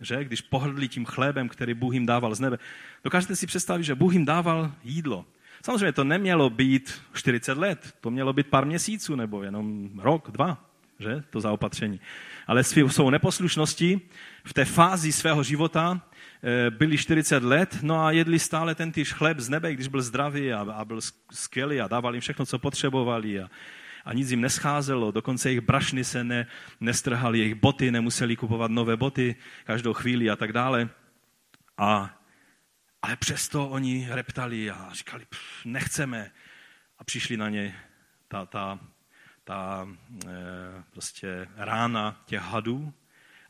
že? 0.00 0.24
Když 0.24 0.40
pohrdli 0.40 0.88
tím 0.88 1.04
chlebem, 1.04 1.48
který 1.48 1.74
Bůh 1.74 1.94
jim 1.94 2.06
dával 2.06 2.34
z 2.34 2.40
nebe. 2.40 2.58
Dokážete 3.04 3.36
si 3.36 3.46
představit, 3.46 3.84
že 3.84 3.94
Bůh 3.94 4.12
jim 4.12 4.24
dával 4.24 4.72
jídlo. 4.84 5.26
Samozřejmě 5.62 5.92
to 5.92 6.04
nemělo 6.04 6.50
být 6.50 7.02
40 7.14 7.58
let, 7.58 7.94
to 8.00 8.10
mělo 8.10 8.32
být 8.32 8.46
pár 8.46 8.66
měsíců 8.66 9.16
nebo 9.16 9.42
jenom 9.42 9.90
rok, 9.98 10.30
dva, 10.30 10.64
že? 10.98 11.22
To 11.30 11.40
zaopatření. 11.40 12.00
Ale 12.46 12.64
svou 12.64 13.10
neposlušností 13.10 14.00
v 14.44 14.52
té 14.52 14.64
fázi 14.64 15.12
svého 15.12 15.42
života 15.42 16.00
eh, 16.42 16.70
byli 16.70 16.98
40 16.98 17.42
let, 17.42 17.78
no 17.82 18.04
a 18.04 18.10
jedli 18.10 18.38
stále 18.38 18.74
ten 18.74 18.92
týž 18.92 19.12
chleb 19.12 19.40
z 19.40 19.48
nebe, 19.48 19.74
když 19.74 19.88
byl 19.88 20.02
zdravý 20.02 20.52
a, 20.52 20.60
a 20.60 20.84
byl 20.84 21.00
skvělý 21.32 21.80
a 21.80 21.88
dával 21.88 22.14
jim 22.14 22.20
všechno, 22.20 22.46
co 22.46 22.58
potřebovali. 22.58 23.40
A, 23.40 23.48
a 24.08 24.12
nic 24.12 24.30
jim 24.30 24.40
nescházelo, 24.40 25.10
dokonce 25.10 25.48
jejich 25.48 25.60
brašny 25.60 26.04
se 26.04 26.24
ne, 26.24 26.46
nestrhaly, 26.80 27.38
jejich 27.38 27.54
boty 27.54 27.90
nemuseli 27.90 28.36
kupovat 28.36 28.70
nové 28.70 28.96
boty 28.96 29.36
každou 29.64 29.92
chvíli 29.92 30.30
a 30.30 30.36
tak 30.36 30.52
dále. 30.52 30.88
A, 31.78 32.18
ale 33.02 33.16
přesto 33.16 33.68
oni 33.68 34.08
reptali 34.10 34.70
a 34.70 34.88
říkali, 34.92 35.26
nechceme. 35.64 36.30
A 36.98 37.04
přišli 37.04 37.36
na 37.36 37.48
ně 37.48 37.76
ta, 38.28 38.46
ta, 38.46 38.78
ta 39.44 39.88
e, 40.26 40.28
prostě 40.90 41.48
rána 41.56 42.22
těch 42.26 42.40
hadů 42.40 42.92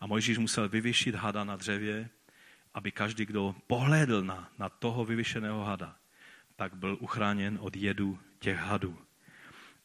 a 0.00 0.06
Mojžíš 0.06 0.38
musel 0.38 0.68
vyvyšit 0.68 1.14
hada 1.14 1.44
na 1.44 1.56
dřevě, 1.56 2.08
aby 2.74 2.92
každý, 2.92 3.26
kdo 3.26 3.54
pohlédl 3.66 4.22
na, 4.22 4.50
na 4.58 4.68
toho 4.68 5.04
vyvyšeného 5.04 5.64
hada, 5.64 5.96
tak 6.56 6.74
byl 6.74 6.96
uchráněn 7.00 7.58
od 7.60 7.76
jedu 7.76 8.18
těch 8.38 8.58
hadů. 8.58 9.07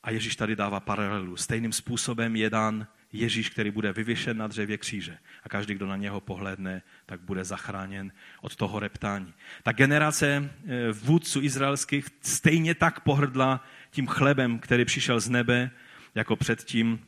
A 0.04 0.12
Ježíš 0.12 0.36
tady 0.36 0.56
dává 0.56 0.80
paralelu. 0.80 1.38
Stejným 1.38 1.74
způsobem 1.74 2.36
je 2.36 2.50
dán 2.50 2.88
Ježíš, 3.14 3.50
který 3.50 3.72
bude 3.72 3.94
vyvěšen 3.94 4.38
na 4.38 4.48
dřevě 4.48 4.78
kříže. 4.78 5.18
A 5.44 5.50
každý, 5.50 5.74
kdo 5.74 5.88
na 5.88 5.98
něho 5.98 6.22
pohledne, 6.22 6.82
tak 7.06 7.22
bude 7.22 7.44
zachráněn 7.44 8.12
od 8.42 8.56
toho 8.56 8.80
reptání. 8.80 9.34
Ta 9.64 9.72
generace 9.72 10.50
eh, 10.66 10.92
vůdců 10.92 11.42
izraelských 11.42 12.08
stejně 12.22 12.76
tak 12.76 13.00
pohrdla 13.00 13.64
tím 13.92 14.08
chlebem, 14.08 14.60
který 14.60 14.86
přišel 14.86 15.20
z 15.20 15.30
nebe, 15.30 15.72
jako 16.16 16.36
předtím 16.36 17.00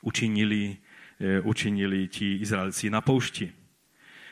učinili, 0.00 0.76
eh, 1.20 1.40
učinili 1.40 2.08
ti 2.08 2.36
Izraelci 2.36 2.90
na 2.90 3.00
poušti. 3.00 3.52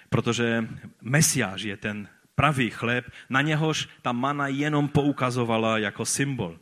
Protože 0.09 0.69
Mesiáš 1.01 1.63
je 1.63 1.77
ten 1.77 2.09
pravý 2.35 2.71
chleb, 2.71 3.13
na 3.29 3.43
něhož 3.43 3.89
ta 4.03 4.13
mana 4.13 4.47
jenom 4.47 4.89
poukazovala 4.89 5.79
jako 5.79 6.05
symbol. 6.05 6.59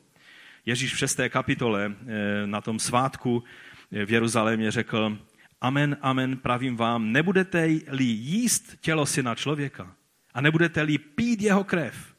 Ježíš 0.69 0.95
v 0.95 0.99
6. 0.99 1.21
kapitole 1.29 1.89
eh, 1.89 2.47
na 2.47 2.61
tom 2.61 2.79
svátku 2.79 3.45
eh, 3.93 4.05
v 4.07 4.11
Jeruzalémě 4.11 4.71
řekl, 4.71 5.19
amen, 5.61 5.97
amen, 6.01 6.37
pravím 6.37 6.77
vám, 6.77 7.13
nebudete-li 7.13 8.05
jíst 8.05 8.77
tělo 8.81 9.07
syna 9.07 9.35
člověka 9.35 9.95
a 10.35 10.41
nebudete-li 10.41 10.99
pít 10.99 11.43
jeho 11.43 11.65
krev, 11.65 12.15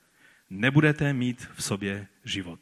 nebudete 0.49 1.13
mít 1.13 1.47
v 1.53 1.63
sobě 1.63 2.07
život. 2.25 2.59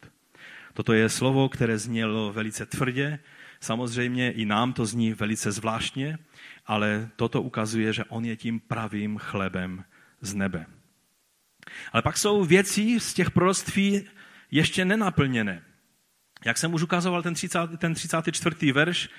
Toto 0.73 0.93
je 0.93 1.09
slovo, 1.09 1.49
které 1.49 1.77
znělo 1.77 2.33
velice 2.33 2.65
tvrdě, 2.65 3.19
samozřejmě 3.59 4.31
i 4.31 4.45
nám 4.45 4.73
to 4.73 4.85
zní 4.85 5.13
velice 5.13 5.51
zvláštně, 5.51 6.17
ale 6.65 7.09
toto 7.15 7.41
ukazuje, 7.41 7.93
že 7.93 8.03
on 8.03 8.25
je 8.25 8.35
tím 8.35 8.59
pravým 8.59 9.17
chlebem 9.17 9.83
z 10.21 10.33
nebe. 10.33 10.65
Ale 11.91 12.01
pak 12.01 12.17
jsou 12.17 12.45
věci 12.45 12.99
z 12.99 13.13
těch 13.13 13.31
proroctví 13.31 14.03
ještě 14.51 14.85
nenaplněné. 14.85 15.66
Jak 16.45 16.57
jsem 16.57 16.73
už 16.73 16.83
ukazoval 16.83 17.23
ten, 17.23 17.33
30, 17.33 17.59
ten 17.77 17.93
34. 17.93 18.71
verš, 18.71 19.09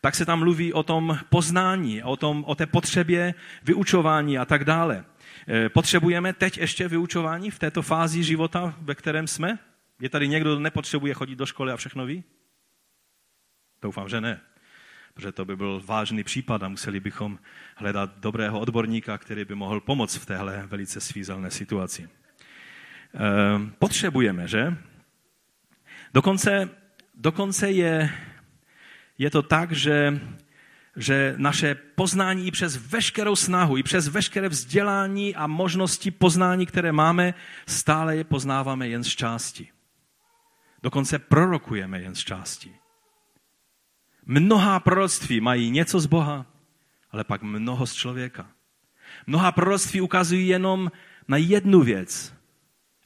tak 0.00 0.14
se 0.14 0.26
tam 0.26 0.38
mluví 0.38 0.72
o 0.72 0.82
tom 0.82 1.18
poznání, 1.28 2.02
o, 2.02 2.16
tom, 2.16 2.44
o 2.46 2.54
té 2.54 2.66
potřebě 2.66 3.34
vyučování 3.62 4.38
a 4.38 4.44
tak 4.44 4.64
dále. 4.64 5.04
E, 5.48 5.68
potřebujeme 5.68 6.32
teď 6.32 6.58
ještě 6.58 6.88
vyučování 6.88 7.50
v 7.50 7.58
této 7.58 7.82
fázi 7.82 8.22
života, 8.22 8.74
ve 8.80 8.94
kterém 8.94 9.26
jsme? 9.26 9.58
Je 10.00 10.08
tady 10.08 10.28
někdo, 10.28 10.50
kdo 10.50 10.60
nepotřebuje 10.60 11.14
chodit 11.14 11.36
do 11.36 11.46
školy 11.46 11.72
a 11.72 11.76
všechno 11.76 12.06
ví? 12.06 12.24
Doufám, 13.82 14.08
že 14.08 14.20
ne. 14.20 14.40
Protože 15.14 15.32
to 15.32 15.44
by 15.44 15.56
byl 15.56 15.82
vážný 15.86 16.24
případ 16.24 16.62
a 16.62 16.68
museli 16.68 17.00
bychom 17.00 17.38
hledat 17.76 18.18
dobrého 18.18 18.60
odborníka, 18.60 19.18
který 19.18 19.44
by 19.44 19.54
mohl 19.54 19.80
pomoct 19.80 20.16
v 20.16 20.26
téhle 20.26 20.66
velice 20.66 21.00
svízelné 21.00 21.50
situaci. 21.50 22.02
E, 22.04 22.08
potřebujeme, 23.78 24.48
že? 24.48 24.76
Dokonce, 26.14 26.68
dokonce 27.14 27.70
je, 27.70 28.10
je 29.18 29.30
to 29.30 29.42
tak, 29.42 29.72
že, 29.72 30.20
že 30.96 31.34
naše 31.36 31.74
poznání 31.74 32.46
i 32.46 32.50
přes 32.50 32.76
veškerou 32.76 33.36
snahu, 33.36 33.76
i 33.76 33.82
přes 33.82 34.08
veškeré 34.08 34.48
vzdělání 34.48 35.34
a 35.34 35.46
možnosti 35.46 36.10
poznání, 36.10 36.66
které 36.66 36.92
máme, 36.92 37.34
stále 37.66 38.16
je 38.16 38.24
poznáváme 38.24 38.88
jen 38.88 39.04
z 39.04 39.08
části. 39.08 39.68
Dokonce 40.82 41.18
prorokujeme 41.18 42.00
jen 42.00 42.14
z 42.14 42.18
části. 42.18 42.74
Mnohá 44.26 44.80
proroctví 44.80 45.40
mají 45.40 45.70
něco 45.70 46.00
z 46.00 46.06
Boha, 46.06 46.46
ale 47.10 47.24
pak 47.24 47.42
mnoho 47.42 47.86
z 47.86 47.94
člověka. 47.94 48.46
Mnohá 49.26 49.52
proroctví 49.52 50.00
ukazují 50.00 50.48
jenom 50.48 50.92
na 51.28 51.36
jednu 51.36 51.80
věc, 51.82 52.37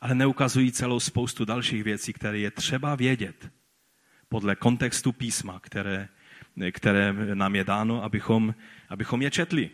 ale 0.02 0.14
neukazují 0.14 0.72
celou 0.72 1.00
spoustu 1.00 1.44
dalších 1.44 1.84
věcí, 1.84 2.12
které 2.12 2.38
je 2.38 2.50
třeba 2.50 2.94
vědět 2.94 3.50
podle 4.28 4.56
kontextu 4.56 5.12
písma, 5.12 5.60
které, 5.60 6.08
které 6.72 7.14
nám 7.34 7.56
je 7.56 7.64
dáno, 7.64 8.04
abychom, 8.04 8.54
abychom 8.88 9.22
je 9.22 9.30
četli. 9.30 9.70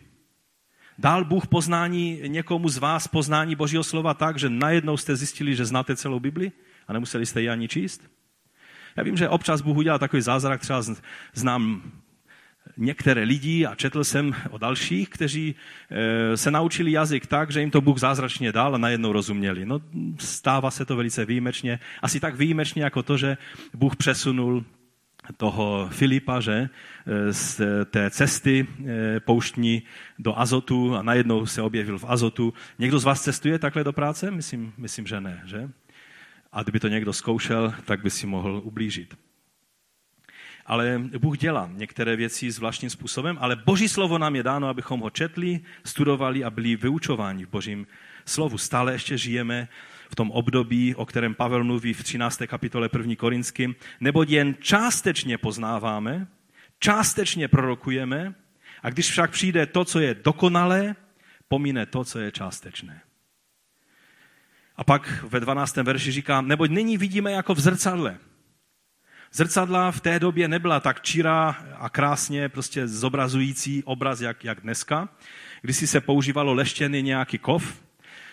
Dal 0.99 1.25
Bůh 1.25 1.47
poznání 1.47 2.21
někomu 2.27 2.69
z 2.69 2.79
vás 2.79 3.09
poznání 3.09 3.57
Božího 3.57 3.85
slova 3.85 4.15
tak, 4.15 4.39
že 4.39 4.51
najednou 4.51 4.97
jste 4.97 5.17
zjistili, 5.17 5.57
že 5.57 5.65
znáte 5.65 5.97
celou 5.97 6.21
Bibli 6.21 6.53
a 6.89 6.93
nemuseli 6.93 7.27
jste 7.27 7.41
ji 7.41 7.49
ani 7.49 7.69
číst? 7.69 8.11
Já 8.97 9.03
vím, 9.03 9.17
že 9.17 9.29
občas 9.29 9.61
Bůh 9.61 9.77
udělal 9.77 9.99
takový 9.99 10.23
zázrak, 10.23 10.61
třeba 10.61 10.83
znám 11.35 11.93
některé 12.79 13.23
lidi 13.23 13.67
a 13.67 13.75
četl 13.75 14.05
jsem 14.05 14.35
o 14.51 14.59
dalších, 14.59 15.09
kteří 15.09 15.55
eh, 15.91 16.37
se 16.37 16.51
naučili 16.51 16.93
jazyk 16.93 17.27
tak, 17.27 17.51
že 17.51 17.61
jim 17.61 17.71
to 17.71 17.81
Bůh 17.81 17.99
zázračně 17.99 18.53
dal 18.53 18.75
a 18.75 18.79
najednou 18.79 19.13
rozuměli. 19.13 19.67
No, 19.67 19.81
stává 20.19 20.71
se 20.71 20.85
to 20.85 20.97
velice 20.97 21.25
výjimečně. 21.25 21.81
Asi 22.03 22.21
tak 22.21 22.35
výjimečně 22.35 22.83
jako 22.83 23.03
to, 23.03 23.17
že 23.17 23.37
Bůh 23.75 23.97
přesunul 23.97 24.65
toho 25.37 25.89
Filipa, 25.93 26.41
že 26.41 26.69
eh, 27.07 27.33
z 27.33 27.61
té 27.85 28.11
cesty 28.11 28.67
eh, 28.67 29.21
pouštní 29.21 29.83
do 30.19 30.39
Azotu 30.39 30.97
a 30.97 31.03
najednou 31.03 31.47
se 31.47 31.63
objevil 31.63 31.99
v 31.99 32.05
Azotu. 32.09 32.55
Někdo 32.79 32.99
z 32.99 33.05
vás 33.05 33.23
cestuje 33.23 33.59
takhle 33.59 33.85
do 33.85 33.93
práce? 33.93 34.31
Myslím, 34.31 34.73
myslím 34.77 35.07
že 35.07 35.21
ne, 35.21 35.43
že? 35.45 35.69
A 36.53 36.63
kdyby 36.63 36.81
to 36.81 36.89
někdo 36.89 37.13
zkoušel, 37.13 37.75
tak 37.85 38.03
by 38.03 38.11
si 38.11 38.27
mohl 38.27 38.61
ublížit 38.65 39.28
ale 40.69 41.03
Bůh 41.19 41.39
dělá 41.39 41.71
některé 41.73 42.17
věci 42.17 42.51
zvláštním 42.51 42.91
způsobem, 42.91 43.39
ale 43.41 43.57
Boží 43.57 43.89
slovo 43.89 44.19
nám 44.19 44.37
je 44.37 44.43
dáno, 44.43 44.69
abychom 44.69 45.01
ho 45.01 45.11
četli, 45.11 45.61
studovali 45.85 46.45
a 46.45 46.51
byli 46.51 46.77
vyučováni 46.77 47.45
v 47.47 47.51
Božím 47.51 47.87
slovu. 48.25 48.59
Stále 48.59 48.93
ještě 48.93 49.19
žijeme 49.19 49.69
v 50.11 50.15
tom 50.15 50.31
období, 50.31 50.95
o 50.95 51.07
kterém 51.07 51.35
Pavel 51.35 51.65
mluví 51.65 51.93
v 51.93 52.03
13. 52.05 52.43
kapitole 52.47 52.89
1. 52.99 53.15
Korinským, 53.17 53.75
neboť 54.01 54.31
jen 54.31 54.55
částečně 54.61 55.39
poznáváme, 55.39 56.27
částečně 56.79 57.49
prorokujeme, 57.49 58.35
a 58.83 58.91
když 58.91 59.11
však 59.11 59.31
přijde 59.31 59.67
to, 59.67 59.85
co 59.85 60.01
je 60.01 60.15
dokonalé, 60.15 60.97
pomíne 61.49 61.87
to, 61.87 62.05
co 62.05 62.19
je 62.19 62.33
částečné. 62.33 63.01
A 64.77 64.85
pak 64.85 65.25
ve 65.29 65.41
12. 65.41 65.77
verši 65.77 66.13
říká, 66.13 66.41
neboť 66.41 66.71
nyní 66.71 66.97
vidíme 66.99 67.33
jako 67.33 67.55
v 67.55 67.61
zrcadle, 67.61 68.19
Zrcadla 69.33 69.91
v 69.91 70.01
té 70.01 70.21
době 70.21 70.49
nebyla 70.49 70.81
tak 70.81 71.01
čirá 71.01 71.57
a 71.79 71.89
krásně 71.89 72.49
prostě 72.49 72.89
zobrazující 72.89 73.85
obraz, 73.85 74.21
jak, 74.21 74.45
jak 74.45 74.61
dneska. 74.61 75.09
Když 75.63 75.77
si 75.77 75.87
se 75.87 76.01
používalo 76.01 76.55
leštěný 76.55 77.03
nějaký 77.03 77.39
kov, 77.39 77.89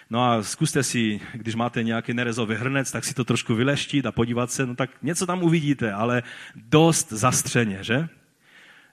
No 0.10 0.24
a 0.24 0.44
zkuste 0.44 0.84
si, 0.84 1.22
když 1.34 1.56
máte 1.56 1.84
nějaký 1.84 2.14
nerezový 2.14 2.56
hrnec, 2.56 2.92
tak 2.92 3.06
si 3.06 3.14
to 3.14 3.24
trošku 3.24 3.56
vyleštit 3.56 4.06
a 4.06 4.12
podívat 4.12 4.52
se, 4.52 4.66
no 4.66 4.76
tak 4.76 4.90
něco 5.02 5.26
tam 5.26 5.44
uvidíte, 5.44 5.94
ale 5.94 6.24
dost 6.56 7.12
zastřeně, 7.12 7.78
že? 7.82 7.96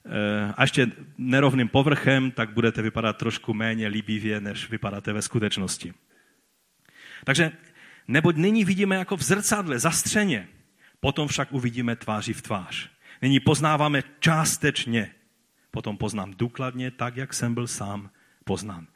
Eh, 0.06 0.52
a 0.56 0.62
ještě 0.62 0.90
nerovným 1.18 1.68
povrchem, 1.68 2.30
tak 2.30 2.50
budete 2.50 2.82
vypadat 2.82 3.16
trošku 3.16 3.54
méně 3.54 3.88
líbivě, 3.88 4.40
než 4.40 4.70
vypadáte 4.70 5.12
ve 5.12 5.22
skutečnosti. 5.22 5.94
Takže 7.24 7.52
neboť 8.08 8.36
nyní 8.36 8.64
vidíme 8.64 8.96
jako 8.96 9.16
v 9.16 9.22
zrcadle, 9.22 9.78
zastřeně, 9.78 10.48
potom 11.02 11.28
však 11.28 11.52
uvidíme 11.52 11.96
tváři 11.96 12.32
v 12.32 12.42
tvář. 12.42 12.90
Nyní 13.22 13.40
poznáváme 13.40 14.02
částečně, 14.20 15.10
potom 15.70 15.96
poznám 15.96 16.34
důkladně, 16.38 16.90
tak, 16.90 17.16
jak 17.16 17.34
jsem 17.34 17.54
byl 17.54 17.66
sám 17.66 18.10
poznán. 18.44 18.86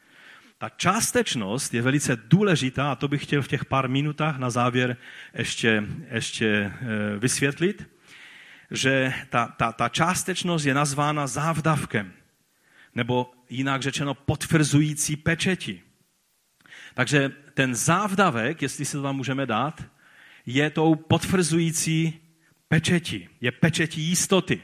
Ta 0.57 0.69
částečnost 0.69 1.73
je 1.73 1.81
velice 1.81 2.15
důležitá 2.15 2.91
a 2.91 2.95
to 2.95 3.07
bych 3.07 3.23
chtěl 3.23 3.41
v 3.41 3.47
těch 3.47 3.65
pár 3.65 3.89
minutách 3.89 4.37
na 4.37 4.49
závěr 4.49 4.97
ještě, 5.33 5.83
ještě 6.11 6.47
eh, 6.47 7.19
vysvětlit, 7.19 7.89
že 8.71 9.13
ta, 9.29 9.47
ta, 9.47 9.71
ta 9.71 9.89
částečnost 9.89 10.65
je 10.65 10.73
nazvána 10.73 11.27
závdavkem, 11.27 12.13
nebo 12.95 13.31
jinak 13.49 13.81
řečeno 13.81 14.13
potvrzující 14.13 15.15
pečeti. 15.15 15.81
Takže 16.93 17.31
ten 17.53 17.75
závdavek, 17.75 18.61
jestli 18.61 18.85
se 18.85 18.97
to 18.97 19.03
tam 19.03 19.15
můžeme 19.15 19.45
dát, 19.45 19.83
je 20.47 20.69
tou 20.69 20.95
potvrzující 20.95 22.19
pečeti, 22.67 23.29
je 23.41 23.51
pečetí 23.51 24.01
jistoty. 24.01 24.61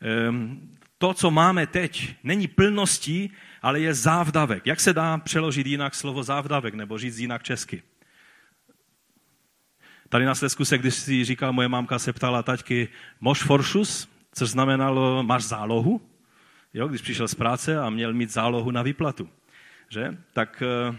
Ehm, 0.00 0.68
to, 0.98 1.14
co 1.14 1.30
máme 1.30 1.66
teď, 1.66 2.14
není 2.24 2.48
plností, 2.48 3.32
ale 3.62 3.80
je 3.80 3.94
závdavek. 3.94 4.66
Jak 4.66 4.80
se 4.80 4.92
dá 4.92 5.18
přeložit 5.18 5.66
jinak 5.66 5.94
slovo 5.94 6.22
závdavek, 6.22 6.74
nebo 6.74 6.98
říct 6.98 7.18
jinak 7.18 7.42
česky? 7.42 7.82
Tady 10.08 10.24
na 10.24 10.34
Slesku 10.34 10.64
se, 10.64 10.78
když 10.78 10.94
si 10.94 11.24
říkal, 11.24 11.52
moje 11.52 11.68
mámka 11.68 11.98
se 11.98 12.12
ptala 12.12 12.42
taťky, 12.42 12.88
mož 13.20 13.42
foršus, 13.42 14.08
což 14.34 14.50
znamenalo, 14.50 15.22
máš 15.22 15.44
zálohu, 15.44 16.00
jo, 16.74 16.88
když 16.88 17.00
přišel 17.00 17.28
z 17.28 17.34
práce 17.34 17.78
a 17.78 17.90
měl 17.90 18.12
mít 18.12 18.30
zálohu 18.30 18.70
na 18.70 18.82
výplatu. 18.82 19.28
Že? 19.88 20.18
Tak 20.32 20.62
eh, 20.62 20.98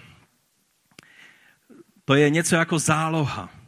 to 2.05 2.15
je 2.15 2.29
něco 2.29 2.55
jako 2.55 2.79
záloha. 2.79 3.62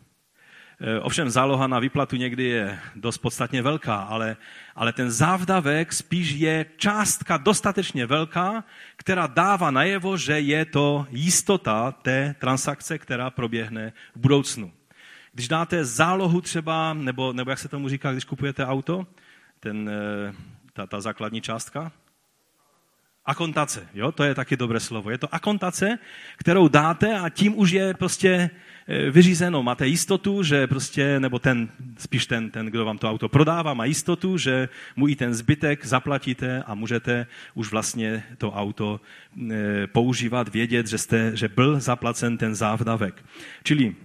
Eh, 0.82 1.00
ovšem 1.00 1.30
záloha 1.30 1.68
na 1.68 1.80
výplatu 1.80 2.16
někdy 2.16 2.44
je 2.44 2.80
dost 2.96 3.18
podstatně 3.18 3.62
velká, 3.62 3.96
ale, 3.96 4.38
ale 4.76 4.94
ten 4.94 5.12
závdavek 5.12 5.94
spíš 5.94 6.32
je 6.32 6.66
částka 6.78 7.38
dostatečně 7.38 8.06
velká, 8.06 8.64
která 8.96 9.28
dává 9.28 9.72
najevo, 9.72 10.18
že 10.18 10.40
je 10.40 10.66
to 10.66 11.08
jistota 11.10 11.92
té 11.92 12.36
transakce, 12.40 12.98
která 12.98 13.30
proběhne 13.30 13.94
v 14.16 14.20
budoucnu. 14.20 14.72
Když 15.34 15.48
dáte 15.48 15.86
zálohu 15.86 16.42
třeba, 16.42 16.94
nebo, 16.94 17.34
nebo 17.34 17.50
jak 17.50 17.60
se 17.60 17.68
tomu 17.68 17.90
říká, 17.90 18.12
když 18.12 18.24
kupujete 18.24 18.66
auto, 18.66 19.08
ten, 19.60 19.90
eh, 19.90 20.34
ta, 20.74 20.88
ta 20.88 21.02
základní 21.02 21.42
částka, 21.42 21.92
Akontace, 23.28 23.88
jo, 23.94 24.12
to 24.12 24.24
je 24.24 24.36
taky 24.36 24.58
dobré 24.58 24.80
slovo. 24.80 25.10
Je 25.10 25.18
to 25.18 25.36
akontace, 25.36 26.00
kterou 26.38 26.68
dáte 26.68 27.20
a 27.20 27.30
tím 27.30 27.60
už 27.60 27.72
je 27.72 27.94
prostě 27.94 28.50
vyřízeno. 29.12 29.64
Máte 29.64 29.88
jistotu, 29.88 30.44
že 30.44 30.68
prostě, 30.68 31.20
nebo 31.20 31.40
ten, 31.40 31.70
spíš 31.98 32.26
ten, 32.26 32.52
ten, 32.52 32.66
kdo 32.66 32.86
vám 32.86 32.98
to 32.98 33.10
auto 33.10 33.30
prodává, 33.30 33.74
má 33.74 33.86
jistotu, 33.86 34.38
že 34.38 34.70
mu 34.96 35.08
i 35.08 35.16
ten 35.16 35.34
zbytek 35.34 35.86
zaplatíte 35.86 36.64
a 36.64 36.76
můžete 36.76 37.28
už 37.54 37.72
vlastně 37.72 38.24
to 38.38 38.52
auto 38.52 39.02
eh, 39.52 39.88
používat, 39.88 40.50
vědět, 40.50 40.88
že, 40.88 40.98
jste, 40.98 41.32
že 41.38 41.48
byl 41.48 41.80
zaplacen 41.80 42.38
ten 42.38 42.56
závdavek. 42.56 43.26
Čili 43.64 43.96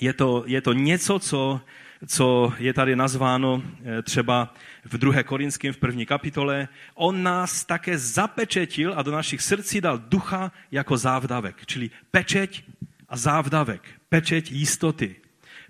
je 0.00 0.12
to, 0.12 0.44
je 0.46 0.60
to 0.60 0.72
něco, 0.72 1.18
co, 1.18 1.60
co 2.06 2.52
je 2.58 2.72
tady 2.72 2.96
nazváno 2.96 3.62
eh, 3.84 4.02
třeba 4.02 4.54
v 4.84 4.98
2. 4.98 5.22
Korinském 5.22 5.72
v 5.72 5.78
první 5.78 6.06
kapitole. 6.06 6.68
On 6.94 7.22
nás 7.22 7.64
také 7.64 7.98
zapečetil 7.98 8.92
a 8.96 9.02
do 9.02 9.12
našich 9.12 9.42
srdcí 9.42 9.80
dal 9.80 9.98
ducha 9.98 10.52
jako 10.72 10.96
závdavek. 10.96 11.66
Čili 11.66 11.90
pečeť 12.10 12.64
a 13.08 13.16
závdavek. 13.16 13.99
Pečeť 14.10 14.50
jistoty. 14.50 15.16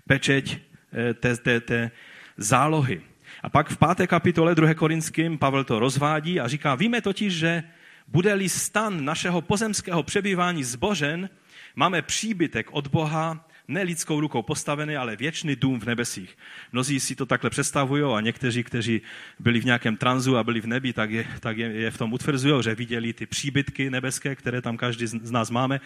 Pečeť 0.07 0.45
eh, 0.49 1.13
té, 1.13 1.37
té, 1.37 1.61
té 1.61 1.91
zálohy. 2.37 3.01
A 3.43 3.49
pak 3.49 3.69
v 3.69 3.77
páté 3.77 4.07
kapitole 4.07 4.55
2. 4.55 4.73
Korinským 4.73 5.37
Pavel 5.37 5.63
to 5.63 5.79
rozvádí 5.79 6.39
a 6.39 6.47
říká, 6.47 6.75
víme 6.75 7.01
totiž, 7.01 7.33
že 7.33 7.63
bude-li 8.07 8.49
stan 8.49 9.05
našeho 9.05 9.41
pozemského 9.41 10.03
přebývání 10.03 10.63
zbožen, 10.63 11.29
máme 11.75 12.01
příbytek 12.01 12.67
od 12.71 12.87
Boha, 12.87 13.47
ne 13.67 13.83
lidskou 13.83 14.19
rukou 14.19 14.41
postavený, 14.41 14.95
ale 14.95 15.15
věčný 15.15 15.55
dům 15.55 15.79
v 15.79 15.85
nebesích. 15.85 16.37
Mnozí 16.71 16.99
si 16.99 17.15
to 17.15 17.25
takhle 17.25 17.49
představují 17.49 18.03
a 18.03 18.21
někteří, 18.21 18.63
kteří 18.63 19.01
byli 19.39 19.59
v 19.59 19.65
nějakém 19.65 19.97
tranzu 19.97 20.37
a 20.37 20.43
byli 20.43 20.61
v 20.61 20.67
nebi, 20.67 20.93
tak 20.93 21.11
je, 21.11 21.27
tak 21.39 21.57
je, 21.57 21.67
je 21.67 21.91
v 21.91 21.97
tom 21.97 22.13
utvrzují, 22.13 22.63
že 22.63 22.75
viděli 22.75 23.13
ty 23.13 23.25
příbytky 23.25 23.89
nebeské, 23.89 24.35
které 24.35 24.61
tam 24.61 24.77
každý 24.77 25.07
z 25.07 25.31
nás 25.31 25.49
máme. 25.49 25.79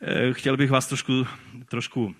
Eh, 0.00 0.32
chtěl 0.32 0.56
bych 0.56 0.70
vás 0.70 0.86
trošku, 0.86 1.26
trošku 1.68 2.14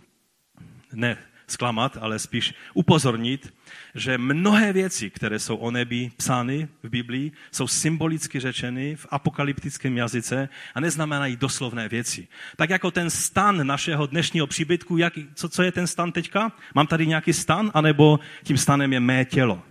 ne 0.93 1.19
zklamat, 1.47 1.97
ale 2.01 2.19
spíš 2.19 2.55
upozornit, 2.75 3.55
že 3.95 4.19
mnohé 4.19 4.73
věci, 4.73 5.11
které 5.11 5.39
jsou 5.39 5.57
o 5.57 5.71
nebi 5.71 6.11
psány 6.17 6.69
v 6.83 6.89
Biblii, 6.89 7.33
jsou 7.53 7.69
symbolicky 7.69 8.41
řečeny 8.41 8.97
v 8.97 9.07
apokalyptickém 9.11 9.97
jazyce 9.97 10.49
a 10.75 10.81
neznamenají 10.81 11.37
doslovné 11.37 11.89
věci. 11.89 12.29
Tak 12.57 12.71
jako 12.71 12.91
ten 12.91 13.11
stan 13.11 13.67
našeho 13.67 14.07
dnešního 14.07 14.47
příbytku, 14.47 14.97
jak, 14.97 15.13
co, 15.35 15.49
co 15.49 15.63
je 15.63 15.73
ten 15.73 15.87
stan 15.87 16.13
teďka? 16.13 16.53
Mám 16.75 16.87
tady 16.87 17.07
nějaký 17.07 17.33
stan, 17.33 17.71
anebo 17.75 18.21
tím 18.43 18.59
stanem 18.59 18.93
je 18.93 19.01
mé 19.01 19.25
tělo. 19.25 19.63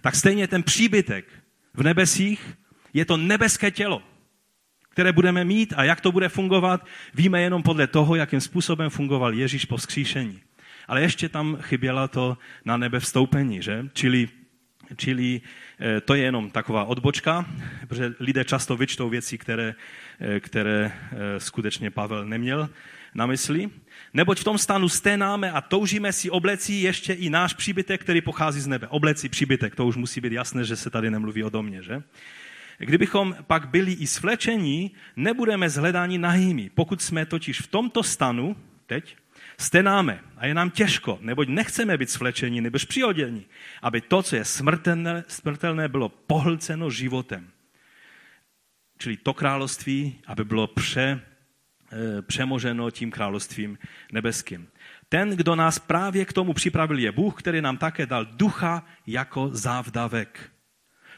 Tak 0.00 0.16
stejně 0.16 0.48
ten 0.48 0.62
příbytek 0.62 1.24
v 1.74 1.82
nebesích 1.82 2.56
je 2.92 3.04
to 3.04 3.16
nebeské 3.16 3.70
tělo, 3.70 4.02
které 5.00 5.12
budeme 5.12 5.44
mít 5.44 5.74
a 5.76 5.84
jak 5.84 6.00
to 6.00 6.12
bude 6.12 6.28
fungovat, 6.28 6.86
víme 7.14 7.40
jenom 7.40 7.62
podle 7.62 7.86
toho, 7.86 8.14
jakým 8.14 8.40
způsobem 8.40 8.90
fungoval 8.90 9.34
Ježíš 9.34 9.64
po 9.64 9.76
vzkříšení 9.76 10.40
ale 10.90 11.02
ještě 11.02 11.28
tam 11.28 11.56
chyběla 11.60 12.08
to 12.08 12.38
na 12.64 12.76
nebe 12.76 13.00
vstoupení, 13.00 13.62
že? 13.62 13.86
Čili, 13.92 14.28
čili 14.96 15.40
eh, 15.80 16.00
to 16.00 16.14
je 16.14 16.22
jenom 16.22 16.50
taková 16.50 16.84
odbočka, 16.84 17.46
protože 17.88 18.14
lidé 18.20 18.44
často 18.44 18.76
vyčtou 18.76 19.08
věci, 19.08 19.38
které, 19.38 19.74
eh, 20.20 20.40
které 20.40 20.92
eh, 20.92 21.40
skutečně 21.40 21.90
Pavel 21.90 22.24
neměl 22.24 22.70
na 23.14 23.26
mysli. 23.26 23.70
Neboť 24.14 24.40
v 24.40 24.44
tom 24.44 24.58
stanu 24.58 24.88
sténáme 24.88 25.52
a 25.52 25.60
toužíme 25.60 26.12
si 26.12 26.30
obleci 26.30 26.72
ještě 26.72 27.12
i 27.12 27.30
náš 27.30 27.54
příbytek, 27.54 28.00
který 28.00 28.20
pochází 28.20 28.60
z 28.60 28.66
nebe. 28.66 28.88
Obleci 28.88 29.28
příbytek, 29.28 29.76
to 29.76 29.86
už 29.86 29.96
musí 29.96 30.20
být 30.20 30.32
jasné, 30.32 30.64
že 30.64 30.76
se 30.76 30.90
tady 30.90 31.10
nemluví 31.10 31.44
o 31.44 31.50
domě, 31.50 31.82
že? 31.82 32.02
Kdybychom 32.84 33.36
pak 33.46 33.68
byli 33.68 33.92
i 33.92 34.06
svlečení, 34.06 34.90
nebudeme 35.16 35.70
zhledáni 35.70 36.18
nahými. 36.18 36.70
Pokud 36.74 37.02
jsme 37.02 37.26
totiž 37.26 37.60
v 37.60 37.66
tomto 37.66 38.02
stanu, 38.02 38.56
teď, 38.86 39.16
stenáme 39.58 40.20
a 40.36 40.46
je 40.46 40.54
nám 40.54 40.70
těžko, 40.70 41.18
neboť 41.20 41.48
nechceme 41.48 41.98
být 41.98 42.10
svlečení 42.10 42.60
nebo 42.60 42.78
přiodění, 42.78 43.46
aby 43.82 44.00
to, 44.00 44.22
co 44.22 44.36
je 44.36 44.44
smrtelné, 44.44 45.24
smrtelné, 45.28 45.88
bylo 45.88 46.08
pohlceno 46.08 46.90
životem. 46.90 47.50
Čili 48.98 49.16
to 49.16 49.34
království, 49.34 50.18
aby 50.26 50.44
bylo 50.44 50.66
pře, 50.66 51.20
eh, 51.92 52.22
přemoženo 52.22 52.90
tím 52.90 53.10
královstvím 53.10 53.78
nebeským. 54.12 54.68
Ten, 55.08 55.30
kdo 55.30 55.54
nás 55.54 55.78
právě 55.78 56.24
k 56.24 56.32
tomu 56.32 56.52
připravil, 56.52 56.98
je 56.98 57.12
Bůh, 57.12 57.42
který 57.42 57.60
nám 57.60 57.76
také 57.76 58.06
dal 58.06 58.24
ducha 58.24 58.84
jako 59.06 59.48
závdavek. 59.52 60.50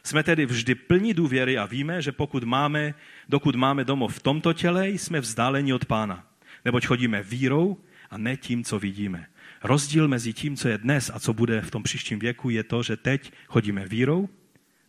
Jsme 0.03 0.23
tedy 0.23 0.47
vždy 0.47 0.75
plní 0.75 1.15
důvěry 1.15 1.59
a 1.59 1.67
víme, 1.67 2.03
že 2.03 2.13
pokud 2.13 2.45
máme, 2.45 2.95
dokud 3.29 3.57
máme 3.57 3.85
domov 3.85 4.15
v 4.15 4.23
tomto 4.23 4.53
těle, 4.53 4.89
jsme 4.89 5.21
vzdáleni 5.21 5.73
od 5.73 5.85
Pána. 5.85 6.27
Neboť 6.65 6.87
chodíme 6.87 7.23
vírou 7.23 7.77
a 8.11 8.19
ne 8.19 8.37
tím, 8.37 8.65
co 8.65 8.79
vidíme. 8.79 9.27
Rozdíl 9.65 10.09
mezi 10.09 10.33
tím, 10.33 10.57
co 10.57 10.69
je 10.69 10.79
dnes 10.79 11.11
a 11.15 11.21
co 11.21 11.33
bude 11.33 11.61
v 11.61 11.71
tom 11.71 11.83
příštím 11.83 12.19
věku, 12.19 12.51
je 12.51 12.63
to, 12.63 12.83
že 12.83 12.97
teď 12.97 13.33
chodíme 13.47 13.87
vírou, 13.87 14.29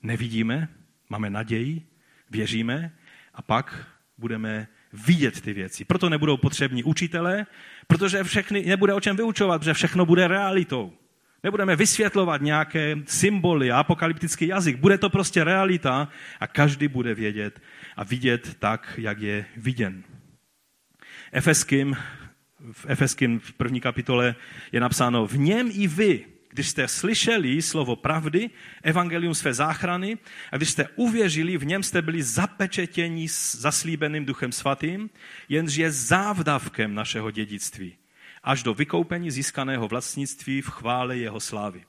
nevidíme, 0.04 0.70
máme 1.10 1.30
naději, 1.30 1.82
věříme 2.30 2.92
a 3.34 3.42
pak 3.42 3.88
budeme 4.18 4.68
vidět 4.94 5.42
ty 5.42 5.54
věci. 5.54 5.86
Proto 5.86 6.10
nebudou 6.10 6.38
potřební 6.38 6.84
učitelé, 6.84 7.46
protože 7.88 8.24
všechny, 8.24 8.66
nebude 8.66 8.94
o 8.94 9.00
čem 9.00 9.16
vyučovat, 9.16 9.62
protože 9.62 9.74
všechno 9.74 10.06
bude 10.06 10.28
realitou. 10.28 10.94
Nebudeme 11.44 11.76
vysvětlovat 11.76 12.42
nějaké 12.42 12.98
symboly 13.06 13.72
a 13.72 13.80
apokalyptický 13.80 14.48
jazyk. 14.48 14.76
Bude 14.78 14.98
to 14.98 15.10
prostě 15.10 15.44
realita 15.44 16.08
a 16.40 16.48
každý 16.48 16.88
bude 16.88 17.14
vědět 17.16 17.62
a 17.96 18.04
vidět 18.04 18.56
tak, 18.60 18.94
jak 18.98 19.20
je 19.20 19.46
viděn. 19.58 20.04
Efeským 21.32 21.96
v 22.72 22.86
Efeským 22.88 23.40
v 23.40 23.54
první 23.54 23.82
kapitole 23.82 24.36
je 24.72 24.80
napsáno, 24.80 25.28
v 25.28 25.38
něm 25.38 25.70
i 25.74 25.88
vy, 25.88 26.26
když 26.50 26.70
jste 26.70 26.88
slyšeli 26.88 27.62
slovo 27.62 27.96
pravdy, 27.96 28.50
evangelium 28.84 29.36
své 29.36 29.54
záchrany 29.54 30.18
a 30.52 30.58
když 30.58 30.70
jste 30.70 30.88
uvěřili, 30.96 31.58
v 31.58 31.66
něm 31.66 31.84
jste 31.84 32.02
byli 32.02 32.24
zapečetěni 32.24 33.30
s 33.30 33.56
zaslíbeným 33.56 34.26
duchem 34.26 34.52
svatým, 34.52 35.10
jenž 35.50 35.76
je 35.76 35.92
závdavkem 35.92 36.96
našeho 36.96 37.32
dědictví, 37.32 37.96
až 38.44 38.64
do 38.64 38.74
vykoupení 38.74 39.32
získaného 39.32 39.88
vlastnictví 39.88 40.62
v 40.62 40.70
chvále 40.70 41.18
jeho 41.18 41.40
slávy. 41.40 41.86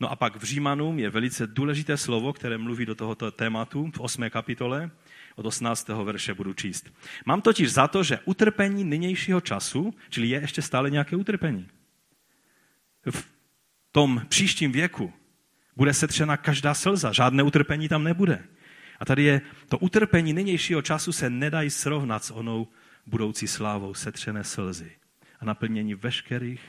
No 0.00 0.10
a 0.10 0.16
pak 0.16 0.36
v 0.36 0.44
Římanům 0.44 0.98
je 0.98 1.10
velice 1.10 1.46
důležité 1.46 1.96
slovo, 1.96 2.32
které 2.32 2.58
mluví 2.58 2.86
do 2.86 2.94
tohoto 2.94 3.30
tématu 3.30 3.90
v 3.94 4.00
8. 4.00 4.30
kapitole, 4.30 4.90
od 5.36 5.46
18. 5.46 5.88
verše 5.88 6.34
budu 6.34 6.54
číst. 6.54 6.92
Mám 7.24 7.40
totiž 7.40 7.72
za 7.72 7.88
to, 7.88 8.02
že 8.02 8.18
utrpení 8.24 8.84
nynějšího 8.84 9.40
času, 9.40 9.94
čili 10.08 10.28
je 10.28 10.40
ještě 10.40 10.62
stále 10.62 10.90
nějaké 10.90 11.16
utrpení. 11.16 11.68
V 13.10 13.28
tom 13.92 14.22
příštím 14.28 14.72
věku 14.72 15.12
bude 15.76 15.94
setřena 15.94 16.36
každá 16.36 16.74
slza, 16.74 17.12
žádné 17.12 17.42
utrpení 17.42 17.88
tam 17.88 18.04
nebude. 18.04 18.44
A 19.00 19.04
tady 19.04 19.22
je 19.22 19.40
to 19.68 19.78
utrpení 19.78 20.32
nynějšího 20.32 20.82
času 20.82 21.12
se 21.12 21.30
nedají 21.30 21.70
srovnat 21.70 22.24
s 22.24 22.30
onou 22.30 22.68
budoucí 23.06 23.46
slávou 23.46 23.94
setřené 23.94 24.44
slzy 24.44 24.92
naplnění 25.46 25.94
veškerých 25.94 26.60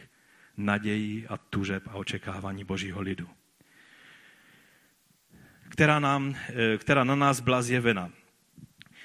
nadějí 0.58 1.28
a 1.28 1.38
tužeb 1.38 1.84
a 1.88 1.94
očekávání 1.94 2.64
Božího 2.64 3.02
lidu, 3.02 3.30
která, 5.70 6.00
nám, 6.00 6.36
eh, 6.50 6.78
která 6.78 7.04
na 7.04 7.16
nás 7.16 7.40
byla 7.40 7.62
zjevena. 7.62 8.12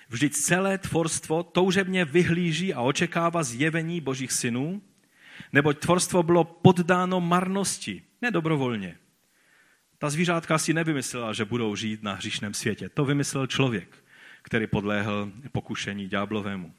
Vždyť 0.08 0.32
celé 0.34 0.78
tvorstvo 0.78 1.42
toužebně 1.42 2.04
vyhlíží 2.04 2.74
a 2.74 2.80
očekává 2.80 3.42
zjevení 3.42 4.00
Božích 4.00 4.32
synů, 4.32 4.82
neboť 5.52 5.78
tvorstvo 5.78 6.22
bylo 6.22 6.44
poddáno 6.44 7.20
marnosti, 7.20 8.02
nedobrovolně. 8.22 8.98
Ta 9.98 10.10
zvířátka 10.10 10.58
si 10.58 10.72
nevymyslela, 10.72 11.32
že 11.32 11.44
budou 11.44 11.76
žít 11.76 12.02
na 12.02 12.14
hříšném 12.14 12.54
světě. 12.54 12.88
To 12.88 13.04
vymyslel 13.04 13.46
člověk, 13.46 14.04
který 14.42 14.66
podléhl 14.66 15.32
pokušení 15.52 16.08
ďáblovému. 16.08 16.74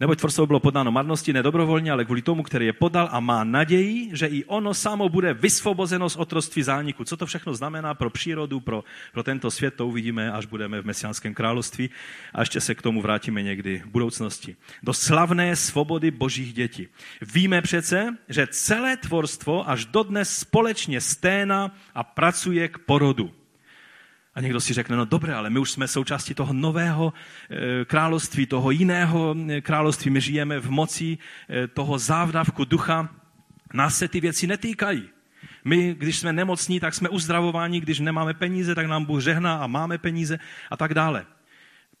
Neboť 0.00 0.18
tvorstvo 0.18 0.46
bylo 0.46 0.60
podáno 0.60 0.92
marnosti 0.92 1.32
nedobrovolně, 1.32 1.92
ale 1.92 2.04
kvůli 2.04 2.22
tomu, 2.22 2.42
který 2.42 2.66
je 2.66 2.72
podal 2.72 3.08
a 3.12 3.20
má 3.20 3.44
naději, 3.44 4.10
že 4.12 4.26
i 4.26 4.44
ono 4.44 4.74
samo 4.74 5.08
bude 5.08 5.34
vysvobozeno 5.34 6.10
z 6.10 6.16
otroství 6.16 6.62
zániku. 6.62 7.04
Co 7.04 7.16
to 7.16 7.26
všechno 7.26 7.54
znamená 7.54 7.94
pro 7.94 8.10
přírodu, 8.10 8.60
pro, 8.60 8.84
pro 9.12 9.22
tento 9.22 9.50
svět, 9.50 9.74
to 9.74 9.86
uvidíme, 9.86 10.32
až 10.32 10.46
budeme 10.46 10.80
v 10.80 10.86
Mesiánském 10.86 11.34
království 11.34 11.90
a 12.34 12.40
ještě 12.40 12.60
se 12.60 12.74
k 12.74 12.82
tomu 12.82 13.02
vrátíme 13.02 13.42
někdy 13.42 13.82
v 13.86 13.86
budoucnosti. 13.86 14.56
Do 14.82 14.94
slavné 14.94 15.56
svobody 15.56 16.10
božích 16.10 16.52
dětí. 16.52 16.88
Víme 17.34 17.62
přece, 17.62 18.16
že 18.28 18.46
celé 18.50 18.96
tvorstvo 18.96 19.70
až 19.70 19.84
dodnes 19.84 20.38
společně 20.38 21.00
sténa 21.00 21.74
a 21.94 22.04
pracuje 22.04 22.68
k 22.68 22.78
porodu. 22.78 23.37
A 24.38 24.40
někdo 24.40 24.60
si 24.60 24.74
řekne, 24.74 24.96
no 24.96 25.04
dobré, 25.04 25.34
ale 25.34 25.50
my 25.50 25.58
už 25.58 25.70
jsme 25.70 25.88
součástí 25.88 26.34
toho 26.34 26.52
nového 26.52 27.12
eh, 27.50 27.84
království, 27.84 28.46
toho 28.46 28.70
jiného 28.70 29.36
eh, 29.48 29.60
království. 29.60 30.10
My 30.10 30.20
žijeme 30.20 30.60
v 30.60 30.70
moci 30.70 31.18
eh, 31.48 31.68
toho 31.68 31.98
závdavku 31.98 32.64
ducha. 32.64 33.08
Nás 33.74 33.98
se 33.98 34.08
ty 34.08 34.20
věci 34.20 34.46
netýkají. 34.46 35.08
My, 35.64 35.94
když 35.94 36.18
jsme 36.18 36.32
nemocní, 36.32 36.80
tak 36.80 36.94
jsme 36.94 37.08
uzdravováni, 37.08 37.80
když 37.80 37.98
nemáme 37.98 38.34
peníze, 38.34 38.74
tak 38.74 38.86
nám 38.86 39.04
Bůh 39.04 39.22
žehná 39.22 39.56
a 39.56 39.66
máme 39.66 39.98
peníze 39.98 40.38
a 40.70 40.76
tak 40.76 40.94
dále. 40.94 41.26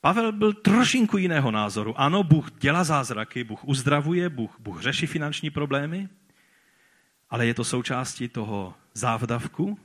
Pavel 0.00 0.32
byl 0.32 0.52
trošinku 0.52 1.18
jiného 1.18 1.50
názoru. 1.50 2.00
Ano, 2.00 2.22
Bůh 2.22 2.50
dělá 2.60 2.84
zázraky, 2.84 3.44
Bůh 3.44 3.64
uzdravuje, 3.64 4.28
Bůh, 4.28 4.56
Bůh 4.58 4.82
řeší 4.82 5.06
finanční 5.06 5.50
problémy, 5.50 6.08
ale 7.30 7.46
je 7.46 7.54
to 7.54 7.64
součástí 7.64 8.28
toho 8.28 8.74
závdavku. 8.94 9.78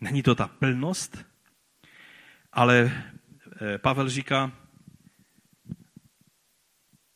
Není 0.00 0.22
to 0.22 0.34
ta 0.34 0.48
plnost, 0.48 1.31
ale 2.52 2.92
eh, 3.60 3.78
Pavel 3.78 4.08
říká, 4.08 4.52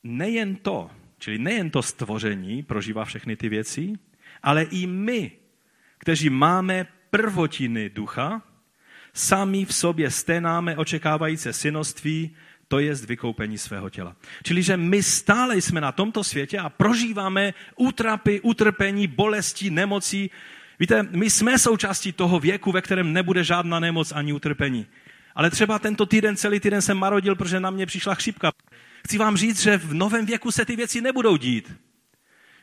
nejen 0.02 0.56
to, 0.56 0.90
čili 1.18 1.38
nejen 1.38 1.70
to 1.70 1.82
stvoření 1.82 2.62
prožívá 2.62 3.04
všechny 3.04 3.36
ty 3.36 3.48
věci, 3.48 3.92
ale 4.42 4.62
i 4.62 4.86
my, 4.86 5.32
kteří 5.98 6.30
máme 6.30 6.86
prvotiny 7.10 7.90
ducha, 7.90 8.42
sami 9.12 9.64
v 9.64 9.74
sobě 9.74 10.10
sténáme 10.10 10.76
očekávající 10.76 11.52
synoství, 11.52 12.36
to 12.68 12.78
je 12.78 12.94
vykoupení 12.94 13.58
svého 13.58 13.90
těla. 13.90 14.16
Čili, 14.42 14.62
že 14.62 14.76
my 14.76 15.02
stále 15.02 15.56
jsme 15.56 15.80
na 15.80 15.92
tomto 15.92 16.24
světě 16.24 16.58
a 16.58 16.68
prožíváme 16.68 17.54
útrapy, 17.76 18.40
utrpení, 18.40 19.06
bolesti, 19.06 19.70
nemocí. 19.70 20.30
Víte, 20.78 21.02
my 21.02 21.30
jsme 21.30 21.58
součástí 21.58 22.12
toho 22.12 22.40
věku, 22.40 22.72
ve 22.72 22.82
kterém 22.82 23.12
nebude 23.12 23.44
žádná 23.44 23.80
nemoc 23.80 24.12
ani 24.12 24.32
utrpení. 24.32 24.86
Ale 25.36 25.50
třeba 25.50 25.78
tento 25.78 26.06
týden, 26.06 26.36
celý 26.36 26.60
týden 26.60 26.82
jsem 26.82 26.98
marodil, 26.98 27.36
protože 27.36 27.60
na 27.60 27.70
mě 27.70 27.86
přišla 27.86 28.14
chřipka. 28.14 28.52
Chci 29.04 29.18
vám 29.18 29.36
říct, 29.36 29.62
že 29.62 29.76
v 29.76 29.94
novém 29.94 30.26
věku 30.26 30.50
se 30.50 30.64
ty 30.64 30.76
věci 30.76 31.00
nebudou 31.00 31.36
dít. 31.36 31.74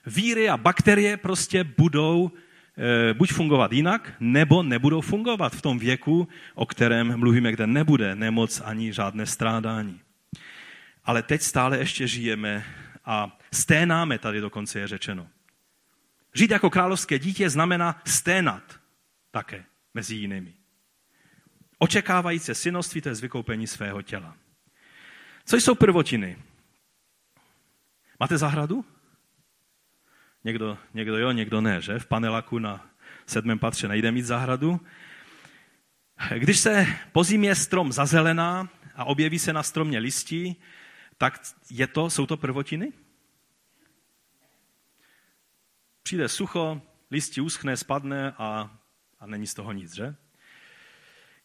Víry 0.06 0.50
a 0.50 0.58
bakterie 0.58 1.18
prostě 1.18 1.64
budou 1.64 2.32
e, 2.78 3.14
buď 3.14 3.34
fungovat 3.34 3.72
jinak, 3.72 4.14
nebo 4.20 4.64
nebudou 4.64 5.02
fungovat 5.02 5.56
v 5.56 5.62
tom 5.62 5.80
věku, 5.80 6.28
o 6.56 6.66
kterém 6.66 7.18
mluvíme, 7.18 7.52
kde 7.52 7.68
nebude 7.68 8.16
nemoc 8.16 8.62
ani 8.66 8.94
žádné 8.94 9.26
strádání. 9.26 10.00
Ale 11.06 11.24
teď 11.24 11.42
stále 11.42 11.78
ještě 11.78 12.08
žijeme 12.08 12.66
a 13.06 13.40
sténáme, 13.52 14.20
tady 14.20 14.42
dokonce 14.42 14.80
je 14.80 14.88
řečeno. 14.88 15.28
Žít 16.34 16.52
jako 16.52 16.70
královské 16.70 17.20
dítě 17.20 17.50
znamená 17.50 18.02
sténat 18.06 18.64
také 19.32 19.66
mezi 19.94 20.16
jinými 20.16 20.63
očekávající 21.84 22.56
synoství, 22.56 23.02
to 23.02 23.10
je 23.10 23.16
vykoupení 23.16 23.68
svého 23.68 24.02
těla. 24.02 24.38
Co 25.46 25.56
jsou 25.56 25.76
prvotiny? 25.76 26.38
Máte 28.20 28.38
zahradu? 28.38 28.86
Někdo, 30.44 30.78
někdo 30.94 31.18
jo, 31.18 31.32
někdo 31.32 31.62
ne, 31.62 31.82
že? 31.82 32.00
V 32.00 32.06
panelaku 32.06 32.60
na 32.60 32.90
sedmém 33.26 33.60
patře 33.60 33.88
nejde 33.88 34.12
mít 34.12 34.26
zahradu. 34.26 34.80
Když 36.38 36.60
se 36.60 36.88
po 37.12 37.24
zimě 37.24 37.56
strom 37.56 37.92
zazelená 37.92 38.70
a 38.96 39.06
objeví 39.06 39.40
se 39.40 39.54
na 39.54 39.64
stromě 39.64 40.00
listí, 40.00 40.56
tak 41.18 41.42
je 41.70 41.88
to, 41.88 42.10
jsou 42.10 42.26
to 42.26 42.38
prvotiny? 42.38 42.94
Přijde 46.04 46.30
sucho, 46.30 46.82
listí 47.12 47.42
uschne, 47.42 47.78
spadne 47.78 48.32
a, 48.32 48.78
a 49.20 49.26
není 49.26 49.48
z 49.48 49.54
toho 49.54 49.72
nic, 49.72 49.94
že? 49.94 50.16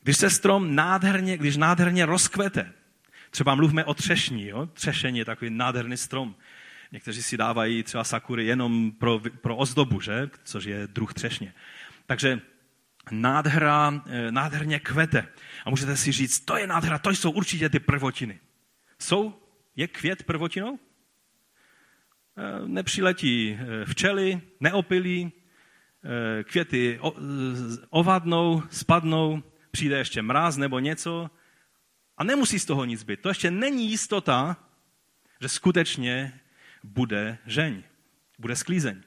Když 0.09 0.17
se 0.17 0.31
strom 0.31 0.75
nádherně, 0.75 1.37
když 1.37 1.57
nádherně 1.57 2.07
rozkvete, 2.07 2.73
třeba 3.31 3.55
mluvíme 3.55 3.85
o 3.85 3.95
třešní, 3.95 4.47
jo? 4.47 4.67
třešení 4.67 5.19
je 5.19 5.25
takový 5.25 5.51
nádherný 5.51 5.97
strom. 5.97 6.35
Někteří 6.93 7.23
si 7.23 7.37
dávají 7.37 7.83
třeba 7.83 8.05
sakury 8.05 8.47
jenom 8.47 8.93
pro, 8.93 9.21
pro 9.41 9.57
ozdobu, 9.57 10.01
že? 10.01 10.31
což 10.45 10.65
je 10.65 10.87
druh 10.87 11.15
třešně. 11.15 11.55
Takže 12.07 12.41
nádhra, 13.11 14.03
eh, 14.07 14.33
nádherně 14.33 14.79
kvete. 14.79 15.29
A 15.65 15.71
můžete 15.71 15.97
si 15.97 16.13
říct, 16.13 16.41
to 16.41 16.57
je 16.57 16.67
nádhra, 16.67 16.99
to 16.99 17.11
jsou 17.11 17.31
určitě 17.31 17.69
ty 17.69 17.79
prvotiny. 17.79 18.41
Jsou? 18.99 19.43
Je 19.77 19.89
květ 19.89 20.23
prvotinou? 20.23 20.79
Eh, 22.37 22.69
nepřiletí 22.69 23.59
eh, 23.61 23.85
včely, 23.85 24.41
neopilí, 24.61 25.33
květy 26.45 27.01
ovadnou, 27.91 28.63
spadnou, 28.71 29.43
přijde 29.71 29.99
ještě 29.99 30.23
mráz 30.23 30.57
nebo 30.57 30.79
něco 30.79 31.31
a 32.17 32.25
nemusí 32.25 32.59
z 32.59 32.65
toho 32.65 32.85
nic 32.85 33.03
být. 33.03 33.21
To 33.21 33.29
ještě 33.29 33.51
není 33.51 33.91
jistota, 33.91 34.57
že 35.41 35.49
skutečně 35.49 36.41
bude 36.85 37.39
žeň, 37.47 37.83
bude 38.39 38.57
sklízeň. 38.57 39.03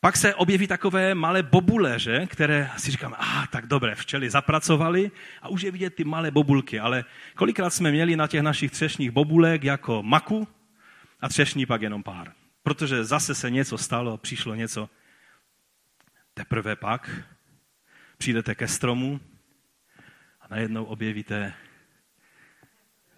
Pak 0.00 0.16
se 0.16 0.34
objeví 0.34 0.66
takové 0.66 1.14
malé 1.14 1.42
bobule, 1.42 1.98
že, 1.98 2.26
které 2.26 2.70
si 2.76 2.90
říkáme, 2.90 3.16
a 3.16 3.42
ah, 3.42 3.46
tak 3.46 3.66
dobré, 3.66 3.94
včely 3.94 4.30
zapracovali 4.30 5.10
a 5.42 5.48
už 5.48 5.62
je 5.62 5.70
vidět 5.70 5.94
ty 5.94 6.04
malé 6.04 6.30
bobulky. 6.30 6.80
Ale 6.80 7.04
kolikrát 7.34 7.70
jsme 7.70 7.90
měli 7.90 8.16
na 8.16 8.26
těch 8.26 8.42
našich 8.42 8.70
třešních 8.70 9.10
bobulek 9.10 9.64
jako 9.64 10.02
maku 10.02 10.48
a 11.20 11.28
třešní 11.28 11.66
pak 11.66 11.82
jenom 11.82 12.02
pár. 12.02 12.32
Protože 12.62 13.04
zase 13.04 13.34
se 13.34 13.50
něco 13.50 13.78
stalo, 13.78 14.18
přišlo 14.18 14.54
něco. 14.54 14.90
Teprve 16.34 16.76
pak 16.76 17.10
přijdete 18.18 18.54
ke 18.54 18.68
stromu 18.68 19.20
a 20.50 20.54
najednou 20.54 20.84
objevíte 20.84 21.54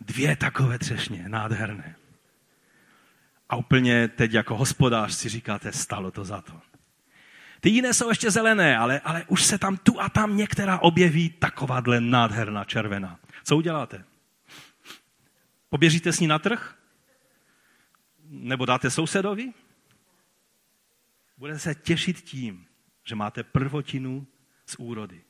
dvě 0.01 0.37
takové 0.37 0.79
třešně, 0.79 1.29
nádherné. 1.29 1.97
A 3.49 3.57
úplně 3.57 4.09
teď 4.09 4.33
jako 4.33 4.57
hospodář 4.57 5.15
si 5.15 5.29
říkáte, 5.29 5.73
stalo 5.73 6.11
to 6.11 6.25
za 6.25 6.41
to. 6.41 6.61
Ty 7.61 7.71
jiné 7.71 7.95
jsou 7.95 8.09
ještě 8.09 8.31
zelené, 8.31 8.79
ale, 8.79 9.01
ale 9.01 9.25
už 9.29 9.45
se 9.45 9.59
tam 9.59 9.77
tu 9.77 10.01
a 10.01 10.09
tam 10.09 10.37
některá 10.37 10.79
objeví 10.79 11.31
takováhle 11.31 12.01
nádherná 12.01 12.65
červená. 12.65 13.21
Co 13.45 13.57
uděláte? 13.57 14.05
Poběžíte 15.69 16.13
s 16.13 16.21
ní 16.21 16.27
na 16.27 16.39
trh? 16.39 16.79
Nebo 18.25 18.65
dáte 18.67 18.91
sousedovi? 18.91 19.53
Budete 21.39 21.59
se 21.59 21.75
těšit 21.75 22.21
tím, 22.21 22.67
že 23.05 23.15
máte 23.15 23.43
prvotinu 23.43 24.27
z 24.67 24.77
úrody. 24.79 25.25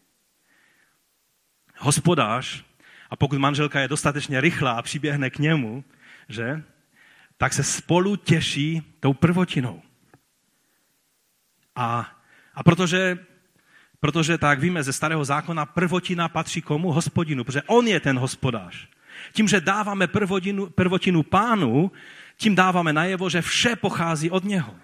Hospodář, 1.78 2.64
a 3.10 3.16
pokud 3.16 3.38
manželka 3.38 3.80
je 3.80 3.88
dostatečně 3.88 4.40
rychlá 4.40 4.72
a 4.72 4.82
přiběhne 4.82 5.30
k 5.30 5.38
němu, 5.38 5.84
že, 6.28 6.62
tak 7.36 7.52
se 7.52 7.64
spolu 7.64 8.16
těší 8.16 8.82
tou 9.00 9.12
prvotinou. 9.12 9.82
A, 11.76 12.08
a 12.54 12.62
protože, 12.62 13.18
protože 14.00 14.38
tak 14.38 14.60
víme 14.60 14.82
ze 14.82 14.92
starého 14.92 15.24
zákona, 15.24 15.66
prvotina 15.66 16.28
patří 16.28 16.62
komu? 16.62 16.92
Hospodinu, 16.92 17.44
protože 17.44 17.62
on 17.62 17.86
je 17.86 18.00
ten 18.00 18.18
hospodář. 18.18 18.88
Tím, 19.32 19.48
že 19.48 19.60
dáváme 19.60 20.06
prvotinu, 20.06 20.70
prvotinu 20.70 21.22
pánu, 21.22 21.92
tím 22.36 22.54
dáváme 22.54 22.92
najevo, 22.92 23.30
že 23.30 23.42
vše 23.42 23.76
pochází 23.76 24.30
od 24.30 24.44
něho. 24.44 24.74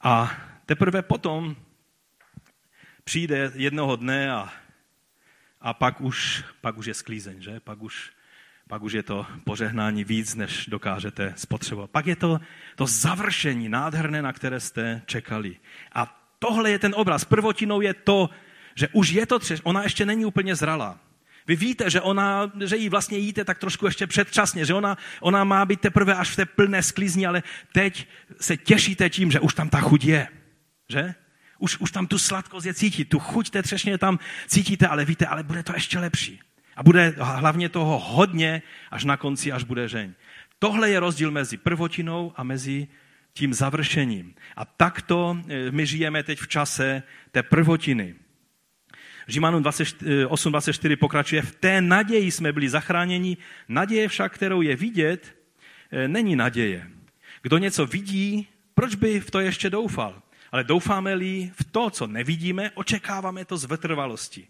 A 0.00 0.32
teprve 0.66 1.02
potom 1.02 1.56
přijde 3.08 3.52
jednoho 3.54 3.96
dne 3.96 4.32
a, 4.32 4.52
a 5.60 5.74
pak, 5.74 6.00
už, 6.00 6.44
pak 6.60 6.78
už 6.78 6.86
je 6.86 6.94
sklízeň, 6.94 7.42
že? 7.42 7.60
Pak 7.60 7.82
už, 7.82 8.10
pak 8.68 8.82
už 8.82 8.92
je 8.92 9.02
to 9.02 9.26
požehnání 9.44 10.04
víc, 10.04 10.34
než 10.34 10.66
dokážete 10.66 11.32
spotřebovat. 11.36 11.90
Pak 11.90 12.06
je 12.06 12.16
to 12.16 12.40
to 12.76 12.86
završení 12.86 13.68
nádherné, 13.68 14.22
na 14.22 14.32
které 14.32 14.60
jste 14.60 15.02
čekali. 15.06 15.56
A 15.92 16.28
tohle 16.38 16.70
je 16.70 16.78
ten 16.78 16.92
obraz. 16.96 17.24
Prvotinou 17.24 17.80
je 17.80 17.94
to, 17.94 18.30
že 18.74 18.88
už 18.92 19.08
je 19.08 19.26
to 19.26 19.38
třeš, 19.38 19.60
ona 19.64 19.82
ještě 19.82 20.06
není 20.06 20.24
úplně 20.24 20.56
zralá. 20.56 21.00
Vy 21.46 21.56
víte, 21.56 21.90
že, 21.90 22.00
ona, 22.00 22.52
že 22.64 22.76
jí 22.76 22.88
vlastně 22.88 23.18
jíte 23.18 23.44
tak 23.44 23.58
trošku 23.58 23.86
ještě 23.86 24.06
předčasně, 24.06 24.64
že 24.64 24.74
ona, 24.74 24.98
ona 25.20 25.44
má 25.44 25.64
být 25.64 25.80
teprve 25.80 26.14
až 26.14 26.30
v 26.30 26.36
té 26.36 26.44
plné 26.46 26.82
sklizni, 26.82 27.26
ale 27.26 27.42
teď 27.72 28.08
se 28.40 28.56
těšíte 28.56 29.10
tím, 29.10 29.30
že 29.30 29.40
už 29.40 29.54
tam 29.54 29.68
ta 29.68 29.80
chuť 29.80 30.04
je. 30.04 30.28
Že? 30.88 31.14
Už, 31.58 31.78
už 31.78 31.90
tam 31.90 32.06
tu 32.06 32.18
sladkost 32.18 32.66
je 32.66 32.74
cítit, 32.74 33.04
tu 33.04 33.18
chuť 33.18 33.50
té 33.50 33.62
třešně 33.62 33.98
tam 33.98 34.18
cítíte, 34.46 34.86
ale 34.86 35.04
víte, 35.04 35.26
ale 35.26 35.42
bude 35.42 35.62
to 35.62 35.72
ještě 35.74 35.98
lepší. 35.98 36.40
A 36.76 36.82
bude 36.82 37.14
hlavně 37.18 37.68
toho 37.68 37.98
hodně 37.98 38.62
až 38.90 39.04
na 39.04 39.16
konci, 39.16 39.52
až 39.52 39.64
bude 39.64 39.88
žeň. 39.88 40.14
Tohle 40.58 40.90
je 40.90 41.00
rozdíl 41.00 41.30
mezi 41.30 41.56
prvotinou 41.56 42.32
a 42.36 42.42
mezi 42.42 42.88
tím 43.32 43.54
završením. 43.54 44.34
A 44.56 44.64
takto 44.64 45.38
eh, 45.48 45.70
my 45.70 45.86
žijeme 45.86 46.22
teď 46.22 46.38
v 46.38 46.48
čase 46.48 47.02
té 47.30 47.42
prvotiny. 47.42 48.14
Římanům 49.28 49.62
8.24 49.62 50.96
pokračuje, 50.96 51.42
v 51.42 51.54
té 51.54 51.80
naději 51.80 52.30
jsme 52.30 52.52
byli 52.52 52.68
zachráněni, 52.68 53.36
naděje 53.68 54.08
však, 54.08 54.34
kterou 54.34 54.62
je 54.62 54.76
vidět, 54.76 55.36
eh, 55.90 56.08
není 56.08 56.36
naděje. 56.36 56.90
Kdo 57.42 57.58
něco 57.58 57.86
vidí, 57.86 58.48
proč 58.74 58.94
by 58.94 59.20
v 59.20 59.30
to 59.30 59.40
ještě 59.40 59.70
doufal? 59.70 60.22
Ale 60.52 60.64
doufáme-li 60.64 61.52
v 61.60 61.64
to, 61.64 61.90
co 61.90 62.06
nevidíme, 62.06 62.70
očekáváme 62.74 63.44
to 63.44 63.56
z 63.56 63.64
vytrvalosti. 63.64 64.48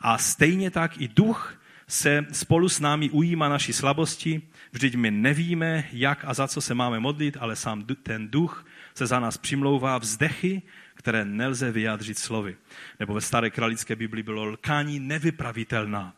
A 0.00 0.18
stejně 0.18 0.70
tak 0.70 1.00
i 1.00 1.08
duch 1.08 1.54
se 1.88 2.26
spolu 2.32 2.68
s 2.68 2.80
námi 2.80 3.10
ujíma 3.10 3.48
naší 3.48 3.72
slabosti, 3.72 4.42
vždyť 4.72 4.94
my 4.94 5.10
nevíme, 5.10 5.84
jak 5.92 6.24
a 6.24 6.34
za 6.34 6.48
co 6.48 6.60
se 6.60 6.74
máme 6.74 7.00
modlit, 7.00 7.36
ale 7.40 7.56
sám 7.56 7.86
ten 8.02 8.28
duch 8.28 8.66
se 8.94 9.06
za 9.06 9.20
nás 9.20 9.36
přimlouvá 9.36 9.98
vzdechy, 9.98 10.62
které 10.94 11.24
nelze 11.24 11.72
vyjádřit 11.72 12.18
slovy. 12.18 12.56
Nebo 13.00 13.14
ve 13.14 13.20
staré 13.20 13.50
kralické 13.50 13.96
Bibli 13.96 14.22
bylo 14.22 14.44
lkání 14.44 15.00
nevypravitelná. 15.00 16.14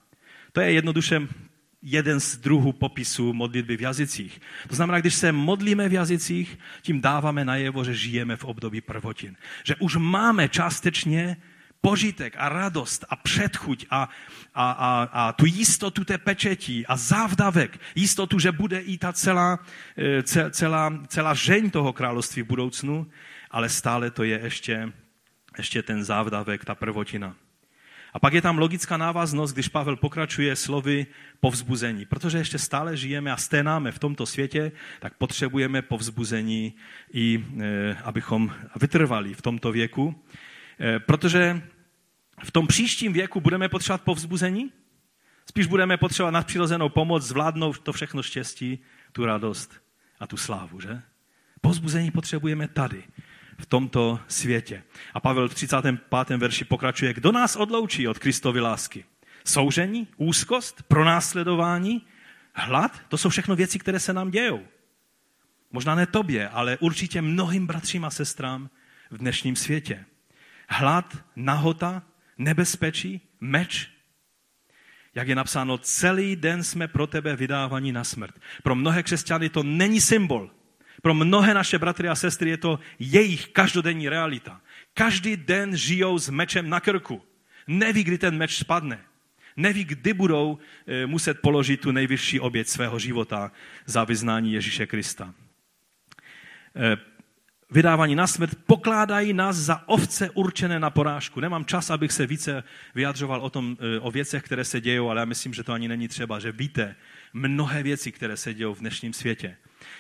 To 0.53 0.61
je 0.61 0.73
jednoduše 0.73 1.29
jeden 1.85 2.21
z 2.21 2.37
druhů 2.37 2.73
popisu 2.73 3.33
modlitby 3.33 3.77
v 3.77 3.81
jazycích. 3.81 4.41
To 4.69 4.75
znamená, 4.75 5.01
když 5.01 5.15
se 5.15 5.33
modlíme 5.33 5.89
v 5.89 5.93
jazycích, 5.93 6.59
tím 6.83 7.01
dáváme 7.01 7.45
najevo, 7.45 7.85
že 7.85 7.95
žijeme 7.95 8.37
v 8.37 8.45
období 8.45 8.81
prvotin. 8.81 9.37
Že 9.65 9.77
už 9.77 9.97
máme 9.97 10.49
částečně 10.49 11.37
požitek 11.81 12.35
a 12.39 12.49
radost 12.49 13.05
a 13.09 13.17
předchuť 13.17 13.87
a, 13.91 14.09
a, 14.55 14.71
a, 14.71 15.09
a 15.13 15.33
tu 15.33 15.47
jistotu 15.47 16.05
té 16.05 16.19
pečetí 16.19 16.87
a 16.87 16.97
závdavek, 16.97 17.81
jistotu, 17.95 18.39
že 18.39 18.53
bude 18.53 18.81
i 18.81 18.99
ta 18.99 19.13
celá, 19.13 19.59
e, 19.99 20.23
celá, 20.51 20.93
celá 21.07 21.35
žeň 21.35 21.71
toho 21.71 21.93
království 21.93 22.43
v 22.43 22.47
budoucnu, 22.57 23.07
ale 23.51 23.69
stále 23.69 24.11
to 24.11 24.25
je 24.25 24.41
ještě, 24.43 24.93
ještě 25.59 25.83
ten 25.83 26.05
závdavek, 26.05 26.65
ta 26.65 26.75
prvotina. 26.75 27.37
A 28.15 28.19
pak 28.19 28.33
je 28.33 28.43
tam 28.43 28.59
logická 28.59 28.97
návaznost, 28.97 29.53
když 29.53 29.69
Pavel 29.69 29.97
pokračuje 29.97 30.57
slovy 30.57 31.07
povzbuzení. 31.45 32.05
Protože 32.05 32.39
ještě 32.39 32.59
stále 32.59 32.97
žijeme 32.97 33.33
a 33.33 33.37
sténáme 33.37 33.93
v 33.93 33.99
tomto 33.99 34.27
světě, 34.27 34.73
tak 35.01 35.15
potřebujeme 35.15 35.83
povzbuzení 35.83 36.75
i 37.13 37.45
e, 37.61 37.95
abychom 38.05 38.53
vytrvali 38.81 39.35
v 39.35 39.43
tomto 39.43 39.73
věku. 39.73 40.25
E, 40.81 40.99
protože 40.99 41.63
v 42.45 42.51
tom 42.51 42.67
příštím 42.67 43.13
věku 43.13 43.41
budeme 43.41 43.69
potřebovat 43.69 44.03
povzbuzení? 44.03 44.73
Spíš 45.47 45.67
budeme 45.67 45.97
potřebovat 45.97 46.31
nadpřirozenou 46.31 46.89
pomoc 46.89 47.23
zvládnout 47.23 47.79
to 47.79 47.93
všechno 47.93 48.23
štěstí, 48.23 48.79
tu 49.13 49.25
radost 49.25 49.77
a 50.21 50.27
tu 50.27 50.37
slávu, 50.37 50.81
že? 50.81 51.03
Povzbuzení 51.61 52.11
potřebujeme 52.11 52.69
tady 52.69 53.05
v 53.59 53.67
tomto 53.67 54.21
světě. 54.29 54.83
A 55.15 55.21
Pavel 55.21 55.49
v 55.49 55.55
35. 55.55 56.37
verši 56.37 56.65
pokračuje, 56.65 57.15
kdo 57.15 57.33
nás 57.33 57.57
odloučí 57.57 58.09
od 58.09 58.19
Kristovy 58.19 58.61
lásky? 58.61 59.05
Soužení, 59.45 60.09
úzkost, 60.17 60.83
pronásledování, 60.83 62.07
hlad, 62.55 63.01
to 63.09 63.19
jsou 63.19 63.29
všechno 63.29 63.57
věci, 63.57 63.79
které 63.79 64.01
se 64.01 64.13
nám 64.13 64.31
dějou. 64.31 64.61
Možná 65.73 65.95
ne 65.95 66.07
tobě, 66.07 66.49
ale 66.49 66.79
určitě 66.79 67.23
mnohým 67.23 67.67
bratřím 67.67 68.05
a 68.05 68.11
sestrám 68.11 68.71
v 69.11 69.19
dnešním 69.19 69.57
světě. 69.57 70.05
Hlad, 70.69 71.19
nahota, 71.37 72.03
nebezpečí, 72.39 73.21
meč. 73.41 73.91
Jak 75.15 75.29
je 75.29 75.35
napsáno, 75.35 75.79
celý 75.79 76.37
den 76.37 76.63
jsme 76.63 76.89
pro 76.89 77.07
tebe 77.07 77.37
vydávaní 77.37 77.93
na 77.93 78.05
smrt. 78.05 78.35
Pro 78.63 78.75
mnohé 78.75 79.03
křesťany 79.03 79.49
to 79.49 79.63
není 79.63 80.01
symbol, 80.01 80.51
pro 81.03 81.15
mnohé 81.15 81.55
naše 81.55 81.79
bratry 81.79 82.09
a 82.09 82.15
sestry 82.15 82.51
je 82.51 82.57
to 82.57 82.79
jejich 82.99 83.49
každodenní 83.49 84.09
realita. 84.09 84.61
Každý 84.95 85.37
den 85.37 85.77
žijou 85.77 86.19
s 86.19 86.29
mečem 86.29 86.71
na 86.71 86.81
krku. 86.81 87.23
Neví, 87.67 88.05
kdy 88.05 88.19
ten 88.19 88.37
meč 88.37 88.57
spadne. 88.57 89.05
Neví, 89.57 89.85
kdy 89.85 90.15
budou 90.15 90.59
eh, 90.87 91.07
muset 91.07 91.41
položit 91.41 91.81
tu 91.81 91.91
nejvyšší 91.91 92.41
oběť 92.41 92.69
svého 92.69 92.99
života 92.99 93.53
za 93.87 94.05
vyznání 94.05 94.53
Ježíše 94.53 94.87
Krista. 94.87 95.35
Eh, 96.77 96.97
vydávání 97.71 98.15
na 98.15 98.27
smrt 98.27 98.55
pokládají 98.67 99.33
nás 99.33 99.57
za 99.57 99.89
ovce 99.89 100.31
určené 100.31 100.81
na 100.81 100.91
porážku. 100.91 101.41
Nemám 101.41 101.65
čas, 101.65 101.91
abych 101.91 102.13
se 102.13 102.27
více 102.27 102.65
vyjadřoval 102.95 103.41
o, 103.41 103.51
tom, 103.51 103.77
eh, 103.81 104.01
o 104.01 104.11
věcech, 104.11 104.43
které 104.43 104.65
se 104.65 104.81
dějou, 104.81 105.11
ale 105.11 105.21
já 105.21 105.25
myslím, 105.25 105.55
že 105.55 105.63
to 105.63 105.73
ani 105.73 105.89
není 105.89 106.09
třeba, 106.09 106.39
že 106.39 106.53
víte 106.53 106.97
mnohé 107.33 107.83
věci, 107.83 108.13
které 108.13 108.37
se 108.37 108.55
dějou 108.55 108.75
v 108.75 108.81
dnešním 108.81 109.13
světě. 109.13 109.57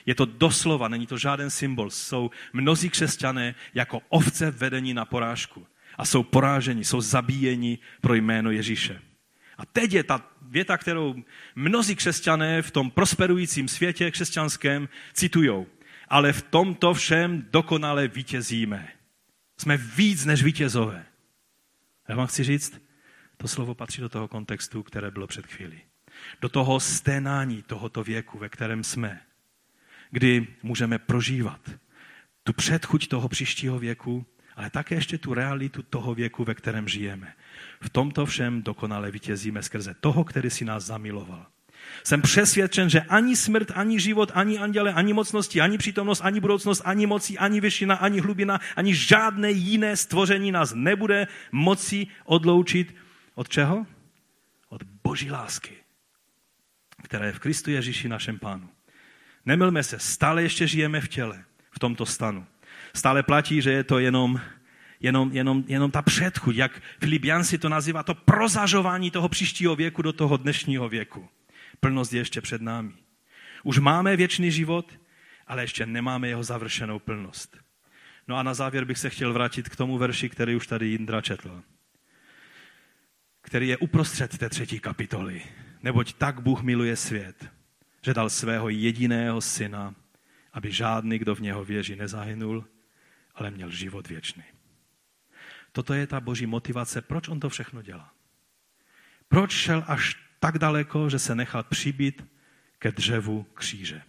Je 0.06 0.14
to 0.14 0.24
doslova, 0.24 0.88
není 0.88 1.06
to 1.06 1.18
žádný 1.18 1.50
symbol. 1.50 1.90
Jsou 1.90 2.30
mnozí 2.52 2.90
křesťané 2.90 3.54
jako 3.74 4.02
ovce 4.08 4.50
vedení 4.50 4.94
na 4.94 5.04
porážku. 5.04 5.66
A 5.98 6.04
jsou 6.04 6.22
poráženi, 6.22 6.84
jsou 6.84 7.00
zabíjeni 7.00 7.78
pro 8.00 8.14
jméno 8.14 8.50
Ježíše. 8.50 9.00
A 9.58 9.66
teď 9.66 9.92
je 9.92 10.04
ta 10.04 10.30
věta, 10.42 10.78
kterou 10.78 11.14
mnozí 11.54 11.96
křesťané 11.96 12.62
v 12.62 12.70
tom 12.70 12.90
prosperujícím 12.90 13.68
světě 13.68 14.10
křesťanském 14.10 14.88
citujou. 15.12 15.66
Ale 16.08 16.32
v 16.32 16.42
tomto 16.42 16.94
všem 16.94 17.46
dokonale 17.50 18.08
vítězíme. 18.08 18.88
Jsme 19.58 19.76
víc 19.76 20.24
než 20.24 20.42
vítězové. 20.42 21.06
Já 22.08 22.16
vám 22.16 22.26
chci 22.26 22.44
říct, 22.44 22.80
to 23.36 23.48
slovo 23.48 23.74
patří 23.74 24.00
do 24.00 24.08
toho 24.08 24.28
kontextu, 24.28 24.82
které 24.82 25.10
bylo 25.10 25.26
před 25.26 25.46
chvílí. 25.46 25.80
Do 26.40 26.48
toho 26.48 26.80
sténání 26.80 27.62
tohoto 27.62 28.04
věku, 28.04 28.38
ve 28.38 28.48
kterém 28.48 28.84
jsme 28.84 29.20
kdy 30.14 30.46
můžeme 30.62 30.98
prožívat 30.98 31.70
tu 32.44 32.52
předchuť 32.52 33.08
toho 33.08 33.28
příštího 33.28 33.78
věku, 33.78 34.26
ale 34.56 34.70
také 34.70 34.94
ještě 34.94 35.18
tu 35.18 35.34
realitu 35.34 35.82
toho 35.82 36.14
věku, 36.14 36.44
ve 36.44 36.54
kterém 36.54 36.88
žijeme. 36.88 37.34
V 37.80 37.90
tomto 37.90 38.26
všem 38.26 38.62
dokonale 38.62 39.10
vítězíme 39.10 39.62
skrze 39.62 39.94
toho, 40.00 40.24
který 40.24 40.50
si 40.50 40.64
nás 40.64 40.84
zamiloval. 40.84 41.46
Jsem 42.04 42.22
přesvědčen, 42.22 42.90
že 42.90 43.00
ani 43.00 43.36
smrt, 43.36 43.70
ani 43.74 44.00
život, 44.00 44.30
ani 44.34 44.58
anděle, 44.58 44.92
ani 44.92 45.12
mocnosti, 45.12 45.60
ani 45.60 45.78
přítomnost, 45.78 46.20
ani 46.20 46.40
budoucnost, 46.40 46.82
ani 46.84 47.06
moci, 47.06 47.38
ani 47.38 47.60
vyšina, 47.60 47.94
ani 47.94 48.20
hlubina, 48.20 48.60
ani 48.76 48.94
žádné 48.94 49.50
jiné 49.50 49.96
stvoření 49.96 50.52
nás 50.52 50.72
nebude 50.74 51.26
moci 51.52 52.06
odloučit 52.24 52.94
od 53.34 53.48
čeho? 53.48 53.86
Od 54.68 54.82
boží 55.04 55.30
lásky, 55.30 55.74
která 57.02 57.26
je 57.26 57.32
v 57.32 57.38
Kristu 57.38 57.70
Ježíši 57.70 58.08
našem 58.08 58.38
pánu. 58.38 58.68
Nemilme 59.46 59.82
se, 59.82 59.98
stále 59.98 60.42
ještě 60.42 60.66
žijeme 60.66 61.00
v 61.00 61.08
těle, 61.08 61.44
v 61.70 61.78
tomto 61.78 62.06
stanu. 62.06 62.46
Stále 62.94 63.22
platí, 63.22 63.62
že 63.62 63.70
je 63.70 63.84
to 63.84 63.98
jenom, 63.98 64.40
jenom, 65.04 65.32
jenom, 65.32 65.64
jenom 65.66 65.90
ta 65.90 66.02
předchuť, 66.02 66.56
jak 66.56 66.82
Filipian 67.00 67.44
si 67.44 67.58
to 67.58 67.68
nazývá, 67.68 68.02
to 68.02 68.14
prozažování 68.14 69.10
toho 69.10 69.28
příštího 69.28 69.76
věku 69.76 70.02
do 70.02 70.12
toho 70.12 70.36
dnešního 70.36 70.88
věku. 70.88 71.28
Plnost 71.80 72.12
je 72.12 72.20
ještě 72.20 72.40
před 72.40 72.62
námi. 72.62 72.92
Už 73.62 73.78
máme 73.78 74.16
věčný 74.16 74.50
život 74.50 74.92
ale 75.46 75.62
ještě 75.62 75.86
nemáme 75.86 76.28
jeho 76.28 76.44
završenou 76.44 76.98
plnost. 76.98 77.56
No 78.28 78.36
a 78.36 78.42
na 78.42 78.54
závěr 78.54 78.84
bych 78.84 78.98
se 78.98 79.10
chtěl 79.10 79.32
vrátit 79.32 79.68
k 79.68 79.76
tomu 79.76 79.98
verši, 79.98 80.28
který 80.28 80.56
už 80.56 80.66
tady 80.66 80.86
Jindra 80.86 81.20
četl, 81.20 81.62
který 83.40 83.68
je 83.68 83.76
uprostřed 83.76 84.38
té 84.38 84.48
třetí 84.48 84.80
kapitoly. 84.80 85.42
Neboť 85.82 86.12
tak 86.12 86.40
Bůh 86.40 86.62
miluje 86.62 86.96
svět, 86.96 87.50
že 88.02 88.14
dal 88.14 88.30
svého 88.30 88.68
jediného 88.68 89.40
syna, 89.40 89.94
aby 90.52 90.72
žádný, 90.72 91.18
kdo 91.18 91.34
v 91.34 91.40
něho 91.40 91.64
věří, 91.64 91.96
nezahynul, 91.96 92.64
ale 93.34 93.50
měl 93.50 93.70
život 93.70 94.08
věčný. 94.08 94.44
Toto 95.74 95.94
je 95.94 96.06
ta 96.06 96.20
boží 96.20 96.46
motivace, 96.46 97.02
proč 97.02 97.28
on 97.28 97.40
to 97.40 97.48
všechno 97.48 97.82
dělá. 97.82 98.12
Proč 99.28 99.52
šel 99.52 99.84
až 99.86 100.16
tak 100.38 100.58
daleko, 100.58 101.10
že 101.10 101.18
se 101.18 101.34
nechal 101.34 101.62
přibít 101.62 102.24
ke 102.78 102.92
dřevu 102.92 103.46
kříže. 103.54 104.02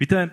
Víte, 0.00 0.30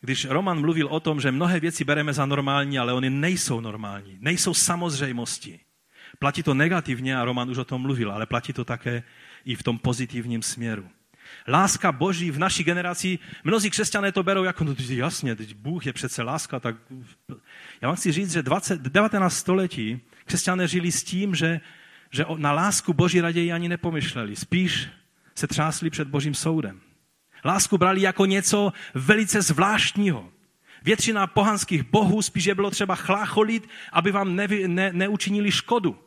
když 0.00 0.24
Roman 0.24 0.60
mluvil 0.60 0.86
o 0.86 1.00
tom, 1.00 1.20
že 1.20 1.32
mnohé 1.32 1.60
věci 1.60 1.84
bereme 1.84 2.12
za 2.12 2.26
normální, 2.26 2.78
ale 2.78 2.92
oni 2.92 3.10
nejsou 3.10 3.60
normální, 3.60 4.18
nejsou 4.20 4.54
samozřejmosti. 4.54 5.60
Platí 6.18 6.42
to 6.42 6.54
negativně 6.54 7.16
a 7.16 7.24
Roman 7.24 7.50
už 7.50 7.58
o 7.58 7.64
tom 7.64 7.82
mluvil, 7.82 8.12
ale 8.12 8.26
platí 8.26 8.52
to 8.52 8.64
také 8.64 9.02
i 9.44 9.54
v 9.54 9.62
tom 9.62 9.78
pozitivním 9.78 10.42
směru. 10.42 10.88
Láska 11.48 11.92
Boží 11.92 12.30
v 12.30 12.38
naší 12.38 12.64
generaci, 12.64 13.18
mnozí 13.44 13.70
křesťané 13.70 14.12
to 14.12 14.22
berou 14.22 14.44
jako, 14.44 14.64
no 14.64 14.74
jasně, 14.88 15.36
teď 15.36 15.54
Bůh 15.54 15.86
je 15.86 15.92
přece 15.92 16.22
láska, 16.22 16.60
tak 16.60 16.76
já 17.80 17.88
vám 17.88 17.96
chci 17.96 18.12
říct, 18.12 18.32
že 18.32 18.42
20, 18.42 18.80
19. 18.80 19.36
století 19.36 20.00
křesťané 20.24 20.68
žili 20.68 20.92
s 20.92 21.04
tím, 21.04 21.34
že, 21.34 21.60
že 22.10 22.24
na 22.36 22.52
lásku 22.52 22.92
Boží 22.92 23.20
raději 23.20 23.52
ani 23.52 23.68
nepomyšleli. 23.68 24.36
Spíš 24.36 24.88
se 25.34 25.46
třásli 25.46 25.90
před 25.90 26.08
Božím 26.08 26.34
soudem. 26.34 26.80
Lásku 27.44 27.78
brali 27.78 28.00
jako 28.00 28.26
něco 28.26 28.72
velice 28.94 29.42
zvláštního. 29.42 30.28
Většina 30.82 31.26
pohanských 31.26 31.82
bohů 31.82 32.22
spíš 32.22 32.44
je 32.44 32.54
bylo 32.54 32.70
třeba 32.70 32.94
chlácholit, 32.94 33.68
aby 33.92 34.10
vám 34.12 34.36
nevy, 34.36 34.68
ne, 34.68 34.92
neučinili 34.92 35.50
škodu. 35.50 35.98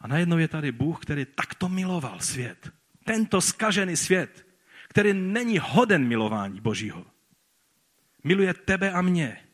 A 0.00 0.08
najednou 0.08 0.38
je 0.38 0.48
tady 0.48 0.72
Bůh, 0.72 0.98
který 1.02 1.26
takto 1.34 1.68
miloval 1.68 2.20
svět. 2.20 2.70
Tento 3.04 3.40
skažený 3.40 3.96
svět, 3.96 4.46
který 4.88 5.12
není 5.12 5.58
hoden 5.62 6.08
milování 6.08 6.60
Božího. 6.60 7.06
Miluje 8.24 8.54
tebe 8.54 8.92
a 8.92 9.02
mě. 9.02 9.46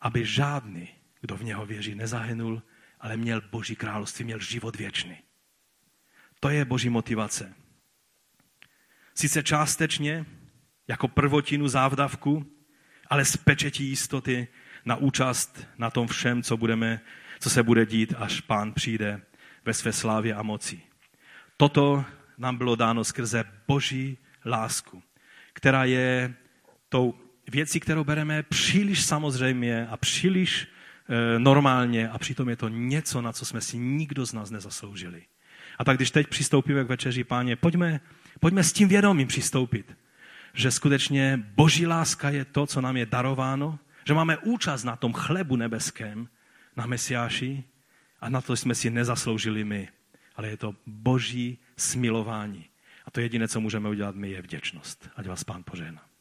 Aby 0.00 0.26
žádný, 0.26 0.88
kdo 1.20 1.36
v 1.36 1.44
něho 1.44 1.66
věří, 1.66 1.94
nezahynul, 1.94 2.62
ale 3.00 3.16
měl 3.16 3.40
Boží 3.40 3.76
království, 3.76 4.24
měl 4.24 4.38
život 4.38 4.76
věčný. 4.76 5.18
To 6.40 6.48
je 6.48 6.64
Boží 6.64 6.88
motivace. 6.88 7.54
Sice 9.14 9.42
částečně, 9.42 10.26
jako 10.88 11.08
prvotinu 11.08 11.68
závdavku, 11.68 12.46
ale 13.06 13.24
s 13.24 13.36
pečetí 13.36 13.84
jistoty 13.84 14.48
na 14.84 14.96
účast 14.96 15.66
na 15.78 15.90
tom 15.90 16.08
všem, 16.08 16.42
co, 16.42 16.56
budeme, 16.56 17.00
co 17.40 17.50
se 17.50 17.62
bude 17.62 17.86
dít, 17.86 18.14
až 18.16 18.40
pán 18.40 18.72
přijde 18.72 19.20
ve 19.64 19.74
své 19.74 19.92
slávě 19.92 20.34
a 20.34 20.42
moci. 20.42 20.80
Toto 21.56 22.04
nám 22.38 22.56
bylo 22.56 22.76
dáno 22.76 23.04
skrze 23.04 23.44
boží 23.68 24.18
lásku, 24.44 25.02
která 25.52 25.84
je 25.84 26.34
tou 26.88 27.14
věcí, 27.50 27.80
kterou 27.80 28.04
bereme 28.04 28.42
příliš 28.42 29.02
samozřejmě 29.02 29.86
a 29.86 29.96
příliš 29.96 30.68
e, 31.08 31.38
normálně 31.38 32.08
a 32.08 32.18
přitom 32.18 32.48
je 32.48 32.56
to 32.56 32.68
něco, 32.68 33.22
na 33.22 33.32
co 33.32 33.44
jsme 33.44 33.60
si 33.60 33.78
nikdo 33.78 34.26
z 34.26 34.32
nás 34.32 34.50
nezasloužili. 34.50 35.22
A 35.78 35.84
tak 35.84 35.96
když 35.96 36.10
teď 36.10 36.26
přistoupíme 36.26 36.84
k 36.84 36.88
večeři, 36.88 37.24
páně, 37.24 37.56
pojďme, 37.56 38.00
pojďme 38.40 38.64
s 38.64 38.72
tím 38.72 38.88
vědomím 38.88 39.28
přistoupit, 39.28 39.96
že 40.54 40.70
skutečně 40.70 41.42
boží 41.56 41.86
láska 41.86 42.30
je 42.30 42.44
to, 42.44 42.66
co 42.66 42.80
nám 42.80 42.96
je 42.96 43.06
darováno, 43.06 43.78
že 44.06 44.14
máme 44.14 44.38
účast 44.38 44.84
na 44.84 44.96
tom 44.96 45.12
chlebu 45.12 45.56
nebeském, 45.56 46.28
na 46.76 46.86
Mesiáši 46.86 47.64
a 48.22 48.28
na 48.28 48.40
to 48.40 48.56
jsme 48.56 48.74
si 48.74 48.90
nezasloužili 48.90 49.64
my, 49.64 49.88
ale 50.36 50.48
je 50.48 50.56
to 50.56 50.74
boží 50.86 51.58
smilování. 51.76 52.66
A 53.04 53.10
to 53.10 53.20
jediné, 53.20 53.48
co 53.48 53.60
můžeme 53.60 53.88
udělat 53.88 54.14
my, 54.14 54.30
je 54.30 54.42
vděčnost. 54.42 55.08
Ať 55.16 55.26
vás 55.26 55.44
pán 55.44 55.62
požehná. 55.64 56.11